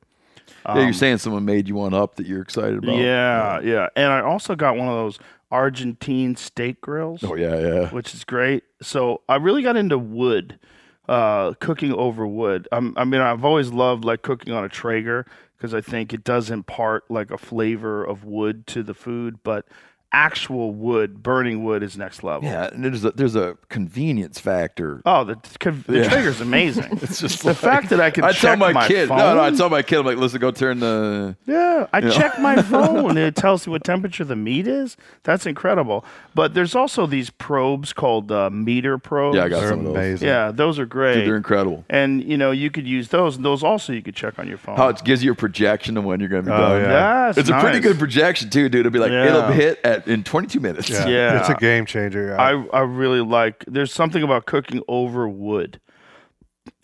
[0.65, 3.88] yeah you're saying someone made you one up that you're excited about Um, Yeah, yeah.
[3.95, 5.19] And I also got one of those
[5.53, 8.63] Argentine steak grills, oh yeah yeah which is great.
[8.81, 10.59] So I really got into wood,
[11.07, 12.67] uh, cooking over wood.
[12.71, 16.23] I'm, I mean, I've always loved like cooking on a Traeger because I think it
[16.23, 19.67] does impart like a flavor of wood to the food, but
[20.14, 22.48] actual wood, burning wood is next level.
[22.48, 25.35] yeah and there's a there's a convenience factor Oh, the,
[25.88, 26.10] the Yeah.
[26.10, 26.85] Traeger's amazing.
[27.02, 29.18] it's just the like- fact that I can I check tell my, my kid phone.
[29.18, 32.11] no no I tell my kid I'm like listen go turn the Yeah, I know?
[32.11, 34.95] check my phone and it tells me what temperature the meat is.
[35.23, 36.06] That's incredible.
[36.35, 39.35] But there's also these probes called uh, MEATER probes.
[39.35, 40.27] yeah I got They're some of those amazing.
[40.27, 41.15] Yeah, those are great.
[41.15, 44.15] Dude, they're incredible and you know you could use those, and those also you could
[44.15, 44.77] check on your phone.
[44.77, 47.27] how it gives you a projection of when you're going to be Oh, done yeah.
[47.27, 49.26] Yes, it's a pretty good projection too dude it'll be like Yeah.
[49.27, 51.07] it'll hit at in 22 minutes Yeah.
[51.07, 51.39] Yeah.
[51.39, 52.39] It's a game changer.
[52.39, 53.63] I I really like.
[53.67, 55.80] There's something about cooking over wood,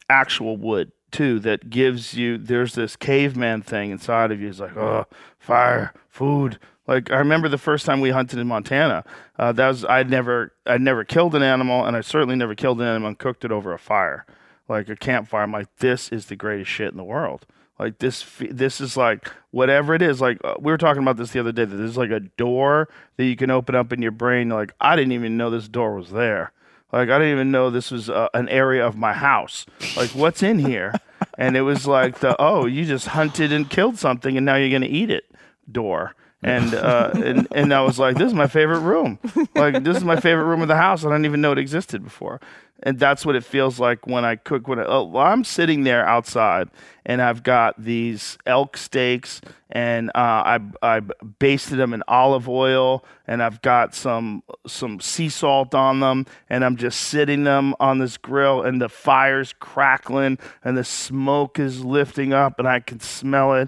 [0.09, 2.37] actual wood too, that gives you.
[2.37, 4.49] There's this caveman thing inside of you.
[4.49, 5.05] It's like, oh,
[5.39, 6.59] fire, food.
[6.87, 9.03] Like I remember the first time we hunted in Montana.
[9.37, 12.81] Uh, that was I'd never I'd never killed an animal, and I certainly never killed
[12.81, 14.25] an animal and cooked it over a fire,
[14.67, 15.43] like a campfire.
[15.43, 17.45] I'm like, this is the greatest shit in the world.
[17.79, 20.19] Like this, this is like whatever it is.
[20.19, 21.63] Like uh, we were talking about this the other day.
[21.63, 24.49] That there's like a door that you can open up in your brain.
[24.49, 26.51] Like I didn't even know this door was there.
[26.91, 29.65] Like I didn't even know this was uh, an area of my house.
[29.95, 30.93] Like what's in here?
[31.37, 34.71] and it was like the oh, you just hunted and killed something, and now you're
[34.71, 35.23] gonna eat it.
[35.71, 36.15] Door.
[36.41, 39.19] And uh, and and I was like, this is my favorite room.
[39.55, 41.03] Like this is my favorite room of the house.
[41.03, 42.39] I didn't even know it existed before.
[42.81, 44.69] And that's what it feels like when I cook.
[44.69, 46.69] When I, oh, I'm sitting there outside,
[47.05, 51.01] and I've got these elk steaks, and uh, I I
[51.39, 56.63] basted them in olive oil, and I've got some some sea salt on them, and
[56.63, 61.83] I'm just sitting them on this grill, and the fire's crackling, and the smoke is
[61.83, 63.67] lifting up, and I can smell it.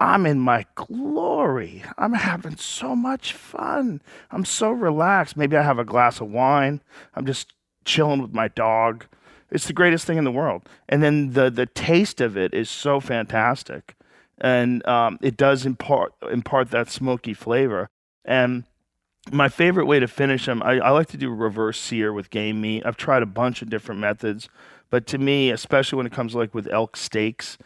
[0.00, 1.84] I'm in my glory.
[1.98, 4.00] I'm having so much fun.
[4.30, 5.36] I'm so relaxed.
[5.36, 6.80] Maybe I have a glass of wine.
[7.14, 7.52] I'm just
[7.84, 9.04] chilling with my dog.
[9.50, 10.62] It's the greatest thing in the world.
[10.88, 13.94] And then the the taste of it is so fantastic,
[14.38, 17.88] and um, it does impart impart that smoky flavor.
[18.24, 18.64] And
[19.30, 22.60] my favorite way to finish them, I, I like to do reverse sear with game
[22.60, 22.84] meat.
[22.86, 24.48] I've tried a bunch of different methods,
[24.88, 27.58] but to me, especially when it comes like with elk steaks,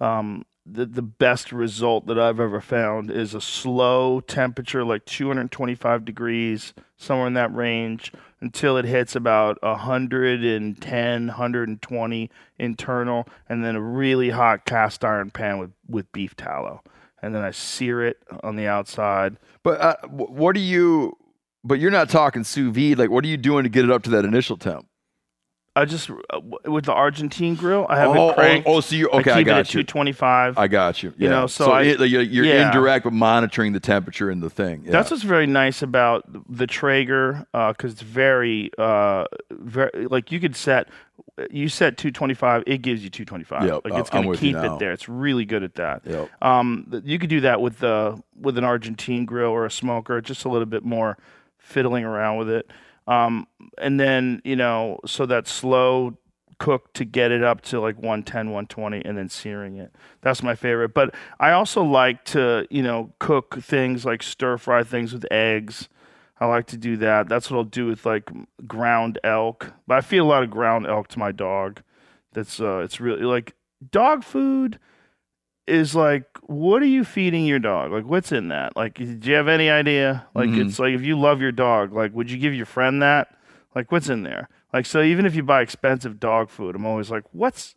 [0.00, 6.04] um, the, the best result that I've ever found is a slow temperature, like 225
[6.04, 13.80] degrees, somewhere in that range, until it hits about 110, 120 internal, and then a
[13.80, 16.82] really hot cast iron pan with, with beef tallow.
[17.22, 19.36] And then I sear it on the outside.
[19.62, 21.16] But uh, what do you?
[21.62, 22.98] But you're not talking sous vide.
[22.98, 24.86] Like, what are you doing to get it up to that initial temp?
[25.76, 28.68] I just, uh, with the Argentine grill, I have Oh, it oh, cranked.
[28.68, 29.82] oh, so you- okay, I I keep it at you.
[29.82, 30.56] 225.
[30.56, 31.12] I got you.
[31.16, 31.30] You Yeah.
[31.30, 32.66] know, so I- it- you're, you're yeah.
[32.68, 34.82] indirect, but monitoring the temperature in the thing.
[34.84, 34.92] Yeah.
[34.92, 40.54] That's what's very nice about the Traeger because it's very, uh, very like you could
[40.54, 40.88] set,
[41.50, 43.64] you set 225, it gives you 225.
[43.66, 44.92] Yep, like it's going to you keep it there.
[44.92, 46.02] It's really good at that.
[46.06, 46.30] Yep.
[46.40, 50.44] Um, you could do that with the with an Argentine grill or a smoker, just
[50.44, 51.18] a little bit more
[51.58, 52.70] fiddling around with it.
[53.06, 53.46] Um,
[53.78, 56.16] and then you know, so that slow
[56.58, 59.94] cook to get it up to like 110 120 and then searing it.
[60.20, 60.94] That's my favorite.
[60.94, 65.88] But i also like to you know cook things like stir fry things with eggs.
[66.40, 67.28] I like to do that.
[67.28, 68.30] That's what i'll do with like
[68.66, 69.72] ground elk.
[69.86, 71.82] But i feed a lot of ground elk to my dog.
[72.32, 73.54] That's uh it's really like
[73.90, 74.78] dog food
[75.66, 77.90] is like what are you feeding your dog?
[77.92, 78.76] Like what's in that?
[78.76, 80.26] Like do you have any idea?
[80.34, 80.66] Like Mhm.
[80.66, 83.34] it's like if you love your dog like would you give your friend that?
[83.74, 84.48] Like what's in there?
[84.72, 87.74] Like so even if you buy expensive dog food i'm always like what's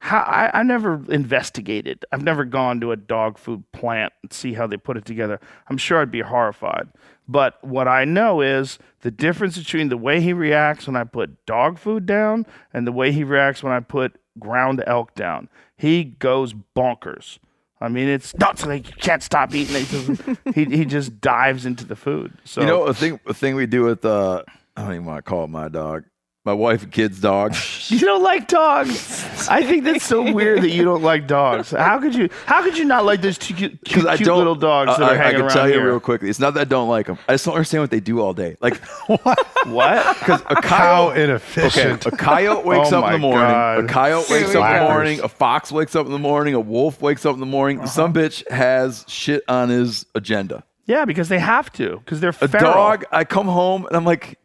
[0.00, 2.04] how I, I never investigated.
[2.10, 5.38] I've never gone to a dog food plant and see how they put it together.
[5.70, 6.88] I'm sure i'd be horrified.
[7.28, 11.46] But what i know is the difference between the way he reacts when i put
[11.46, 15.48] dog food down and the way he reacts when i put ground elk down
[15.82, 17.38] he goes bonkers
[17.80, 18.64] I mean, it's nuts.
[18.64, 19.84] Like you can't stop eating.
[19.84, 22.32] He, doesn't- he he just dives into the food.
[22.44, 24.44] So you know, a thing, a thing we do with, uh,
[24.76, 26.04] I don't even want to call it my dog,
[26.44, 27.54] my wife and kids' dog.
[27.86, 29.48] You don't like dogs.
[29.48, 31.70] I think that's so weird that you don't like dogs.
[31.70, 32.28] How could you?
[32.46, 35.04] How could you not like those two cute, cute, I cute don't, little dogs that
[35.04, 35.86] I, are I hanging can around tell you here?
[35.86, 36.28] real quickly.
[36.30, 37.16] It's not that I don't like them.
[37.28, 38.56] I just don't understand what they do all day.
[38.60, 39.22] Like, What?
[39.66, 40.18] what?
[40.18, 42.06] because a How coyote, inefficient.
[42.06, 43.48] okay, a coyote wakes Oh up in the morning.
[43.48, 43.84] God.
[43.84, 45.20] A coyote wakes up in the morning.
[45.20, 46.54] A fox wakes up in the morning.
[46.54, 47.78] A wolf wakes up in the morning.
[47.78, 47.86] Uh-huh.
[47.86, 50.64] Some bitch has shit on his agenda.
[50.86, 51.98] Yeah, because they have to.
[52.04, 53.04] Because they're A dog.
[53.12, 54.38] I come home and I'm like,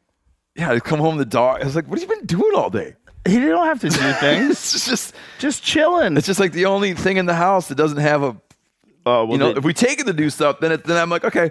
[0.58, 0.72] yeah.
[0.72, 1.18] I come home.
[1.18, 1.62] The dog.
[1.62, 2.96] I was like, what have you been doing all day?
[3.28, 4.52] He don't have to do things.
[4.52, 6.16] It's just, just chilling.
[6.18, 8.38] it's just like the only thing in the house that doesn't have a
[9.06, 10.98] Oh, well, you know, they- if we take it to do stuff, then it, then
[10.98, 11.44] I'm like, okay,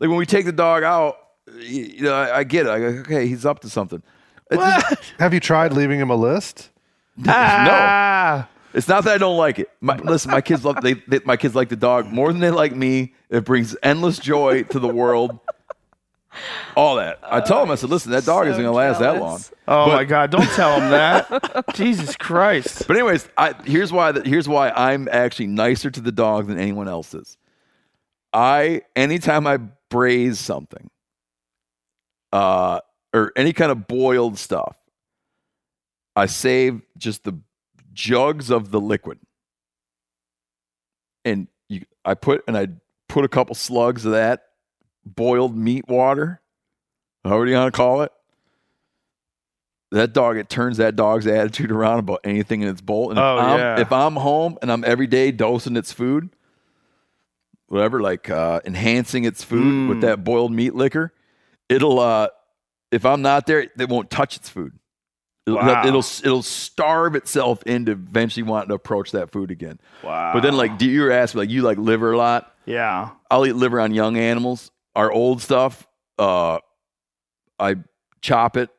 [0.00, 1.16] like when we take the dog out,
[1.54, 2.70] you, you know, I, I get it.
[2.70, 4.02] I go, okay, he's up to something.
[4.50, 6.70] It's just- Have you tried leaving him a list?
[7.26, 9.70] ah, it's not that I don't like it.
[9.80, 12.50] My, listen, my kids love they, they my kids like the dog more than they
[12.50, 13.14] like me.
[13.30, 15.38] It brings endless joy to the world.
[16.76, 17.18] All that.
[17.22, 19.40] I told him, I said, listen, that dog isn't gonna last that long.
[19.66, 20.30] Oh my God!
[20.30, 21.64] Don't tell him that.
[21.74, 22.86] Jesus Christ.
[22.86, 24.12] But anyways, I, here's why.
[24.12, 27.36] That, here's why I'm actually nicer to the dog than anyone else is.
[28.32, 29.58] I anytime I
[29.90, 30.90] braise something,
[32.32, 32.80] uh,
[33.14, 34.76] or any kind of boiled stuff,
[36.14, 37.38] I save just the
[37.92, 39.18] jugs of the liquid,
[41.24, 42.68] and you, I put and I
[43.08, 44.45] put a couple slugs of that
[45.06, 46.40] boiled meat water,
[47.24, 48.12] however you want to call it.
[49.92, 53.10] That dog, it turns that dog's attitude around about anything in its bowl.
[53.10, 53.80] And if, Oh, I'm, yeah.
[53.80, 56.30] if I'm home and I'm every day dosing its food,
[57.68, 60.02] whatever, like uh, enhancing its food with Mm.
[60.02, 61.12] that boiled meat liquor,
[61.68, 62.00] it'll.
[62.00, 62.28] Uh,
[62.92, 64.72] if I'm not there, it won't touch its food.
[65.46, 65.86] It'll, Wow.
[65.86, 69.78] it'll it'll starve itself into eventually wanting to approach that food again.
[70.02, 70.32] Wow.
[70.34, 72.52] But then, like, do you ask like, you like liver a lot?
[72.64, 73.10] yeah.
[73.30, 74.70] I'll eat liver on young animals.
[74.96, 75.86] Our old stuff,
[76.18, 76.58] uh,
[77.60, 77.76] I
[78.22, 78.70] chop it,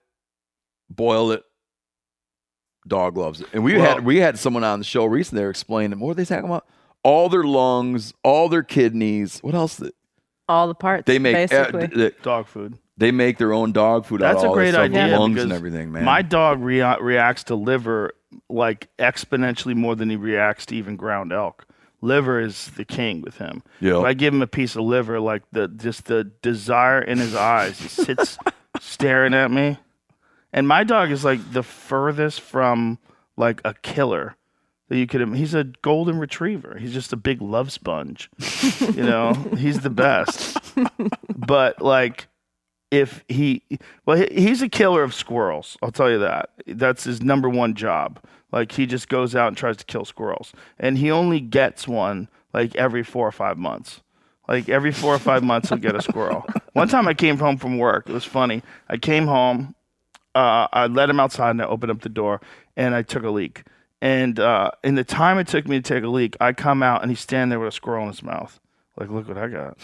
[0.89, 1.43] boil it.
[2.87, 5.41] Dog loves it, and we Well- had we had someone on the show recently.
[5.41, 6.65] They were explaining what were they talking about?
[7.03, 9.39] All their lungs, all their kidneys.
[9.39, 9.75] What else?
[9.75, 9.93] That
[10.49, 11.05] All the parts.
[11.05, 11.87] they make uh, basically.
[11.87, 12.77] d- d- Dog food.
[12.97, 14.23] they make their own dog food.
[14.23, 16.05] out That's of a all great stuff, idea lungs and everything, man.
[16.05, 18.13] My dog rea- reacts to liver
[18.49, 21.65] like exponentially more than he reacts to even ground elk.
[22.01, 23.63] Liver is the king with him.
[23.79, 23.99] Yeah.
[23.99, 27.35] If I give him a piece of liver, like the just the desire in his
[27.35, 28.37] eyes, he sits
[28.79, 29.77] staring at me.
[30.53, 32.99] And my dog is like the furthest from
[33.35, 34.35] like a killer
[34.89, 35.35] that you could.
[35.35, 36.77] He's a golden retriever.
[36.79, 38.29] He's just a big love sponge.
[38.79, 40.57] you know, he's the best.
[41.35, 42.27] But like
[42.91, 43.61] if he
[44.05, 46.49] well he's a killer of squirrels i'll tell you that.
[46.67, 48.19] That's his number one job.
[48.51, 50.53] Like he just goes out and tries to kill squirrels.
[50.79, 54.01] And he only gets one like every four or five months.
[54.47, 56.45] Like every four or five months he'll get a squirrel.
[56.73, 58.63] One time i came home from work it was funny.
[58.87, 59.75] I came home
[60.35, 62.41] uh, i let him outside and i opened up the door
[62.75, 63.63] and i took a leak.
[64.01, 67.01] And uh, in the time it took me to take a leak, I come out
[67.01, 68.59] and he's standing there with a squirrel in his mouth.
[68.95, 69.77] Like, look what I got.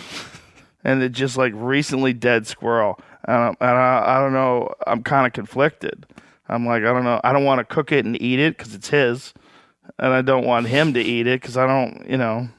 [0.84, 3.00] And it just like recently dead squirrel.
[3.26, 4.74] And, I, and I, I don't know.
[4.86, 6.06] I'm kind of conflicted.
[6.50, 7.22] I'm like, I don't know.
[7.24, 9.34] I don't want to cook it and eat it because it's his,
[9.98, 12.50] and I don't want him to eat it because I don't, you know.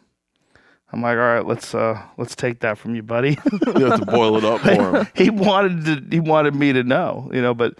[0.92, 3.36] I'm like, all right, let's uh, let's take that from you, buddy.
[3.76, 5.08] You have to boil it up for him.
[5.14, 7.52] he wanted to, he wanted me to know, you know.
[7.52, 7.78] But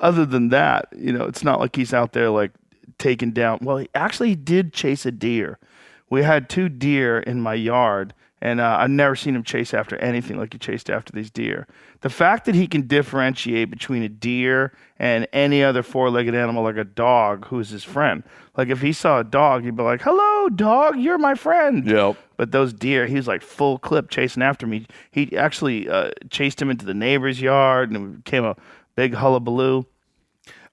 [0.00, 2.50] other than that, you know, it's not like he's out there like
[2.98, 3.60] taking down.
[3.62, 5.58] Well, he actually did chase a deer.
[6.10, 9.96] We had two deer in my yard, and uh, I've never seen him chase after
[9.96, 11.66] anything like he chased after these deer.
[12.00, 16.76] The fact that he can differentiate between a deer and any other four-legged animal, like
[16.76, 18.22] a dog, who's his friend.
[18.56, 22.16] Like if he saw a dog, he'd be like, "Hello, dog, you're my friend." Yep.
[22.36, 24.86] But those deer, he was like full clip chasing after me.
[25.10, 28.56] He actually uh, chased him into the neighbor's yard, and it became a
[28.94, 29.86] big hullabaloo.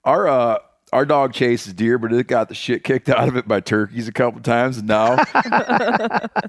[0.04, 0.60] Our uh,
[0.96, 4.08] our dog chases deer, but it got the shit kicked out of it by turkeys
[4.08, 4.78] a couple times.
[4.78, 5.16] And now,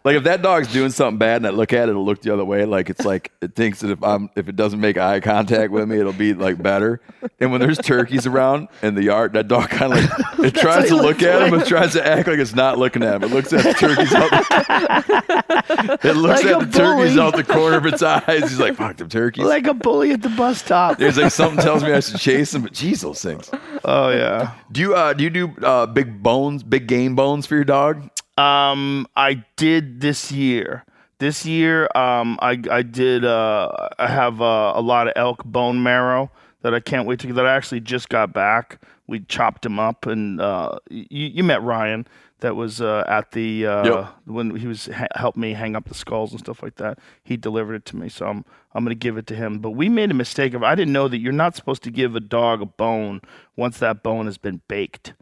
[0.04, 2.32] like if that dog's doing something bad and I look at it, it'll look the
[2.32, 2.64] other way.
[2.64, 5.88] Like it's like it thinks that if I'm if it doesn't make eye contact with
[5.88, 7.00] me, it'll be like better.
[7.40, 9.98] And when there's turkeys around in the yard, that dog kind of
[10.38, 13.02] like it tries to look at him, but tries to act like it's not looking
[13.02, 13.24] at him.
[13.24, 14.30] It looks at the turkeys out.
[16.04, 18.42] it looks Like at the turkeys out the corner of its eyes.
[18.42, 20.98] He's like, "Fuck them turkeys." Like a bully at the bus stop.
[20.98, 23.50] There's like something tells me I should chase them, but geez, those things.
[23.84, 24.35] Oh yeah.
[24.72, 28.10] Do you uh do you do uh big bones, big game bones for your dog?
[28.36, 30.84] Um, I did this year.
[31.18, 33.24] This year, um, I I did.
[33.24, 36.30] Uh, I have uh, a lot of elk bone marrow
[36.60, 37.32] that I can't wait to.
[37.32, 38.82] That I actually just got back.
[39.06, 42.06] We chopped him up, and uh, you you met Ryan.
[42.40, 44.14] That was uh, at the uh, Yep.
[44.26, 46.98] when he was ha- helped me hang up the skulls and stuff like that.
[47.24, 48.44] He delivered it to me, so I'm
[48.74, 49.58] I'm gonna give it to him.
[49.60, 52.14] But we made a mistake of I didn't know that you're not supposed to give
[52.14, 53.22] a dog a bone
[53.56, 55.14] once that bone has been baked.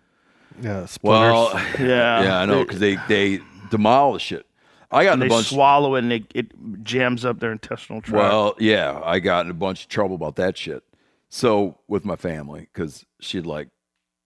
[0.61, 1.32] Yeah, splinters.
[1.32, 4.45] Well, Yeah, yeah, I know because they they demolish it.
[4.91, 5.47] I got in they a bunch.
[5.49, 6.53] swallow it and it, it
[6.85, 8.16] jams up their intestinal tract.
[8.23, 10.82] well, yeah, I got in a bunch of trouble about that shit.
[11.28, 13.69] So with my family, because she'd like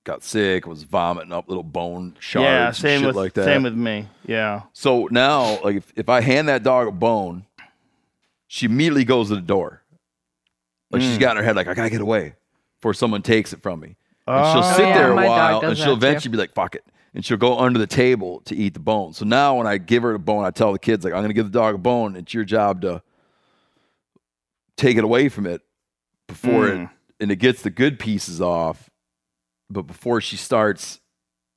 [0.09, 3.45] got sick, was vomiting up little bone shards, yeah, and same shit with like that.
[3.45, 4.09] same with me.
[4.27, 7.45] Yeah, So now, like, if, if I hand that dog a bone,
[8.47, 9.83] she immediately goes to the door.
[10.91, 11.05] Like Mm.
[11.09, 12.35] she's got in her head, like, I gotta get away
[12.81, 13.97] before someone takes it from me.
[14.27, 14.77] And she'll Oh.
[14.77, 16.07] sit yeah, there a my while, and she'll that too.
[16.07, 19.13] eventually be like, "Fuck it," and she'll go under the table to eat the bone.
[19.15, 21.33] So now, when I give her the bone, I tell the kids, like, "I'm gonna
[21.35, 22.17] give the dog a bone.
[22.17, 23.03] It's your job to
[24.77, 25.61] take it away from it
[26.27, 26.91] before it, Mm.
[27.21, 28.89] and it gets the good pieces off,
[29.71, 31.01] but before she starts."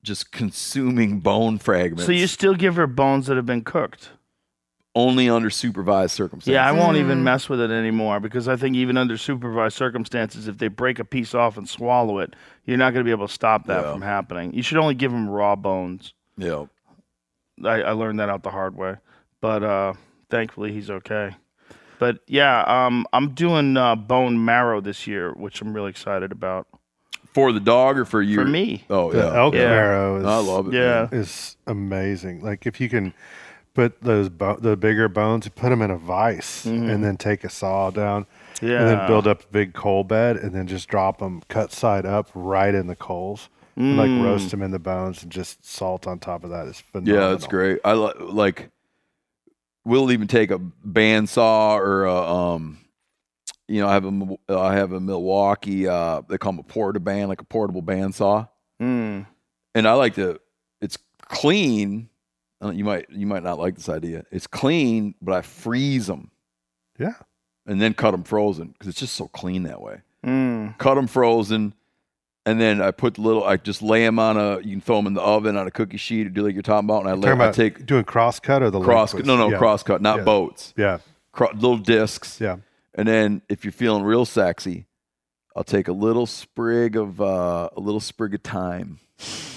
[0.03, 2.05] Just consuming bone fragments.
[2.07, 4.09] so you still give her bones that have been cooked.
[4.95, 6.51] only under supervised circumstances.
[6.53, 7.01] Yeah, I won't Mm.
[7.01, 10.97] even mess with it anymore because I think even under supervised circumstances, if they break
[10.99, 12.35] a piece off and swallow it,
[12.65, 13.91] you're not going to be able to stop that Yeah.
[13.93, 14.53] from happening.
[14.53, 16.13] You should only give them raw bones.
[16.35, 16.65] Yeah.
[17.63, 18.95] I, I learned that out the hard way,
[19.39, 19.93] but uh,
[20.29, 21.35] thankfully he's okay.
[21.99, 26.67] But yeah, um, I'm doing uh, bone marrow this year, which I'm really excited about.
[27.33, 28.35] For the dog or for you?
[28.35, 29.37] For me, Oh the yeah.
[29.37, 29.69] elk Yeah.
[29.69, 30.73] marrow is, I love it.
[30.73, 31.07] Yeah.
[31.11, 31.21] man.
[31.21, 32.41] is amazing.
[32.41, 33.13] Like if you can
[33.73, 37.49] put those bo- the bigger bones, put them in a vise, and then take a
[37.49, 38.25] saw down,
[38.61, 41.71] yeah, and then build up a big coal bed, and then just drop them cut
[41.71, 43.47] side up right in the coals,
[43.77, 46.81] and like roast them in the bones, and just salt on top of that is
[46.81, 47.21] phenomenal.
[47.21, 47.79] Yeah, that's great.
[47.85, 48.69] I li- like.
[49.83, 52.77] We'll even take a bandsaw or a um,
[53.71, 55.87] you know, I have a I have a Milwaukee.
[55.87, 58.47] Uh, they call them a porta band, like a portable bandsaw,
[58.81, 59.25] Mm.
[59.75, 60.39] and I like to.
[60.81, 62.09] It's clean.
[62.63, 64.23] You might you might not like this idea.
[64.31, 66.29] It's clean, but I freeze them
[66.99, 67.13] Yeah.
[67.65, 70.01] and then cut them frozen because it's just so clean that way.
[70.25, 70.77] Mm.
[70.77, 71.73] cut them frozen,
[72.45, 73.43] and then I put little.
[73.43, 74.57] I just lay them on a.
[74.59, 76.61] You can throw them in the oven on a cookie sheet or do like you're
[76.61, 79.13] talking about, and I, let, I take doing cross cut or the cross.
[79.13, 79.27] liquids?
[79.27, 79.57] No, no, yeah.
[79.57, 80.23] cross cut, not Yeah.
[80.25, 80.73] boats.
[80.77, 80.99] Yeah,
[81.31, 82.39] Cro- little discs.
[82.39, 82.57] yeah.
[82.95, 84.87] And then if you're feeling real sexy,
[85.55, 88.99] I'll take a little sprig of uh, a little sprig of thyme,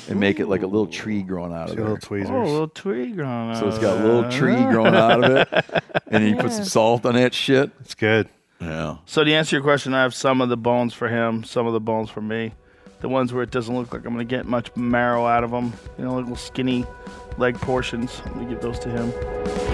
[0.09, 2.31] and make it like a little tree growing out of See little tweezers.
[2.31, 3.59] Oh, a little tree growing out.
[3.59, 5.49] So it's got a little tree growing out of it,
[6.09, 7.71] and then you put some salt on that shit.
[7.81, 8.29] it's good.
[8.61, 8.99] Yeah.
[9.07, 11.73] So to answer your question, I have some of the bones for him, some of
[11.73, 12.53] the bones for me.
[13.01, 15.51] The ones where it doesn't look like I'm going to get much marrow out of
[15.51, 16.87] them, you know, little skinny
[17.37, 18.23] leg portions.
[18.25, 19.74] Let me give those to him.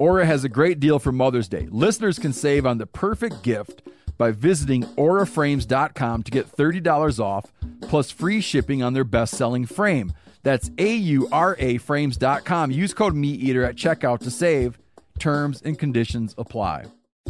[0.00, 1.68] Aura has a great deal for Mother's Day.
[1.70, 3.82] Listeners can save on the perfect gift
[4.16, 7.52] by visiting auraframes.com to get $30 off
[7.82, 10.14] plus free shipping on their best selling frame.
[10.42, 12.70] That's A U R A frames.com.
[12.70, 14.78] Use code MeatEater at checkout to save.
[15.18, 16.86] Terms and conditions apply.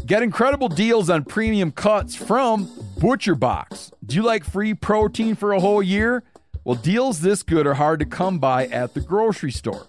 [0.06, 2.68] Get incredible deals on premium cuts from
[3.00, 3.90] ButcherBox.
[4.06, 6.22] Do you like free protein for a whole year?
[6.62, 9.88] Well, deals this good are hard to come by at the grocery store.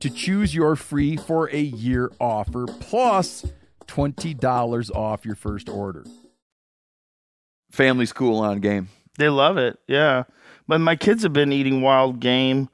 [0.00, 3.46] to choose your free for a year offer plus
[3.86, 6.04] $20 off your first order.
[7.70, 8.88] Family school on game.
[9.18, 10.24] They love it, yeah.
[10.66, 12.68] But my kids have been eating wild game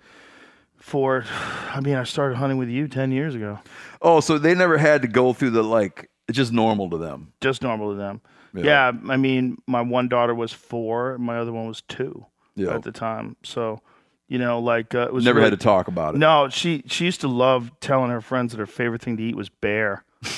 [0.78, 1.24] for.
[1.72, 3.58] I mean, I started hunting with you ten years ago.
[4.00, 6.10] Oh, so they never had to go through the like.
[6.28, 7.32] It's just normal to them.
[7.40, 8.20] Just normal to them.
[8.54, 8.64] Yeah.
[8.92, 8.92] Yeah.
[9.12, 12.24] I mean, my one daughter was four, my other one was two
[12.54, 12.74] Yeah.
[12.74, 13.36] at the time.
[13.42, 13.80] So,
[14.28, 16.18] you know, like uh, it was Never really- had to talk about it.
[16.18, 19.36] No, she she used to love telling her friends that her favorite thing to eat
[19.36, 20.04] was bear.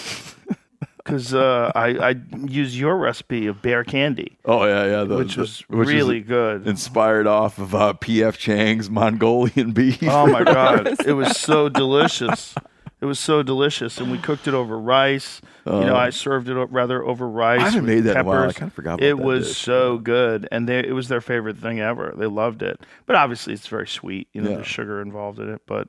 [1.04, 2.14] Because uh, I I
[2.46, 5.04] use your recipe of bear candy, Oh yeah, yeah.
[5.04, 6.66] the- which the- was which really good.
[6.68, 8.36] inspired off of uh, P.F.
[8.36, 10.02] Chang's Mongolian beef.
[10.02, 12.54] Oh my god, it was so delicious.
[13.00, 15.40] It was so delicious, and we cooked it over rice.
[15.64, 16.10] you know, I oh.
[16.10, 17.60] served it rather over rice.
[17.60, 17.64] Oh.
[17.64, 18.48] I haven't made that in a while.
[18.48, 19.58] I kinda forgot about It was dish.
[19.58, 22.12] so good, and they, it was their favorite thing ever.
[22.16, 24.28] They loved it, but obviously it's very sweet.
[24.32, 24.56] You know, Yeah.
[24.56, 25.62] there's sugar involved in it.
[25.66, 25.88] But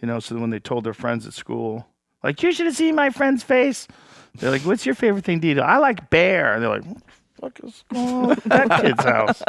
[0.00, 1.88] you know, so when they told their friends at school,
[2.22, 3.88] like, you should have seen my friend's face.
[4.38, 6.54] They're like, "What's your favorite thing to eat?" I like bear.
[6.54, 7.12] And they're like, "What the
[7.44, 9.42] fuck is going on at that kid's house?"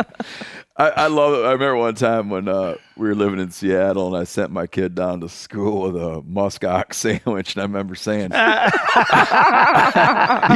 [0.78, 1.46] I, I love it.
[1.46, 4.68] I remember one time when uh, we were living in Seattle and I sent my
[4.68, 8.38] kid down to school with a muskox sandwich, and I remember saying he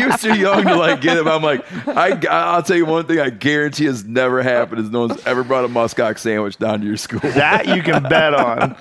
[0.05, 1.29] was too young to like get him.
[1.29, 5.07] I'm like, I, I'll tell you one thing I guarantee has never happened is no
[5.07, 7.21] one's ever brought a muskox sandwich down to your school.
[7.21, 8.75] That you can bet on.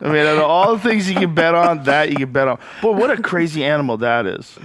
[0.00, 2.48] I mean, out of all the things you can bet on, that you can bet
[2.48, 2.58] on.
[2.82, 4.58] But what a crazy animal that is.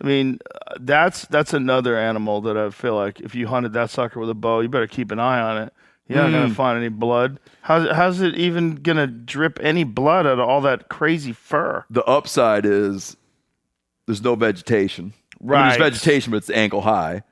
[0.00, 0.38] I mean,
[0.78, 4.34] that's that's another animal that I feel like if you hunted that sucker with a
[4.34, 5.72] bow, you better keep an eye on it.
[6.08, 6.32] You're not Mm.
[6.42, 7.40] gonna find any blood.
[7.62, 11.84] How's how's it even gonna drip any blood out of all that crazy fur?
[11.90, 13.16] the upside is
[14.06, 15.12] there's no vegetation.
[15.40, 15.78] I mean, Right.
[15.78, 17.22] there's vegetation, but it's ankle high,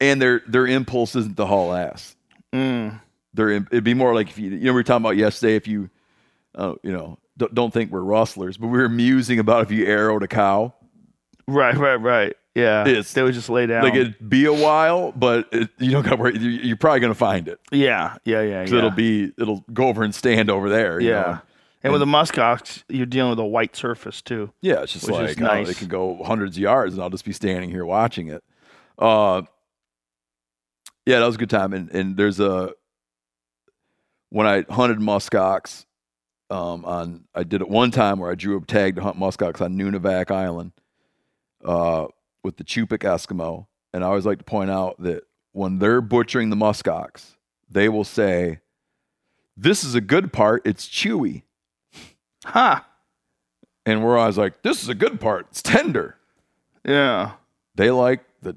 [0.00, 2.16] and their their impulse isn't to haul ass.
[2.52, 3.00] Mm.
[3.32, 5.54] Their im- it'd be more like if you you know we were talking about yesterday
[5.56, 5.88] if you,
[6.56, 9.86] uh, you know, don't, don't think we're rustlers, but we were musing about if you
[9.88, 10.74] arrowed a cow,
[11.46, 12.36] Right, right, right.
[12.54, 12.86] Yeah.
[12.86, 13.82] It's- they would just lay down.
[13.84, 16.38] like it'd be a while, but it, you don't got worry.
[16.38, 17.60] you- You're probably gonna find it.
[17.72, 18.62] yeah, yeah, yeah.
[18.66, 18.78] yeah.
[18.78, 21.00] it'll be it'll go over and stand over there.
[21.00, 21.22] you Yeah.
[21.22, 21.38] know?
[21.82, 24.50] And with the muskox, you're dealing with a white surface too.
[24.62, 27.26] Yeah, it's just like is oh, it can go hundreds of yards, and I'll just
[27.26, 28.42] be standing here watching it.
[28.98, 29.42] Uh,
[31.04, 31.74] yeah, that was a good time.
[31.74, 32.72] And and there's a
[34.30, 35.84] when I hunted muskox,
[36.48, 39.60] um, on I did it one time where I drew a tag to hunt muskox
[39.60, 40.72] on Nunivak Island,
[41.64, 42.06] uh,
[42.42, 46.50] with the Chupik Eskimo, and I always like to point out that when they're butchering
[46.50, 47.36] the muskox,
[47.70, 48.60] they will say,
[49.56, 50.62] "This is a good part.
[50.66, 51.42] It's chewy."
[52.46, 52.86] Ha.
[53.86, 55.46] And we're always like, "This is a good part.
[55.50, 56.16] It's tender."
[56.84, 57.32] Yeah.
[57.76, 58.56] they like the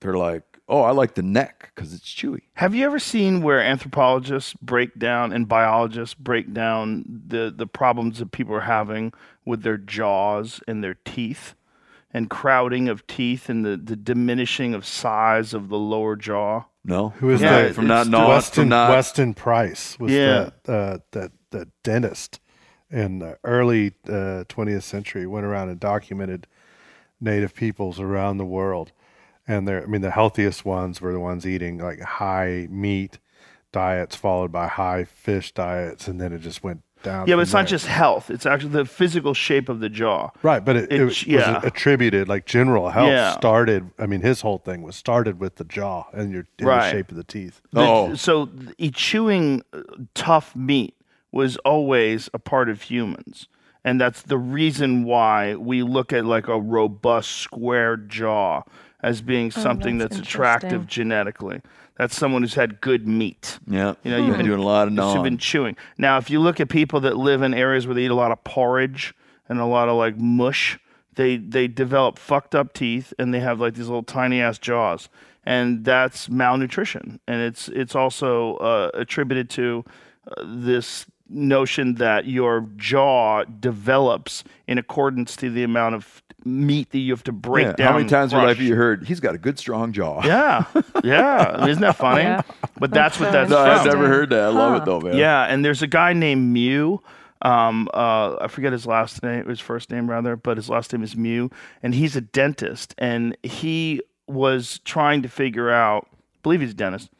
[0.00, 3.62] they're like oh i like the neck because it's chewy Have you ever seen where
[3.62, 9.14] anthropologists break down and biologists break down the, the problems that people are having
[9.46, 11.54] with their jaws and their teeth
[12.14, 16.64] and crowding of teeth and the, the diminishing of size of the lower jaw?
[16.84, 17.74] no Who is Yeah, that?
[17.74, 20.50] from not it's gnawing Weston from not Weston Price was Yeah.
[20.66, 22.40] that uh, that that dentist
[22.90, 26.46] in the early uh, 20th century went around and documented
[27.20, 28.92] native peoples around the world
[29.46, 33.18] and they're I mean the healthiest ones were the ones eating like high meat
[33.70, 37.52] diets followed by high fish diets and then it just went down Yeah, but it's
[37.52, 38.30] not just health.
[38.30, 40.30] It's actually the physical shape of the jaw.
[40.42, 41.60] right but it, it, it- was yeah.
[41.62, 43.32] attributed like general health Yeah.
[43.32, 46.86] started I mean his whole thing was started with the jaw and your in Right.
[46.86, 48.14] the shape of the teeth The- Oh.
[48.14, 49.82] So th- chewing uh,
[50.14, 50.94] tough meat
[51.30, 53.48] was always a part of humans.
[53.84, 58.62] And that's the reason why we look at like a robust square jaw
[59.02, 61.60] as being something that's that's, attractive genetically.
[61.96, 63.58] That's someone who's had good meat.
[63.66, 65.76] yeah You know, you've been doing a lot of You've been chewing.
[65.98, 68.32] Now, if you look at people that live in areas where they eat a lot
[68.32, 69.14] of porridge
[69.48, 70.78] and a lot of like mush,
[71.14, 75.08] they they develop fucked up teeth and they have like these little tiny ass jaws,
[75.44, 77.20] and that's malnutrition.
[77.28, 79.84] And it's it's also uh, attributed to
[80.26, 86.98] uh, this notion that your jaw develops in accordance to the amount of meat that
[86.98, 87.72] you have to break Yeah.
[87.74, 87.92] down.
[87.92, 90.20] how many times in your life have you heard he's got a good strong jaw
[90.24, 90.64] Yeah,
[91.04, 91.66] yeah.
[91.66, 92.22] Isn't that funny?
[92.22, 92.42] Yeah.
[92.78, 95.16] But that's, what that's so no, i've never heard that i love it though man
[95.16, 97.00] Yeah, and there's a guy named Mew.
[97.42, 101.02] Um, uh, I forget his last name, his first name rather, but his last name
[101.02, 101.50] is Mew,
[101.82, 106.06] and he's a dentist, and he was trying to figure out.
[106.10, 107.10] I believe he's a dentist,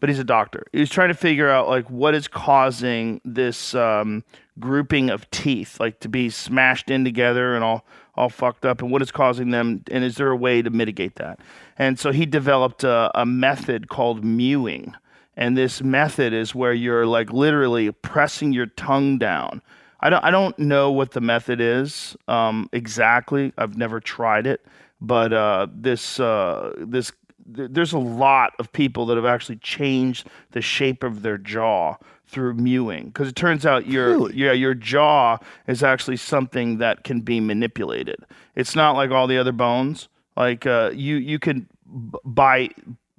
[0.00, 0.66] but he's a doctor.
[0.72, 4.24] He was trying to figure out like what is causing this um,
[4.58, 7.84] grouping of teeth, like to be smashed in together and all
[8.14, 11.16] all fucked up, and what is causing them, and is there a way to mitigate
[11.16, 11.40] that?
[11.78, 14.94] And so he developed a, a method called mewing.
[15.34, 19.62] And this method is where you're like literally pressing your tongue down.
[20.00, 23.52] I don't, I don't know what the method is um, exactly.
[23.56, 24.66] I've never tried it,
[25.00, 27.21] but uh, this, uh, this, th-
[27.54, 31.96] there's a lot of people that have actually changed the shape of their jaw
[32.26, 37.20] through mewing because it turns out your yeah your jaw is actually something that can
[37.20, 38.16] be manipulated.
[38.54, 40.08] It's not like all the other bones.
[40.36, 42.70] Like uh, you you can b- by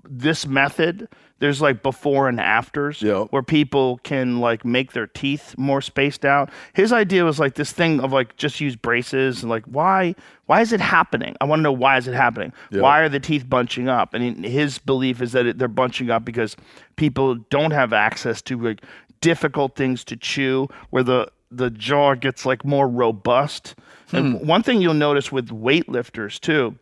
[0.03, 1.07] this method
[1.43, 3.27] there's like before and afters Yep.
[3.31, 6.49] where people can like make their teeth more spaced out.
[6.71, 10.15] His idea was like this thing of like just use braces and like why
[10.45, 11.35] why is it happening?
[11.41, 12.53] I want to know why is it happening?
[12.81, 14.13] Why are the teeth bunching up?
[14.13, 16.55] And his belief is that it, they're bunching up because
[16.95, 18.81] people don't have access to like
[19.19, 23.75] difficult things to chew where the the jaw gets like more robust.
[24.13, 24.47] And hmm.
[24.47, 26.77] one thing you'll notice with weightlifters too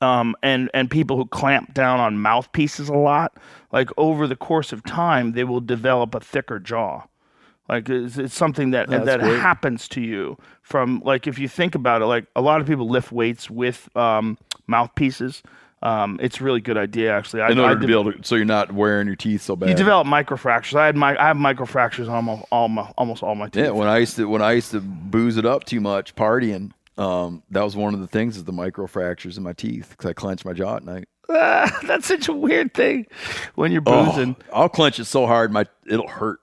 [0.00, 3.36] um, and and people who clamp down on mouthpieces a lot,
[3.72, 7.04] like over the course of time, they will develop a thicker jaw.
[7.68, 9.38] Like it's, it's something that that great.
[9.38, 12.88] happens to you from like if you think about it, like a lot of people
[12.88, 15.42] lift weights with um, mouthpieces.
[15.82, 17.42] Um, it's a really good idea actually.
[17.42, 19.56] I, in I order to be able to so you're not wearing your teeth so
[19.56, 20.74] bad you develop microfractures.
[20.74, 23.64] I had my I have microfractures on almost all my almost all my teeth.
[23.64, 26.72] yeah when i used to when i used to booze it up too much partying
[27.00, 30.12] um, that was one of the things is the microfractures in my teeth because i
[30.12, 31.08] clench my jaw at night.
[31.28, 33.06] That's such a weird thing
[33.54, 34.36] when you're Oh, boozing.
[34.52, 36.40] i'll clench it so hard my it'll hurt.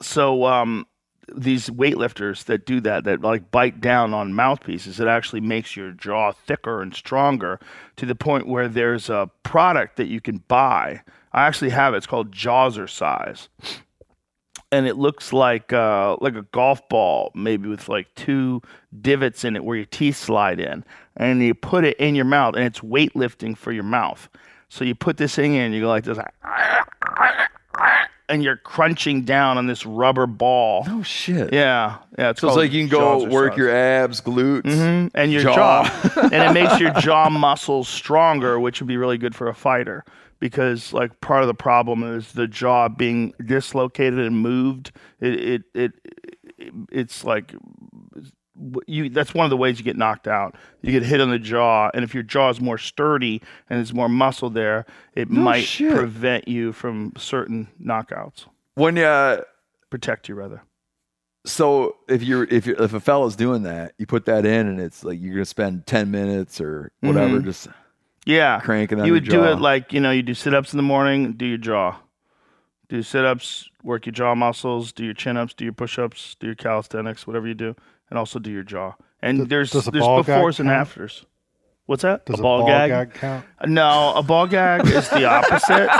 [0.00, 0.86] So um
[1.34, 5.92] these weightlifters that do that that like bite down on mouthpieces it actually makes your
[5.92, 7.60] jaw thicker and stronger
[7.96, 11.00] to the point where there's a product that you can buy.
[11.32, 11.98] I actually have it.
[11.98, 13.48] It's called jawzercise
[14.72, 18.62] and it looks like uh, like a golf ball, maybe with like two
[19.00, 20.82] divots in it where your teeth slide in,
[21.16, 24.28] and you put it in your mouth, and it's weightlifting for your mouth.
[24.68, 26.18] So you put this thing in, and you go like this,
[28.30, 30.84] and you're crunching down on this rubber ball.
[30.88, 31.52] Oh shit.
[31.52, 32.30] Yeah, yeah.
[32.30, 34.62] It's So it's like you can go work your abs, glutes.
[34.62, 35.84] Mhm, and your jaw.
[35.84, 39.54] jaw, and it makes your jaw muscles stronger, which would be really good for a
[39.54, 40.02] fighter
[40.42, 44.90] because like part of the problem is the jaw being dislocated and moved.
[45.20, 45.92] It it it,
[46.58, 47.54] it it's like
[48.86, 50.56] you that's one of the ways you get knocked out.
[50.82, 53.40] You get hit on the jaw, and if your jaw is more sturdy
[53.70, 55.94] and there's more muscle there, it might shit.
[55.94, 58.46] prevent you from certain knockouts.
[58.74, 59.42] When uh,
[59.90, 60.62] Protect you rather.
[61.46, 64.80] so if you're if you're, if a fella's doing that, you put that in, and
[64.80, 67.44] it's like you're gonna spend ten minutes or whatever, Mhm.
[67.44, 67.68] just
[68.24, 68.60] Yeah.
[68.60, 71.32] cranking you would do it like, you know, you do sit ups in the morning,
[71.32, 71.96] do your jaw.
[72.88, 76.36] Do sit ups, work your jaw muscles, do your chin ups, do your push ups,
[76.38, 77.74] do your calisthenics, whatever you do,
[78.10, 78.94] and also do your jaw.
[79.20, 81.24] And Does- there's does a there's befores and afters.
[81.92, 82.24] What's that?
[82.24, 83.12] Does a ball, gag?
[83.12, 83.44] count?
[83.66, 85.90] No, a ball gag is the opposite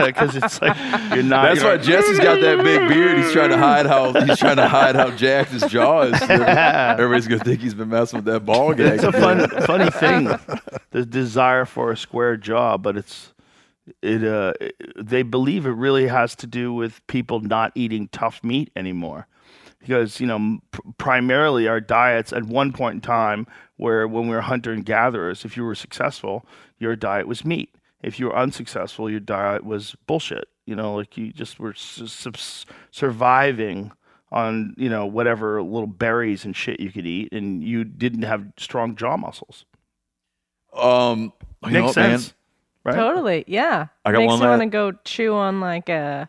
[0.06, 0.76] because it's like
[1.12, 1.46] you're not.
[1.48, 3.18] That's you're why Jesse's got that big beard.
[3.18, 6.22] He's trying to hide how he's trying to hide how jacked his jaw is.
[6.22, 8.94] Everybody's gonna think he's been messing with that ball gag.
[8.94, 10.28] It's a fun, funny thing,
[10.92, 13.32] the desire for a square jaw, but it's
[14.02, 14.22] it.
[14.22, 18.70] Uh, it- they believe it really has to do with people not eating tough meat
[18.76, 19.26] anymore,
[19.80, 23.46] because you know pr- primarily our diets at one point in time,
[23.76, 26.44] where when we were hunter and gatherers, if you were successful,
[26.78, 27.74] your diet was meat.
[28.02, 30.48] If you were unsuccessful, your diet was bullshit.
[30.66, 33.92] You know, like you just were s- s- surviving
[34.32, 38.46] on you know whatever little berries and shit you could eat, and you didn't have
[38.58, 39.64] strong jaw muscles.
[40.72, 41.32] Um,
[41.64, 42.18] you know Makes man?
[42.18, 42.34] sense,
[42.84, 42.94] right?
[42.94, 43.44] Totally.
[43.48, 43.86] Yeah.
[44.04, 46.28] I got Makes one you want to go chew on like a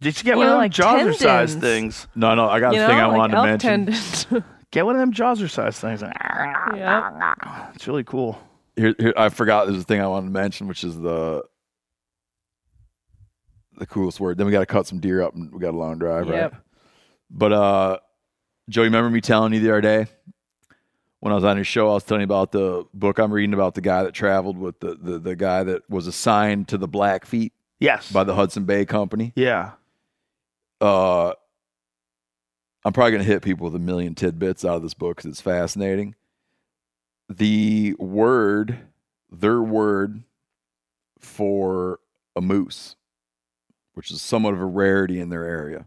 [0.00, 2.06] Did you get You one know, of them like jawzercise things?
[2.14, 3.68] No, no, I got you a know thing I like wanted to mention.
[3.86, 4.26] tendons.
[4.70, 6.00] Get one of them jawzercise things.
[6.76, 7.70] yeah.
[7.74, 8.38] It's really cool.
[8.76, 11.42] Here, here, I forgot there's a thing I wanted to mention, which is the
[13.78, 14.38] the coolest word.
[14.38, 16.52] Then we got to cut some deer up, and we got a long drive, Yep.
[16.52, 16.60] right?
[17.30, 17.98] But uh,
[18.68, 20.06] Joe, you remember me telling you the other day
[21.20, 21.90] when I was on your show?
[21.90, 24.78] I was telling you about the book I'm reading about the guy that traveled with
[24.80, 28.10] the the, the guy that was assigned to the Blackfeet Yes.
[28.12, 29.32] by the Hudson Bay Company.
[29.34, 29.72] yeah.
[30.80, 31.32] Uh,
[32.84, 35.30] I'm probably going to hit people with a million tidbits out of this book because
[35.30, 36.14] it's fascinating.
[37.28, 38.78] The word,
[39.30, 40.22] their word
[41.18, 42.00] for
[42.34, 42.96] a moose,
[43.94, 45.86] which is somewhat of a rarity in their area,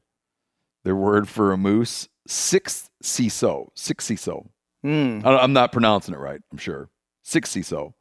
[0.84, 4.48] their word for a moose, six CISO, six CISO.
[4.86, 5.26] Mm.
[5.26, 6.90] I- I'm not pronouncing it right, I'm sure.
[7.24, 7.94] Six CISO,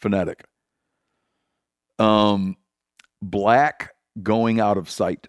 [0.00, 0.44] phonetic.
[1.98, 2.56] Um,
[3.20, 5.28] black going out of sight.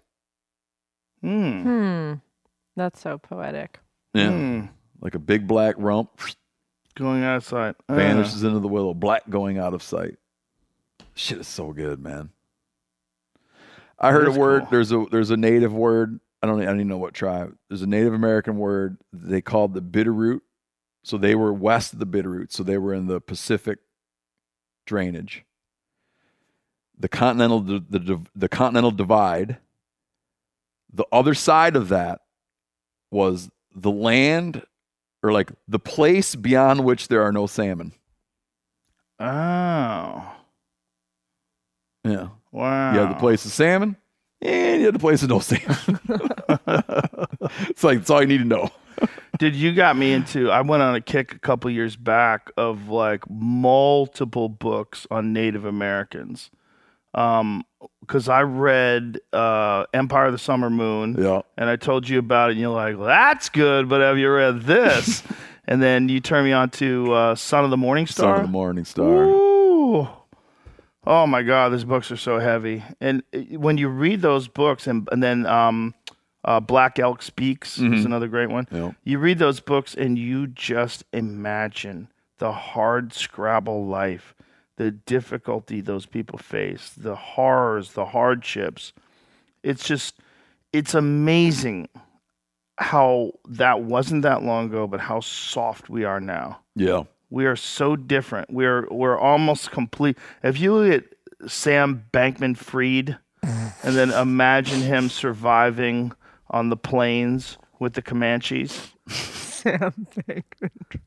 [1.24, 1.62] Mm.
[1.62, 2.14] Hmm.
[2.76, 3.80] That's so poetic.
[4.12, 4.28] Yeah.
[4.28, 4.68] Mm.
[5.00, 6.20] like a big black rump
[6.96, 7.74] Going outside.
[7.88, 10.16] Uh, vanishes into the willow, black going out of sight.
[11.14, 12.30] Shit is so good, man.
[13.98, 14.62] I heard a word.
[14.62, 14.68] cool.
[14.70, 16.20] There's a there's a native word.
[16.42, 17.56] I don't I don't even know what tribe.
[17.68, 20.40] There's a Native American word they called the Bitterroot.
[21.02, 22.52] So they were west of the Bitterroot.
[22.52, 23.78] So they were in the Pacific
[24.86, 25.44] drainage.
[26.98, 29.58] The continental the, the the continental divide.
[30.94, 32.20] The other side of that
[33.10, 34.62] was the land
[35.22, 37.92] or like the place beyond which there are no salmon.
[39.18, 40.36] Oh.
[42.04, 42.28] Yeah.
[42.52, 42.92] Wow.
[42.92, 43.96] You have the place of salmon
[44.40, 46.00] and you have the place of no salmon.
[47.68, 48.70] it's like, that's all you need to know.
[49.38, 50.50] Dude, you got me into.
[50.50, 55.64] I went on a kick a couple years back of like multiple books on Native
[55.64, 56.50] Americans.
[57.14, 57.64] Um,
[58.00, 61.42] because I read uh, Empire of the Summer Moon, Yeah.
[61.56, 64.30] and I told you about it, and you're like, well, "That's good," but have you
[64.32, 65.22] read this?
[65.66, 68.36] and then you turn me on to uh, Son of the Morning Star.
[68.36, 69.24] Son of the Morning Star.
[69.24, 70.08] Ooh.
[71.06, 72.82] Oh my God, these books are so heavy.
[73.00, 75.94] And uh, when you read those books, and and then um,
[76.44, 78.66] uh, Black Elk Speaks is another great one.
[78.70, 78.92] Yeah.
[79.04, 82.08] You read those books, and you just imagine
[82.38, 84.34] the hard Scrabble life,
[84.76, 88.92] the difficulty those people face, the horrors, the hardships.
[89.62, 90.18] It's just,
[90.72, 91.88] it's amazing
[92.76, 96.60] how that wasn't that long ago, but how soft we are now.
[96.74, 97.04] Yeah.
[97.30, 98.50] We are so different.
[98.50, 100.18] We're we're almost complete.
[100.42, 103.18] If you look at Sam Bankman Fried,
[103.82, 106.12] and then imagine him surviving
[106.50, 108.92] on the plains with the Comanches.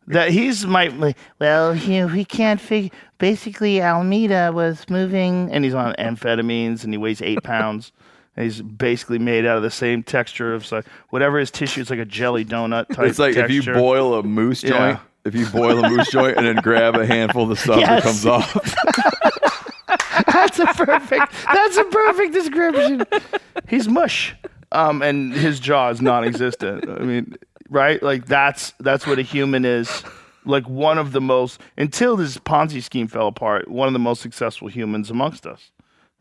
[0.07, 2.89] That he's my, my well, you know, we can't figure.
[3.17, 7.91] Basically, Alameda was moving, and he's on amphetamines, and he weighs eight pounds,
[8.35, 11.81] And he's basically made out of the same texture of like whatever his tissue.
[11.81, 13.07] It's like a jelly donut type.
[13.07, 14.69] It's like if you boil a moose Yeah.
[14.69, 17.81] joint, if you boil a moose joint and then grab a handful of the stuff
[17.81, 18.53] that comes off.
[20.27, 21.33] That's a perfect.
[21.53, 23.03] That's a perfect description.
[23.67, 24.35] He's mush,
[24.71, 26.87] um, and his jaw is non-existent.
[26.89, 27.35] I mean,
[27.69, 28.01] right?
[28.01, 30.03] Like that's that's what a human is.
[30.45, 33.67] Like one of the most until this Ponzi scheme fell apart.
[33.67, 35.71] One of the most successful humans amongst us,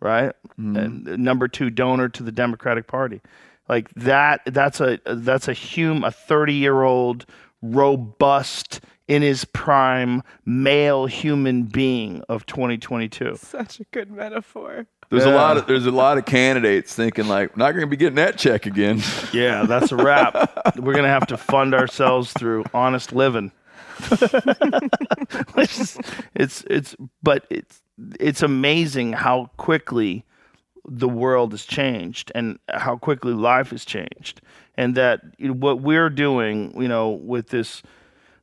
[0.01, 0.33] right?
[0.59, 0.77] Mm-hmm.
[0.77, 3.21] And number two donor to the Democratic Party.
[3.69, 4.43] Like that.
[4.47, 7.27] That's a that's a hum a thirty-year-old
[7.63, 13.37] robust in his prime male human being of 2022.
[13.37, 14.87] Such a good metaphor.
[15.11, 17.97] There's a lot of there's a lot of candidates thinking like, not going to be
[17.97, 19.03] getting that check again.
[19.33, 20.77] Yeah, that's a wrap.
[20.77, 23.53] We're gonna have to fund ourselves through honest living.
[25.57, 25.99] it's,
[26.35, 27.83] it's it's but it's
[28.19, 30.25] it's amazing how quickly
[30.89, 34.41] the world has changed and how quickly life has changed
[34.77, 37.83] and that what we're doing you know with this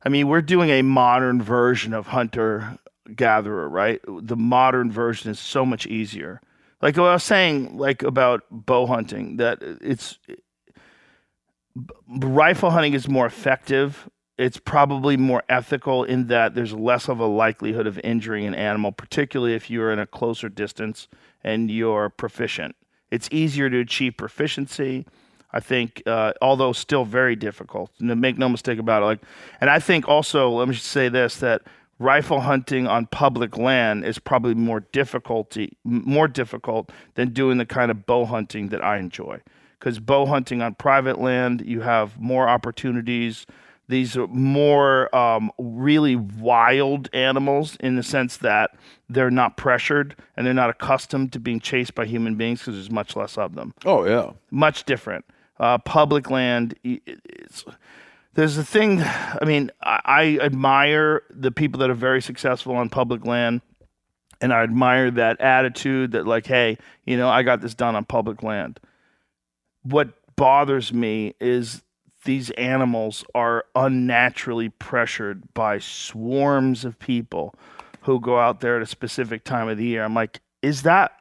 [0.04, 2.78] i mean we're doing a modern version of hunter
[3.16, 6.40] gatherer right the modern version is so much easier
[6.84, 10.18] like what i was saying like about bow hunting that it's
[12.08, 14.08] rifle hunting is more effective.
[14.36, 18.90] It's probably more ethical in that there's less of a likelihood of injuring an animal,
[18.92, 21.08] particularly if you're in a closer distance
[21.42, 22.74] and you're proficient.
[23.10, 25.06] It's easier to achieve proficiency.
[25.52, 27.92] I think, uh, although still very difficult.
[28.00, 29.06] Make no mistake about it.
[29.06, 29.20] Like,
[29.60, 31.62] and I think also, let me just say this: that
[31.98, 37.90] rifle hunting on public land is probably more difficulty, more difficult than doing the kind
[37.90, 39.40] of bow hunting that I enjoy
[39.84, 43.44] because bow hunting on private land, you have more opportunities.
[43.86, 48.70] These are more um, really wild animals in the sense that
[49.10, 52.90] they're not pressured and they're not accustomed to being chased by human beings because there's
[52.90, 53.74] much less of them.
[53.84, 54.30] Oh yeah.
[54.50, 55.26] Much different.
[55.60, 57.66] Uh, public land, it's,
[58.34, 59.00] there's a thing.
[59.02, 63.62] I mean, I, I admire the people that are very successful on public land
[64.40, 68.04] and I admire that attitude that like, hey, you know, I got this done on
[68.04, 68.80] public land.
[69.82, 71.82] What bothers me is
[72.24, 77.54] these animals are unnaturally pressured by swarms of people
[78.02, 80.02] who go out there at a specific time of the year.
[80.02, 81.12] I'm like, is that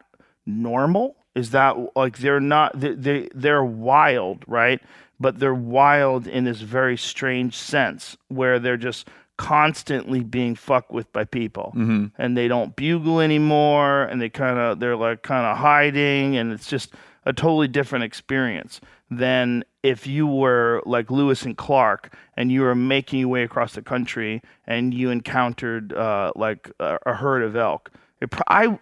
[0.45, 1.15] normal?
[1.35, 4.81] Is that like they're not they, they they're wild, right?
[5.23, 11.11] But they're wild in this very strange sense where they're just constantly being fucked with
[11.11, 11.71] by people
[12.19, 16.53] and they don't bugle anymore and they kind of they're like kind of hiding and
[16.53, 16.93] it's just
[17.25, 18.79] a totally different experience
[19.09, 23.73] than if you were like Lewis and Clark and you were making your way across
[23.73, 27.91] the country and you encountered uh, like a, a herd of elk.
[28.21, 28.77] It, I,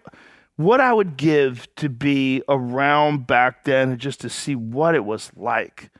[0.56, 5.30] what I would give to be around back then just to see what it was
[5.34, 5.90] like.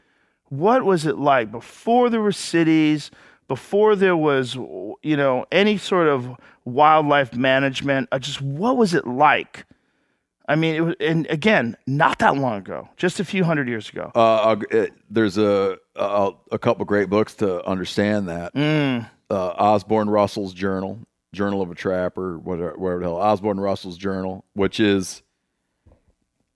[0.52, 3.10] What was it like before there were cities,
[3.48, 8.10] before there was, you know, any sort of wildlife management?
[8.12, 9.64] Uh, just what was it like?
[10.46, 13.88] I mean, it was, and again, not that long ago, just a few hundred years
[13.88, 14.12] ago.
[14.14, 18.54] Uh, it, there's a, a a couple great books to understand that.
[18.54, 19.08] Mm.
[19.30, 20.98] Uh, Osborne Russell's journal,
[21.32, 25.22] Journal of a Trapper, whatever, whatever the hell, Osborne Russell's journal, which is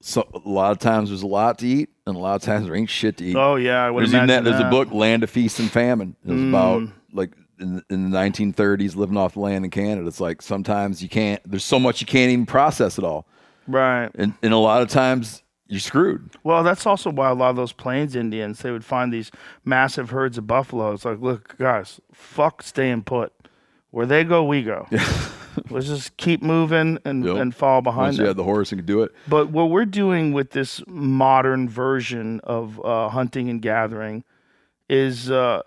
[0.00, 2.66] so a lot of times there's a lot to eat, and a lot of times
[2.66, 3.36] there ain't shit to eat.
[3.36, 5.70] Oh yeah, I would there's even imagine that, there's a book, Land of Feast and
[5.70, 6.14] Famine.
[6.26, 6.92] It was about Mm.
[7.12, 10.06] like in, in the 1930s, living off the land in Canada.
[10.06, 11.40] It's like sometimes you can't.
[11.50, 13.26] There's so much you can't even process it all,
[13.66, 14.10] right?
[14.14, 16.30] and and a lot of times you're screwed.
[16.44, 19.32] Well, that's also why a lot of those Plains Indians they would find these
[19.64, 20.92] massive herds of buffalo.
[20.92, 23.32] It's like, look, guys, fuck staying put.
[23.90, 24.86] Where they go, we go.
[25.70, 27.36] Let's just keep moving and, Yep.
[27.36, 28.24] and follow behind Once them.
[28.24, 29.12] you have the horse and can do it.
[29.28, 34.24] But what we're doing with this modern version of uh, hunting and gathering
[34.88, 35.62] is, uh,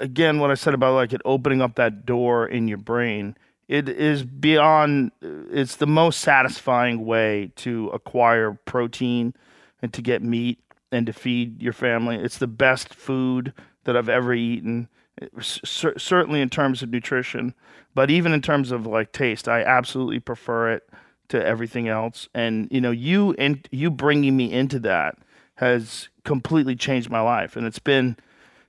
[0.00, 3.36] again, what I said about like it opening up that door in your brain.
[3.68, 5.10] It is beyond.
[5.20, 9.34] It's the most satisfying way to acquire protein
[9.82, 10.60] and to get meat
[10.92, 12.16] and to feed your family.
[12.16, 13.52] It's the best food
[13.84, 14.88] that I've ever eaten.
[15.18, 17.54] It- cer- certainly in terms of nutrition,
[17.96, 20.86] but even in terms of like taste, I absolutely prefer it
[21.28, 22.28] to everything else.
[22.34, 25.16] And you know, you and you bringing me into that
[25.54, 27.56] has completely changed my life.
[27.56, 28.18] And it's been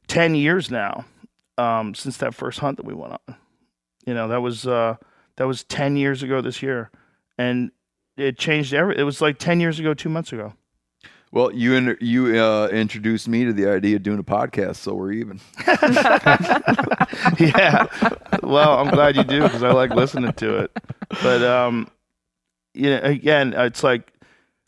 [0.08, 1.04] ten years now
[1.58, 3.36] um, since that first hunt that we went on.
[4.06, 4.96] You know, that was uh,
[5.36, 6.90] that was ten years ago this year,
[7.38, 7.72] and
[8.16, 8.98] it changed every.
[8.98, 10.54] It was like ten years ago, two months ago.
[11.32, 14.94] Well, you in, you uh, introduced me to the idea of doing a podcast, so
[14.94, 15.42] we're even.
[17.40, 17.88] yeah.
[18.44, 20.72] Well, I'm glad you do because I like listening to it.
[21.22, 21.90] But um,
[22.74, 24.14] you know, again, it's like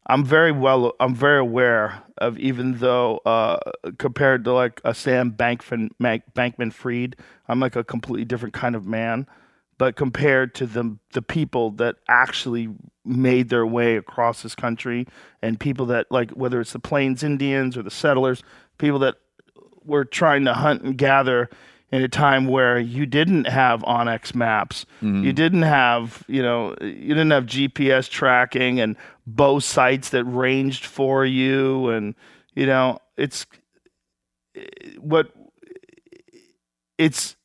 [0.07, 0.94] I'm very well.
[0.99, 3.60] I'm very aware of even though uh,
[3.98, 7.15] compared to like a Sam Bankman Bankman Fried,
[7.48, 9.27] I'm like a completely different kind of man.
[9.77, 12.69] But compared to the the people that actually
[13.10, 15.07] made their way across this country,
[15.41, 18.44] and people that like whether it's the Plains Indians or the settlers,
[18.77, 19.15] people that
[19.84, 21.49] were trying to hunt and gather
[21.91, 25.23] in a time where you didn't have onX maps, mm-hmm.
[25.23, 28.95] you didn't have, you know, you didn't have GPS tracking and
[29.26, 32.15] bow sights that ranged for you, and
[32.53, 33.45] you know, it's
[34.99, 35.34] what
[36.98, 37.36] it's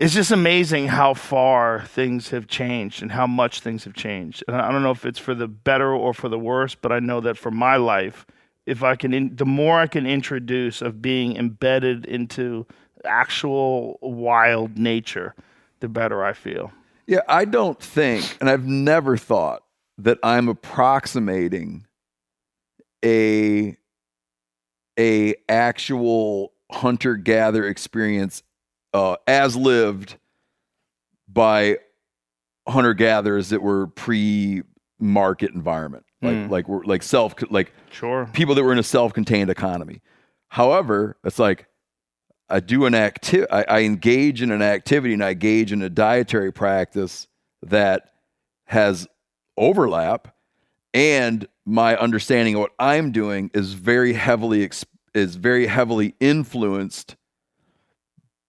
[0.00, 4.42] it's just amazing how far things have changed and how much things have changed.
[4.48, 7.00] And I don't know if it's for the better or for the worse, but I
[7.00, 8.24] know that for my life,
[8.64, 12.66] if I can, in, the more I can introduce of being embedded into
[13.04, 15.34] actual wild nature,
[15.80, 16.72] the better I feel.
[17.06, 19.64] Yeah, I don't think, and I've never thought
[19.98, 21.86] that I'm approximating
[23.04, 23.76] a
[24.98, 28.42] a actual hunter gatherer experience
[28.92, 30.16] uh, as lived
[31.28, 31.78] by
[32.68, 34.62] hunter gatherers that were pre
[34.98, 36.50] market environment, like Mm.
[36.50, 38.28] like we're like self like Sure.
[38.32, 40.00] people that were in a self-contained economy.
[40.48, 41.66] However, it's like
[42.48, 45.88] I do an acti- I, I engage in an activity and I engage in a
[45.88, 47.28] dietary practice
[47.62, 48.10] that
[48.66, 49.06] has
[49.56, 50.34] overlap,
[50.92, 54.68] and my understanding of what I'm doing is very heavily
[55.14, 57.16] is very heavily influenced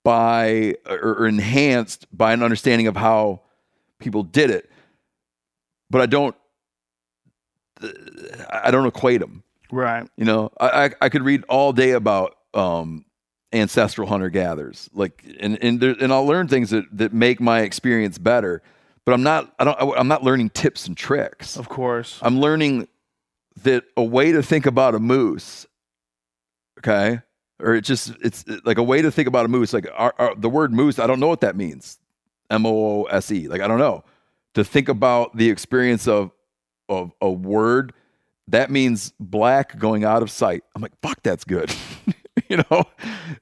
[0.03, 3.41] by or, or enhanced by an understanding of how
[3.99, 4.69] people did it.
[5.89, 6.35] But I don't
[8.49, 9.43] I don't equate them.
[9.71, 10.07] Right.
[10.17, 13.05] You know, I, I I could read all day about um
[13.53, 17.61] ancestral hunter gatherers, like, and and there, and I'll learn things that that make my
[17.61, 18.61] experience better.
[19.05, 21.57] But I'm not I don't I'm not learning tips and tricks.
[21.57, 22.19] Of course.
[22.21, 22.87] I'm learning
[23.63, 25.65] that a way to think about a moose,
[26.79, 27.19] okay,
[27.61, 29.73] or it's just it's like a way to think about a moose.
[29.73, 31.99] Like our, our, the word moose, I don't know what that means.
[32.49, 33.47] M O O S E.
[33.47, 34.03] Like I don't know.
[34.55, 36.31] To think about the experience of
[36.89, 37.93] of a word
[38.51, 40.63] that means black going out of sight.
[40.75, 41.73] I'm like, fuck, that's good.
[42.49, 42.83] you know,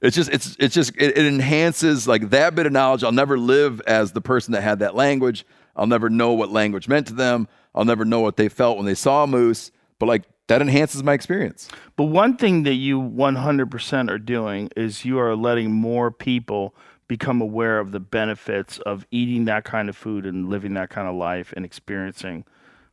[0.00, 3.04] it's just it's it's just it, it enhances like that bit of knowledge.
[3.04, 5.44] I'll never live as the person that had that language.
[5.76, 7.48] I'll never know what language meant to them.
[7.74, 9.70] I'll never know what they felt when they saw a moose.
[9.98, 11.68] But like that enhances my experience.
[11.94, 16.74] But one thing that you 100% are doing is you are letting more people
[17.06, 21.06] become aware of the benefits of eating that kind of food and living that kind
[21.06, 22.44] of life and experiencing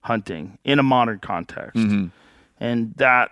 [0.01, 1.77] hunting in a modern context.
[2.59, 3.31] And that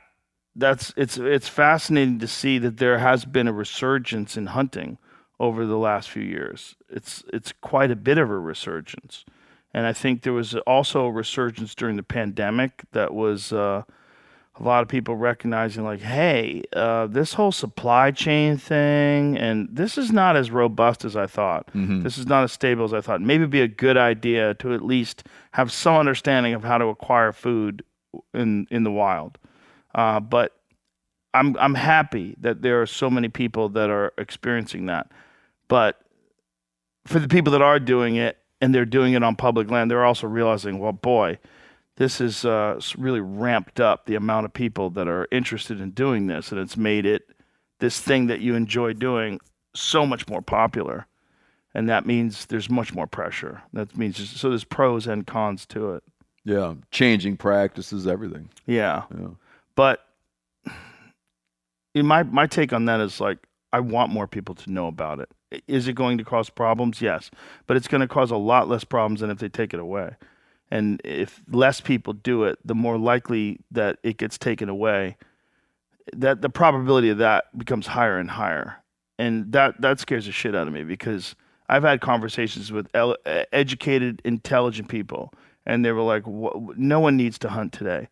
[0.55, 4.97] that's it's it's fascinating to see that there has been a resurgence in hunting
[5.39, 6.75] over the last few years.
[6.89, 9.23] It's it's quite a bit of a resurgence.
[9.71, 13.83] And I think there was also a resurgence during the pandemic that was uh,
[14.57, 19.97] a lot of people recognizing like hey uh, this whole supply chain thing and this
[19.97, 21.69] is not as robust as i thought.
[22.03, 23.21] This is not as stable as i thought.
[23.21, 26.85] Maybe it'd be a good idea to at least have some understanding of how to
[26.85, 27.83] acquire food
[28.33, 29.37] in in the wild.
[29.93, 30.53] Uh, but
[31.33, 35.11] i'm i'm happy that there are so many people that are experiencing that.
[35.67, 35.99] But
[37.05, 40.05] for the people that are doing it and they're doing it on public land they're
[40.05, 41.37] also realizing well boy
[41.97, 46.27] this has uh, really ramped up the amount of people that are interested in doing
[46.27, 47.29] this, and it's made it
[47.79, 49.39] this thing that you enjoy doing
[49.73, 51.07] so much more popular.
[51.73, 53.61] And that means there's much more pressure.
[53.73, 56.03] That means just, so there's pros and cons to it.
[56.45, 58.49] Yeah, changing practices, everything.
[58.65, 59.03] Yeah.
[59.17, 59.29] Yeah.
[59.75, 60.05] But
[61.93, 63.39] in my my take on that is like
[63.73, 65.29] I want more people to know about it.
[65.67, 67.01] Is it going to cause problems?
[67.01, 67.31] Yes,
[67.67, 70.15] but it's going to cause a lot less problems than if they take it away.
[70.71, 75.17] And if less people do it, the more likely that it gets taken away.
[76.13, 78.83] That the probability of that becomes higher and higher,
[79.17, 81.35] and that that scares the shit out of me because
[81.67, 85.33] I've had conversations with educated, intelligent people,
[85.65, 88.07] and they were like, "No one needs to hunt today."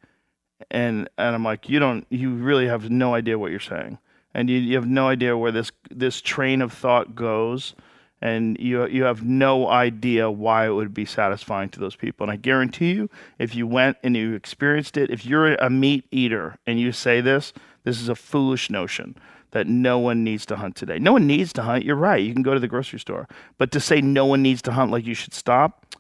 [0.72, 3.98] and and I'm like, you don't, you really have no idea what you're saying,
[4.34, 7.76] and you, you have no idea where this this train of thought goes,
[8.24, 12.24] and you you have no idea why it would be satisfying to those people.
[12.24, 16.06] And I guarantee you, if you went and you experienced it, if you're a meat
[16.10, 17.52] eater and you say this,
[17.84, 19.16] this is a foolish notion
[19.52, 20.98] that no one needs to hunt today.
[21.00, 21.84] No one needs to hunt.
[21.84, 22.24] You're right.
[22.24, 23.28] You can go to the grocery store,
[23.58, 25.96] but to say no one needs to hunt, like you should stop,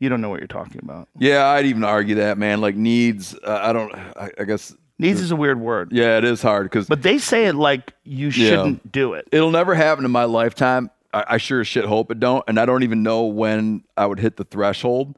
[0.00, 1.08] you don't know what you're talking about.
[1.18, 2.60] Yeah, I'd even argue that, man.
[2.60, 3.94] Like needs, uh, I don't.
[3.94, 4.74] I, I guess.
[4.98, 5.92] Needs is a weird word.
[5.92, 9.28] Yeah, it is hard because But they say it like you shouldn't do it.
[9.30, 10.90] it'll never happen in my lifetime.
[11.12, 14.06] I, I sure as shit hope it don't, and I don't even know when I
[14.06, 15.16] would hit the threshold.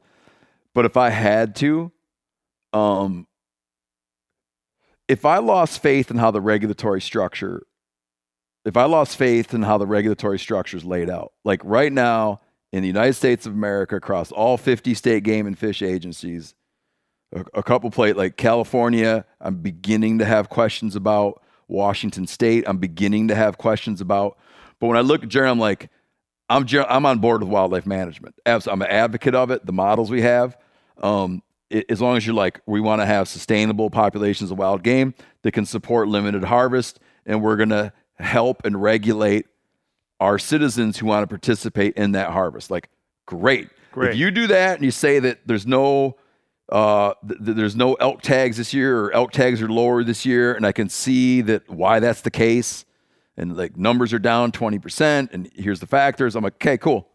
[0.73, 1.91] But if I had to,
[2.71, 3.27] um,
[5.07, 7.63] if I lost faith in how the regulatory structure,
[8.65, 12.41] if I lost faith in how the regulatory structure is laid out, like right now
[12.71, 16.55] in the United States of America, across all 50 state game and fish agencies,
[17.35, 21.39] a, a couple plate like California, I'm beginning to have questions about.
[21.69, 24.37] Washington State, I'm beginning to have questions about.
[24.83, 25.89] But when I look at Jerry, I'm like,
[26.49, 28.35] I'm I'm on board with wildlife management.
[28.45, 29.65] I'm an advocate of it.
[29.65, 30.57] The models we have,
[31.01, 31.41] um,
[31.87, 35.53] as long as you're like, we want to have sustainable populations of wild game that
[35.53, 39.45] can support limited harvest, and we're gonna help and regulate
[40.19, 42.69] our citizens who want to participate in that harvest.
[42.69, 42.89] Like,
[43.25, 43.69] great.
[43.93, 44.09] Great.
[44.11, 46.17] If you do that and you say that there's no
[46.67, 50.53] uh, th- there's no elk tags this year or elk tags are lower this year,
[50.53, 52.83] and I can see that why that's the case,
[53.37, 56.35] and like numbers are down 20%, and here's the factors.
[56.35, 57.07] I'm like, okay, cool.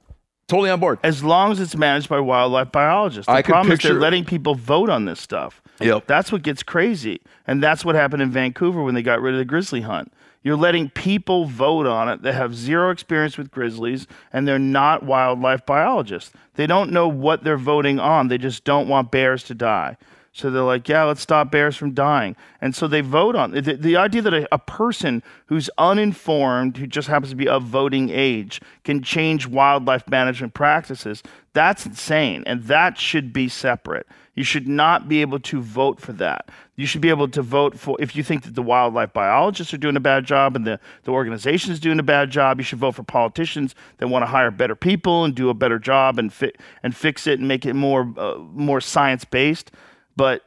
[0.48, 0.98] Totally on board.
[1.02, 3.26] As long as it's managed by wildlife biologists.
[3.26, 5.62] The I is picture- they're letting people vote on this stuff.
[5.78, 6.06] Yep.
[6.06, 7.20] That's what gets crazy.
[7.46, 10.12] And that's what happened in Vancouver when they got rid of the grizzly hunt.
[10.42, 15.02] You're letting people vote on it that have zero experience with grizzlies and they're not
[15.02, 16.32] wildlife biologists.
[16.54, 18.28] They don't know what they're voting on.
[18.28, 19.98] They just don't want bears to die.
[20.38, 22.36] So they're like, yeah, let's stop bears from dying.
[22.60, 26.86] And so they vote on the, the idea that a, a person who's uninformed, who
[26.86, 31.24] just happens to be of voting age, can change wildlife management practices.
[31.54, 32.44] That's insane.
[32.46, 34.06] And that should be separate.
[34.36, 36.48] You should not be able to vote for that.
[36.76, 39.78] You should be able to vote for, if you think that the wildlife biologists are
[39.78, 42.78] doing a bad job and the, the organization is doing a bad job, you should
[42.78, 46.32] vote for politicians that want to hire better people and do a better job and,
[46.32, 46.52] fi-
[46.84, 49.72] and fix it and make it more, uh, more science based
[50.18, 50.42] but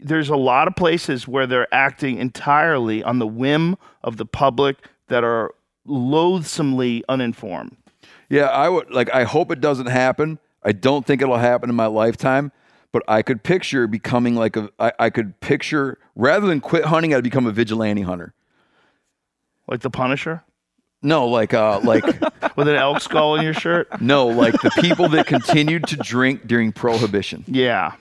[0.00, 4.76] there's a lot of places where they're acting entirely on the whim of the public
[5.08, 5.52] that are
[5.84, 7.76] loathsomely uninformed.
[8.28, 9.12] Yeah, I would like.
[9.12, 10.38] I hope it doesn't happen.
[10.62, 12.52] I don't think it'll happen in my lifetime.
[12.92, 14.70] But I could picture becoming like a.
[14.78, 18.32] I, I could picture rather than quit hunting, I'd become a vigilante hunter.
[19.66, 20.44] Like the Punisher
[21.02, 22.04] No, like uh, like
[22.56, 24.00] with an elk skull in your shirt.
[24.00, 27.44] no, like the people that continued to drink during prohibition.
[27.48, 27.94] Yeah.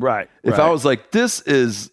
[0.00, 0.28] Right.
[0.42, 1.90] If I was like, this is,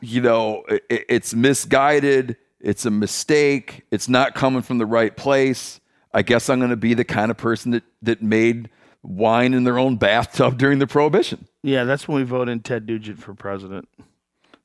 [0.00, 5.16] you know, i i- it's misguided, it's a mistake, it's not coming from the right
[5.16, 5.80] place.
[6.14, 8.70] I guess I'm going to be the kind of person that that made
[9.02, 11.46] wine in their own bathtub during the prohibition.
[11.62, 13.88] yeah, that's when we vote in Ted Nugent for president.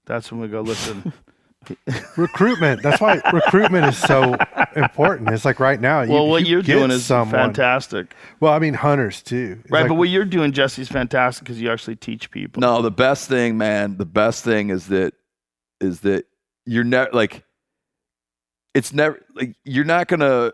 [0.05, 1.13] That's when we go listen.
[2.17, 2.81] recruitment.
[2.81, 4.35] That's why recruitment is so
[4.75, 5.29] important.
[5.29, 6.05] It's like right now.
[6.05, 9.59] well, if what you you're doing is someone- fantastic, Well, I mean, hunters too.
[9.61, 9.81] It's right?
[9.81, 12.61] like- but what you're doing, Jesse, is fantastic because you actually teach people.
[12.61, 15.13] No, the best thing, man, the best thing is that
[15.79, 16.25] is that
[16.65, 17.43] you're never like
[18.73, 20.53] it's never like you're not gonna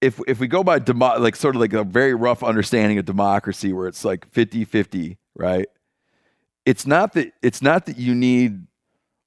[0.00, 3.04] if if we go by demo, like sort of like a very rough understanding of
[3.04, 5.66] democracy where it's like 50-50, right?
[6.64, 8.67] It's not that it's not that you need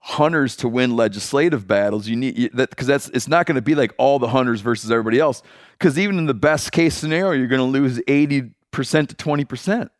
[0.03, 2.07] hunters to win legislative battles.
[2.07, 4.91] You need that because that's it's not going to be like all the hunters versus
[4.91, 5.43] everybody else.
[5.77, 9.45] Because even in the best case scenario, you're going to lose eighty percent to twenty
[9.45, 9.91] percent.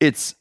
[0.00, 0.34] It's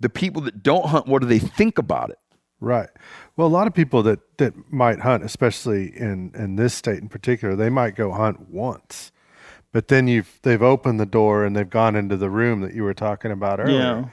[0.00, 1.06] the people that don't hunt.
[1.06, 2.18] What do they think about it?
[2.60, 2.88] Right.
[3.36, 7.08] Well, a lot of people that that might hunt, especially in in this state in
[7.08, 9.12] particular, they might go hunt once,
[9.76, 12.82] but then you've they've opened the door and they've gone into the room that you
[12.82, 14.04] were talking about earlier, Yeah.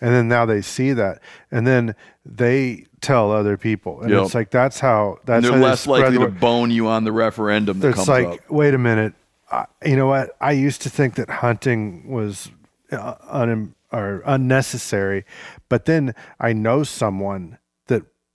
[0.00, 1.20] and then now they see that,
[1.52, 1.94] and then
[2.26, 4.22] they tell other people, and Yep.
[4.24, 6.72] it's like that's how that's And they're how they less spread likely the to bone
[6.72, 8.50] you on the referendum that It's comes like, up.
[8.50, 9.12] wait a minute,
[9.52, 10.30] I, you know what?
[10.40, 12.50] I used to think that hunting was
[12.90, 15.24] uh, un, or unnecessary,
[15.68, 17.60] but then I know someone that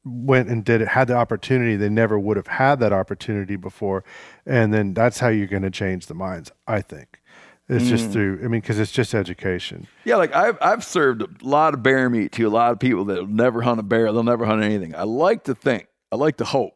[0.07, 1.75] went and did it, had the opportunity.
[1.75, 4.03] They never would have had that opportunity before,
[4.45, 6.51] and then that's how you're going to change the minds.
[6.67, 7.21] I think
[7.69, 7.89] it's Mm.
[7.89, 8.39] just through.
[8.43, 9.87] I mean, because it's just education.
[10.05, 13.05] Yeah, like I've I've served a lot of bear meat to a lot of people
[13.05, 14.11] that never hunt a bear.
[14.11, 14.95] They'll never hunt anything.
[14.95, 16.73] I like to think, I like to hope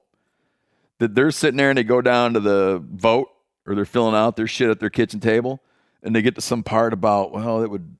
[0.99, 3.29] that they're sitting there and they go down to the vote
[3.65, 5.61] or they're filling out their shit at their kitchen table
[6.03, 7.95] and they get to some part about well, it would,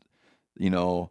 [0.58, 1.11] you know,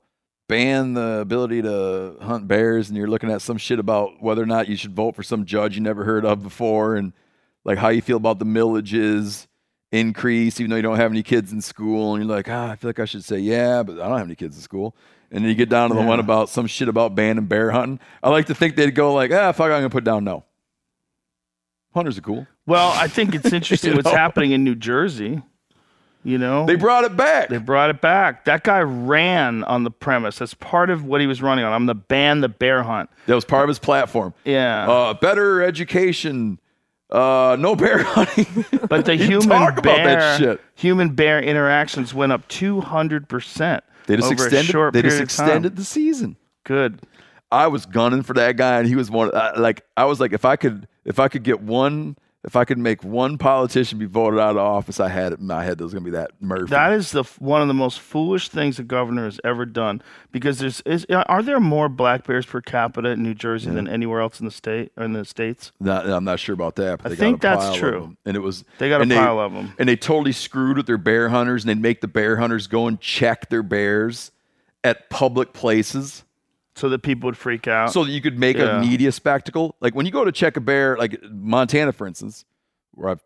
[0.50, 4.46] ban the ability to hunt bears and you're looking at some shit about whether or
[4.46, 7.12] not you should vote for some judge you never heard of before and
[7.64, 9.46] like how you feel about the millages
[9.92, 12.74] increase even though you don't have any kids in school and you're like ah i
[12.74, 14.94] feel like i should say yeah but i don't have any kids in school.
[15.32, 18.00] And then you get down to the one about some shit about banning bear hunting.
[18.20, 20.44] I like to think they'd go like ah fuck i'm gonna put down no.
[21.94, 22.46] Hunters are cool.
[22.66, 24.12] Well, I think it's interesting what's know?
[24.16, 25.42] happening in New Jersey.
[26.22, 28.44] You know, they brought it back They brought it back.
[28.44, 30.38] That guy ran on the premise.
[30.38, 31.72] That's part of what he was running on.
[31.72, 33.08] I'm the ban the bear hunt.
[33.26, 34.86] that was part of his platform Yeah.
[34.90, 36.60] uh, better education
[37.10, 40.60] uh, no bear hunting but the He human talk about bear that shit.
[40.74, 43.82] human bear interactions went up 200 percent.
[44.06, 45.46] they just extended short they just period of time.
[45.46, 47.00] extended the season Good.
[47.50, 49.34] I was gunning for that guy, and he was one.
[49.34, 52.64] I, like I was like, if I could, if I could get one, if I
[52.64, 55.76] could make one politician be voted out of office, I had it in my head
[55.78, 56.70] that was going to be that Murphy.
[56.70, 60.00] That is the one of the most foolish things a governor has ever done.
[60.32, 64.20] Because there's is are there more black bears per capita in New Jersey than anywhere
[64.20, 65.72] else in the state or in the states?
[65.80, 67.02] Not, I'm not sure about that.
[67.02, 68.16] But I they think a that's pile true.
[68.24, 70.98] And it was They got a and of them, and they totally screwed with their
[70.98, 74.30] bear hunters, and they'd make the bear hunters go and check their bears
[74.82, 76.24] at public places.
[76.80, 77.92] So that people would freak out.
[77.92, 78.78] so that you could make Yeah.
[78.78, 79.76] a media spectacle.
[79.80, 82.44] Like when you go to check a bear, like Montana, for instance,
[82.92, 83.20] where I've,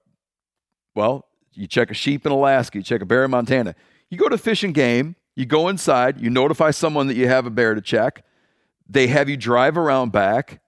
[0.94, 3.74] well, you check a sheep in Alaska, you check a bear in Montana.
[4.10, 7.46] You go to Fish and Game, you go inside, you notify someone that you have
[7.46, 8.24] a bear to check.
[8.88, 10.60] They have you drive around back.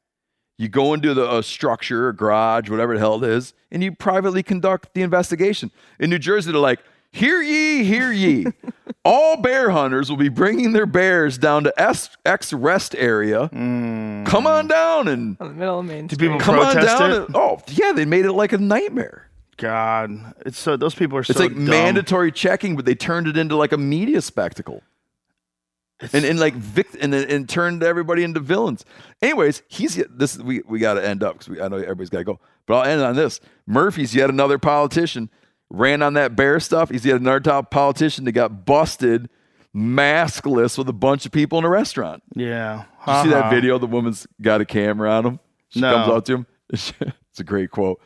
[0.58, 4.42] You go into the structure, a garage, whatever the hell it is, and you privately
[4.42, 5.70] conduct the investigation.
[6.00, 6.80] In New Jersey, they're like,
[7.12, 8.46] "Hear ye, hear ye!
[9.04, 13.46] All bear hunters will be bringing their bears down to S- X rest area.
[13.48, 14.24] Hmm.
[14.24, 16.26] Come on down and On the middle of Main Do Street.
[16.26, 17.10] people come on protest down.
[17.12, 17.26] it?
[17.26, 19.30] And, oh yeah, they made it like a nightmare.
[19.58, 20.10] God,
[20.44, 21.66] it's so those people are so It's like dumb.
[21.66, 24.82] mandatory checking, but they turned it into like a media spectacle.
[26.12, 28.84] and, and like vic- and, then- and turned everybody into villains.
[29.22, 32.24] Anyways, he's this we we got to end up because I know everybody's got to
[32.24, 32.40] go.
[32.66, 33.40] But I'll end on this.
[33.66, 35.30] Murphy's yet another politician
[35.70, 36.90] ran on that bear stuff.
[36.90, 39.28] He's yet another top politician that got busted
[39.74, 42.22] maskless with a bunch of people in a restaurant.
[42.34, 42.84] Yeah.
[43.06, 43.78] Did you see that video?
[43.78, 45.40] The woman's got a camera on him.
[45.68, 45.92] She No.
[45.92, 46.46] comes up to him.
[47.36, 48.00] It's a great quote.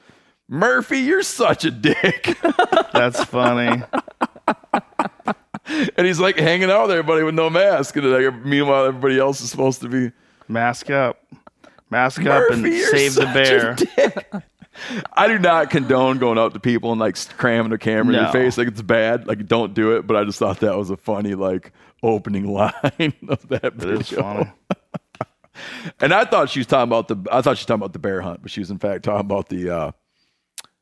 [0.48, 2.36] Murphy, you're such a dick.
[2.92, 3.84] That's funny.
[5.96, 7.94] and he's like hanging out with everybody with no mask.
[7.96, 10.10] And like, meanwhile, everybody else is supposed to be
[10.48, 11.22] Mask up.
[11.90, 14.42] Mask up and save the bear.
[15.12, 18.32] I do not condone going up to people and like cramming a camera in your
[18.32, 18.56] face.
[18.58, 19.26] Like it's bad.
[19.26, 20.06] Like don't do it.
[20.06, 22.72] But I just thought that was a funny like opening line
[23.28, 23.98] of that It video.
[24.00, 24.52] is funny.
[26.00, 27.16] And I thought she was talking about the.
[27.30, 29.20] I thought she was talking about the bear hunt, but she was in fact talking
[29.20, 29.68] about the.
[29.68, 29.92] uh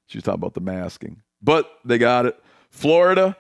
[0.07, 1.23] She was talking about the masking.
[1.43, 2.39] But they got it.
[2.71, 3.37] Florida.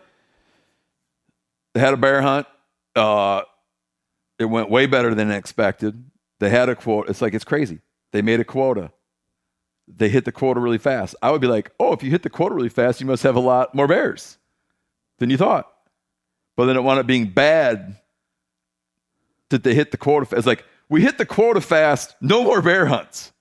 [1.74, 2.46] They had a bear hunt.
[2.96, 3.42] Uh
[4.40, 6.10] It went way better than expected.
[6.40, 7.08] They had a quote.
[7.08, 7.80] It's like it's crazy.
[8.12, 8.90] They made a quota.
[9.96, 11.16] They hit the quota really fast.
[11.22, 13.36] I would be like, oh, if you hit the quota really fast, you must have
[13.36, 14.38] a lot more bears
[15.18, 15.66] than you thought.
[16.56, 17.96] But then it wound up being bad
[19.48, 20.26] that they hit the quota.
[20.26, 23.32] fa- It's like we hit the quota fast, no more bear hunts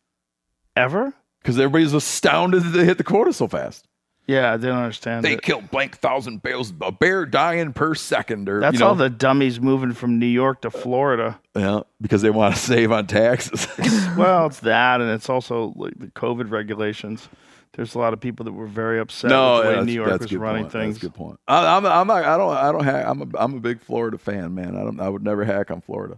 [0.75, 1.13] Ever?
[1.41, 3.87] because everybody's astounded that they hit the quota so fast.
[4.27, 5.41] Yeah, I didn't understand They it.
[5.41, 9.09] killed blank thousand bears, a bear dying per second, or That's you know, all the
[9.09, 11.39] dummies moving from New York to Florida.
[11.55, 13.67] yeah, because they want to save on taxes.
[14.17, 17.29] well, it's that, and it's also like the COVID regulations.
[17.73, 20.19] There's a lot of people that were very upset no, with the way New York
[20.19, 20.73] was running point.
[20.73, 20.95] things.
[20.95, 21.39] That's a good point.
[21.47, 23.05] I, I'm, I'm not, I don't, I don't hack.
[23.07, 24.75] I'm a, I'm a big Florida fan, man.
[24.75, 26.17] I don't, I would never hack on Florida,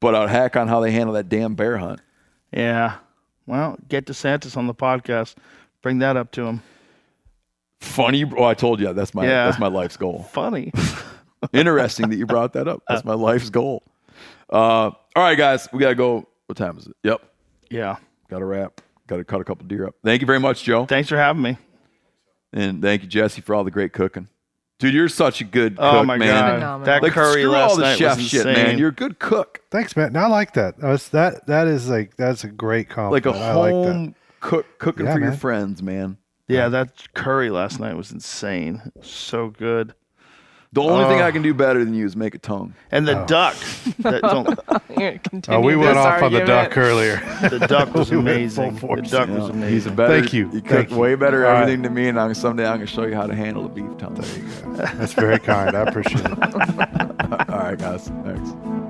[0.00, 2.00] but I'd hack on how they handle that damn bear hunt.
[2.52, 2.96] Yeah.
[3.46, 5.34] Well, get DeSantis on the podcast.
[5.82, 6.62] Bring that up to him.
[7.80, 8.24] Funny.
[8.36, 9.46] Oh, I told you that's my, Yeah.
[9.46, 10.24] that's my life's goal.
[10.32, 10.72] Funny.
[11.52, 12.82] Interesting that you brought that up.
[12.88, 13.82] That's my life's goal.
[14.50, 14.56] Uh,
[14.90, 16.26] all right, guys, we gotta go.
[16.46, 16.96] What time is it?
[17.04, 17.20] Yep,
[17.70, 17.96] yeah.
[18.30, 18.80] got to wrap.
[19.06, 19.94] Got to cut a couple deer up.
[20.04, 21.56] Thank you very much, Joe, Thanks for having me.
[22.52, 24.28] and thank you, Jesse, for all the great cooking.
[24.78, 26.28] Dude, you're such a good cook, Oh my man.
[26.28, 26.86] god, Phenomenal.
[26.86, 28.64] that Like curry screw last all the night chef was shit, insane.
[28.66, 28.78] man.
[28.78, 29.60] You're a good cook.
[29.70, 30.12] Thanks, man.
[30.12, 30.78] No, I like that.
[30.78, 33.26] That's- that that is like that's a great Like compliment.
[33.26, 33.92] a I like that.
[33.92, 36.16] home cook cooking Yeah, for your friends, man.
[36.48, 38.90] Yeah, that curry last night was insane.
[39.02, 39.94] So good.
[40.70, 41.24] The only thing Oh.
[41.24, 42.74] I can do better than you is make a tongue.
[42.90, 43.26] And the oh.
[43.26, 43.56] duck.
[44.00, 47.16] That, don't, Oh, we went this off on the duck earlier.
[47.48, 48.76] the duck was We went amazing.
[48.76, 49.10] full The force.
[49.10, 49.72] duck was amazing.
[49.72, 50.20] He's a better.
[50.20, 50.50] Thank you.
[50.52, 50.98] You Thank you.
[50.98, 51.62] way better All right.
[51.62, 53.96] everything to me, and I'm, someday I'm gonna show you how to handle a beef
[53.98, 54.14] tongue.
[54.76, 55.74] That's very kind.
[55.74, 56.38] I appreciate it.
[57.48, 58.08] all right, guys.
[58.24, 58.87] Thanks.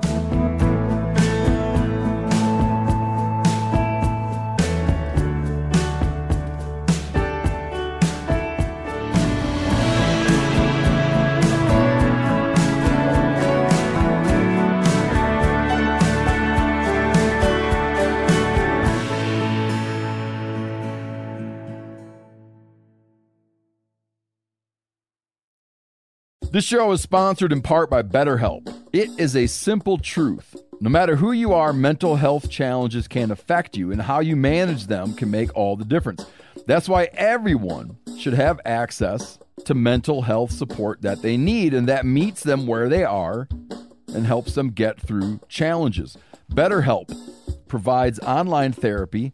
[26.51, 28.73] This show is sponsored in part by BetterHelp.
[28.91, 30.55] It is a simple truth.
[30.81, 34.87] No matter who you are, mental health challenges can affect you, and how you manage
[34.87, 36.25] them can make all the difference.
[36.65, 42.07] That's why everyone should have access to mental health support that they need and that
[42.07, 43.47] meets them where they are
[44.15, 46.17] and helps them get through challenges.
[46.51, 47.15] BetterHelp
[47.67, 49.31] provides online therapy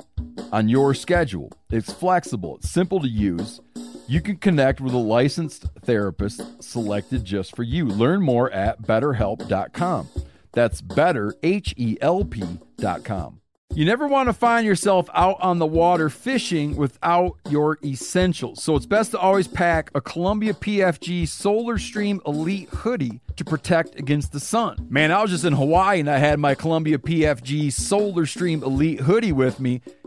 [0.51, 1.53] on your schedule.
[1.69, 3.61] It's flexible, it's simple to use.
[4.07, 7.85] You can connect with a licensed therapist selected just for you.
[7.85, 10.09] Learn more at betterhelp.com.
[10.51, 12.43] That's better, H E L P
[12.77, 13.41] columbia.com.
[13.73, 18.63] You never want to find yourself out on the water fishing without your essentials.
[18.63, 23.99] So it's best to always pack a Columbia PFG Solar Stream Elite hoodie to protect
[23.99, 24.87] against the sun.
[24.89, 29.01] Man, I was just in Hawaii and I had my Columbia PFG Solar Stream Elite
[29.01, 29.81] hoodie with me.